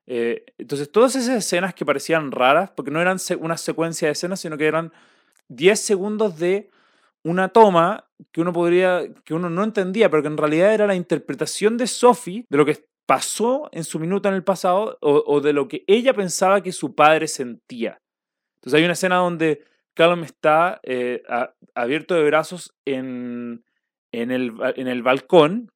Eh, 0.07 0.45
entonces, 0.57 0.91
todas 0.91 1.15
esas 1.15 1.37
escenas 1.37 1.75
que 1.75 1.85
parecían 1.85 2.31
raras, 2.31 2.71
porque 2.71 2.91
no 2.91 2.99
eran 2.99 3.17
una 3.39 3.57
secuencia 3.57 4.07
de 4.07 4.13
escenas, 4.13 4.39
sino 4.39 4.57
que 4.57 4.65
eran 4.65 4.91
10 5.49 5.79
segundos 5.79 6.39
de 6.39 6.69
una 7.23 7.49
toma 7.49 8.05
que 8.31 8.41
uno 8.41 8.53
podría, 8.53 9.03
que 9.25 9.33
uno 9.33 9.49
no 9.49 9.63
entendía, 9.63 10.09
pero 10.09 10.23
que 10.23 10.29
en 10.29 10.37
realidad 10.37 10.73
era 10.73 10.87
la 10.87 10.95
interpretación 10.95 11.77
de 11.77 11.87
Sophie 11.87 12.45
de 12.49 12.57
lo 12.57 12.65
que 12.65 12.87
pasó 13.05 13.69
en 13.71 13.83
su 13.83 13.99
minuto 13.99 14.27
en 14.29 14.35
el 14.35 14.43
pasado 14.43 14.97
o, 15.01 15.39
de 15.41 15.53
lo 15.53 15.67
que 15.67 15.83
ella 15.87 16.13
pensaba 16.13 16.61
que 16.61 16.71
su 16.71 16.95
padre 16.95 17.27
sentía. 17.27 18.01
Entonces 18.55 18.77
hay 18.77 18.83
una 18.83 18.93
escena 18.93 19.17
donde 19.17 19.63
Callum 19.93 20.23
está 20.23 20.79
eh, 20.83 21.23
abierto 21.73 22.15
de 22.15 22.23
brazos 22.23 22.73
en, 22.85 23.63
en, 24.21 24.31
el, 24.31 24.53
en 24.75 24.87
el 24.87 25.03
balcón 25.03 25.69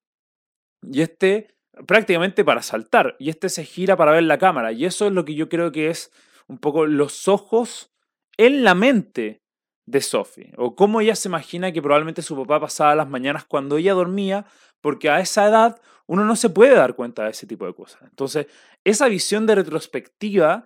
y 0.84 1.02
este 1.02 1.56
prácticamente 1.86 2.44
para 2.44 2.62
saltar. 2.62 3.16
Y 3.20 3.30
este 3.30 3.50
se 3.50 3.64
gira 3.64 3.96
para 3.96 4.12
ver 4.12 4.24
la 4.24 4.38
cámara. 4.38 4.72
Y 4.72 4.86
eso 4.86 5.08
es 5.08 5.14
lo 5.14 5.26
que 5.26 5.36
yo 5.36 5.50
creo 5.50 5.72
que 5.72 5.90
es 5.90 6.12
un 6.48 6.58
poco 6.58 6.86
los 6.86 7.28
ojos 7.28 7.92
en 8.38 8.64
la 8.64 8.76
mente 8.76 9.42
de 9.86 10.02
Sophie. 10.02 10.54
O 10.58 10.76
cómo 10.76 11.02
ella 11.02 11.16
se 11.16 11.30
imagina 11.30 11.72
que 11.72 11.82
probablemente 11.82 12.22
su 12.22 12.36
papá 12.36 12.60
pasaba 12.60 12.96
las 12.96 13.10
mañanas 13.10 13.46
cuando 13.46 13.78
ella 13.78 13.94
dormía, 13.94 14.46
porque 14.80 15.10
a 15.10 15.20
esa 15.20 15.48
edad 15.48 15.82
uno 16.08 16.26
no 16.26 16.36
se 16.36 16.50
puede 16.50 16.76
dar 16.76 16.96
cuenta 16.96 17.24
de 17.24 17.32
ese 17.32 17.48
tipo 17.48 17.66
de 17.66 17.74
cosas. 17.74 18.02
Entonces, 18.04 18.48
esa 18.84 19.08
visión 19.08 19.46
de 19.46 19.56
retrospectiva 19.56 20.66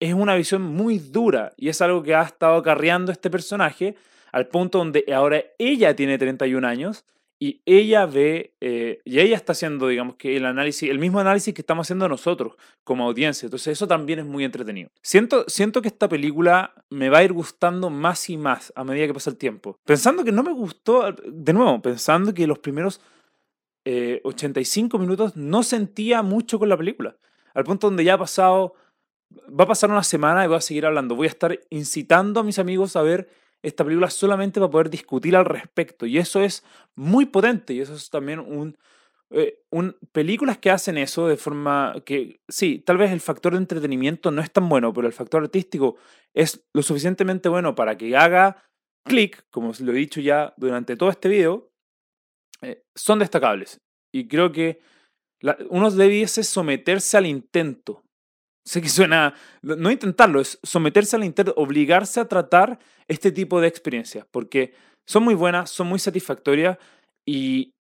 es 0.00 0.14
una 0.14 0.34
visión 0.36 0.62
muy 0.62 0.98
dura 0.98 1.52
y 1.56 1.68
es 1.68 1.80
algo 1.82 2.02
que 2.02 2.14
ha 2.14 2.22
estado 2.22 2.56
acarreando 2.56 3.10
este 3.10 3.30
personaje 3.30 3.96
al 4.32 4.48
punto 4.48 4.78
donde 4.78 5.04
ahora 5.14 5.44
ella 5.58 5.94
tiene 5.94 6.18
31 6.18 6.66
años 6.66 7.04
y 7.40 7.62
ella 7.66 8.04
ve, 8.06 8.54
eh, 8.60 9.00
y 9.04 9.20
ella 9.20 9.36
está 9.36 9.52
haciendo, 9.52 9.86
digamos, 9.86 10.16
que 10.16 10.36
el 10.36 10.44
análisis, 10.44 10.90
el 10.90 10.98
mismo 10.98 11.20
análisis 11.20 11.54
que 11.54 11.62
estamos 11.62 11.86
haciendo 11.86 12.08
nosotros 12.08 12.54
como 12.82 13.04
audiencia. 13.04 13.46
Entonces 13.46 13.74
eso 13.74 13.86
también 13.86 14.18
es 14.18 14.26
muy 14.26 14.44
entretenido. 14.44 14.90
Siento, 15.02 15.44
siento 15.46 15.80
que 15.80 15.88
esta 15.88 16.08
película 16.08 16.74
me 16.90 17.10
va 17.10 17.18
a 17.18 17.24
ir 17.24 17.32
gustando 17.32 17.90
más 17.90 18.28
y 18.28 18.36
más 18.36 18.72
a 18.74 18.82
medida 18.82 19.06
que 19.06 19.14
pasa 19.14 19.30
el 19.30 19.36
tiempo. 19.36 19.78
Pensando 19.84 20.24
que 20.24 20.32
no 20.32 20.42
me 20.42 20.52
gustó, 20.52 21.12
de 21.12 21.52
nuevo, 21.52 21.80
pensando 21.80 22.34
que 22.34 22.46
los 22.46 22.58
primeros 22.58 23.00
85 23.84 24.96
eh, 24.96 25.00
minutos 25.00 25.36
no 25.36 25.62
sentía 25.62 26.22
mucho 26.22 26.58
con 26.58 26.68
la 26.68 26.76
película. 26.76 27.16
Al 27.54 27.64
punto 27.64 27.86
donde 27.86 28.04
ya 28.04 28.14
ha 28.14 28.18
pasado, 28.18 28.74
va 29.48 29.64
a 29.64 29.68
pasar 29.68 29.90
una 29.90 30.02
semana 30.02 30.44
y 30.44 30.48
voy 30.48 30.56
a 30.56 30.60
seguir 30.60 30.86
hablando. 30.86 31.14
Voy 31.14 31.28
a 31.28 31.30
estar 31.30 31.58
incitando 31.70 32.40
a 32.40 32.42
mis 32.42 32.58
amigos 32.58 32.96
a 32.96 33.02
ver 33.02 33.28
esta 33.62 33.84
película 33.84 34.10
solamente 34.10 34.60
para 34.60 34.70
poder 34.70 34.90
discutir 34.90 35.36
al 35.36 35.44
respecto. 35.44 36.06
Y 36.06 36.18
eso 36.18 36.42
es 36.42 36.64
muy 36.94 37.26
potente 37.26 37.74
y 37.74 37.80
eso 37.80 37.94
es 37.94 38.10
también 38.10 38.40
un, 38.40 38.76
eh, 39.30 39.60
un, 39.70 39.96
películas 40.12 40.58
que 40.58 40.70
hacen 40.70 40.98
eso 40.98 41.28
de 41.28 41.36
forma 41.36 41.94
que, 42.04 42.40
sí, 42.48 42.78
tal 42.78 42.98
vez 42.98 43.10
el 43.10 43.20
factor 43.20 43.52
de 43.52 43.58
entretenimiento 43.58 44.30
no 44.30 44.40
es 44.40 44.50
tan 44.50 44.68
bueno, 44.68 44.92
pero 44.92 45.06
el 45.06 45.12
factor 45.12 45.42
artístico 45.42 45.96
es 46.34 46.64
lo 46.72 46.82
suficientemente 46.82 47.48
bueno 47.48 47.74
para 47.74 47.96
que 47.96 48.16
haga 48.16 48.62
clic, 49.04 49.46
como 49.50 49.72
lo 49.80 49.92
he 49.92 49.96
dicho 49.96 50.20
ya 50.20 50.54
durante 50.56 50.96
todo 50.96 51.10
este 51.10 51.28
video, 51.28 51.70
eh, 52.62 52.84
son 52.94 53.18
destacables. 53.18 53.80
Y 54.12 54.28
creo 54.28 54.52
que 54.52 54.80
uno 55.70 55.90
debiese 55.90 56.42
someterse 56.42 57.16
al 57.16 57.26
intento 57.26 58.02
sé 58.68 58.82
que 58.82 58.90
suena, 58.90 59.34
no 59.62 59.90
intentarlo, 59.90 60.40
es 60.40 60.58
someterse 60.62 61.16
al 61.16 61.24
intento, 61.24 61.54
obligarse 61.56 62.20
a 62.20 62.28
tratar 62.28 62.78
este 63.08 63.32
tipo 63.32 63.62
de 63.62 63.68
experiencias, 63.68 64.26
porque 64.30 64.74
son 65.06 65.22
muy 65.22 65.34
buenas, 65.34 65.70
son 65.70 65.86
muy 65.86 65.98
satisfactorias 65.98 66.76
y 67.26 67.72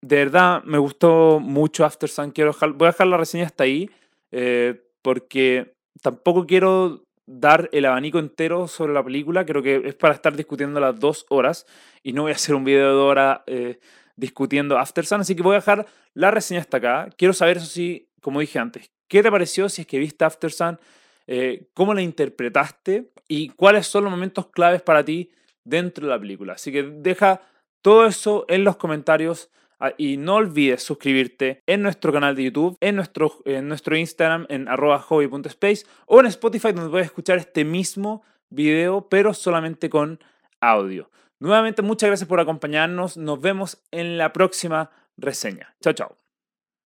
de 0.00 0.16
verdad 0.16 0.62
me 0.62 0.78
gustó 0.78 1.40
mucho 1.40 1.84
After 1.84 2.08
Sun. 2.08 2.30
Quiero 2.30 2.54
voy 2.76 2.86
a 2.86 2.92
dejar 2.92 3.08
la 3.08 3.16
reseña 3.16 3.46
hasta 3.46 3.64
ahí, 3.64 3.90
eh, 4.30 4.80
porque 5.02 5.74
tampoco 6.02 6.46
quiero 6.46 7.02
dar 7.26 7.68
el 7.72 7.84
abanico 7.84 8.20
entero 8.20 8.68
sobre 8.68 8.92
la 8.92 9.02
película, 9.02 9.44
creo 9.44 9.60
que 9.60 9.82
es 9.84 9.96
para 9.96 10.14
estar 10.14 10.36
discutiendo 10.36 10.78
las 10.78 11.00
dos 11.00 11.26
horas 11.30 11.66
y 12.04 12.12
no 12.12 12.22
voy 12.22 12.32
a 12.32 12.36
hacer 12.36 12.54
un 12.54 12.62
video 12.62 12.94
de 12.96 13.02
hora 13.02 13.42
eh, 13.48 13.80
discutiendo 14.14 14.78
After 14.78 15.04
Sun, 15.04 15.22
así 15.22 15.34
que 15.34 15.42
voy 15.42 15.54
a 15.54 15.58
dejar 15.58 15.86
la 16.14 16.30
reseña 16.30 16.60
hasta 16.60 16.76
acá. 16.76 17.08
Quiero 17.18 17.34
saber, 17.34 17.56
eso 17.56 17.66
sí, 17.66 18.08
como 18.22 18.38
dije 18.38 18.60
antes, 18.60 18.92
¿Qué 19.08 19.22
te 19.22 19.30
pareció 19.30 19.68
si 19.68 19.82
es 19.82 19.86
que 19.86 19.98
viste 19.98 20.24
After 20.24 20.52
Sun? 20.52 20.78
Eh, 21.26 21.68
¿Cómo 21.74 21.94
la 21.94 22.02
interpretaste? 22.02 23.10
¿Y 23.26 23.50
cuáles 23.50 23.86
son 23.86 24.04
los 24.04 24.10
momentos 24.10 24.48
claves 24.48 24.82
para 24.82 25.04
ti 25.04 25.30
dentro 25.64 26.06
de 26.06 26.12
la 26.12 26.20
película? 26.20 26.54
Así 26.54 26.72
que 26.72 26.82
deja 26.82 27.42
todo 27.82 28.06
eso 28.06 28.44
en 28.48 28.64
los 28.64 28.76
comentarios 28.76 29.50
ah, 29.80 29.92
y 29.96 30.16
no 30.16 30.36
olvides 30.36 30.82
suscribirte 30.82 31.62
en 31.66 31.82
nuestro 31.82 32.12
canal 32.12 32.34
de 32.36 32.44
YouTube, 32.44 32.76
en 32.80 32.96
nuestro, 32.96 33.42
en 33.44 33.68
nuestro 33.68 33.96
Instagram, 33.96 34.46
en 34.48 34.68
arroba 34.68 34.98
hobby.space 35.00 35.86
o 36.06 36.20
en 36.20 36.26
Spotify 36.26 36.72
donde 36.72 36.90
puedes 36.90 37.06
escuchar 37.06 37.38
este 37.38 37.64
mismo 37.64 38.22
video, 38.50 39.08
pero 39.08 39.34
solamente 39.34 39.90
con 39.90 40.20
audio. 40.60 41.10
Nuevamente, 41.40 41.82
muchas 41.82 42.08
gracias 42.08 42.28
por 42.28 42.40
acompañarnos. 42.40 43.16
Nos 43.16 43.40
vemos 43.40 43.78
en 43.90 44.18
la 44.18 44.32
próxima 44.32 44.90
reseña. 45.16 45.74
Chao, 45.80 45.92
chao. 45.92 46.27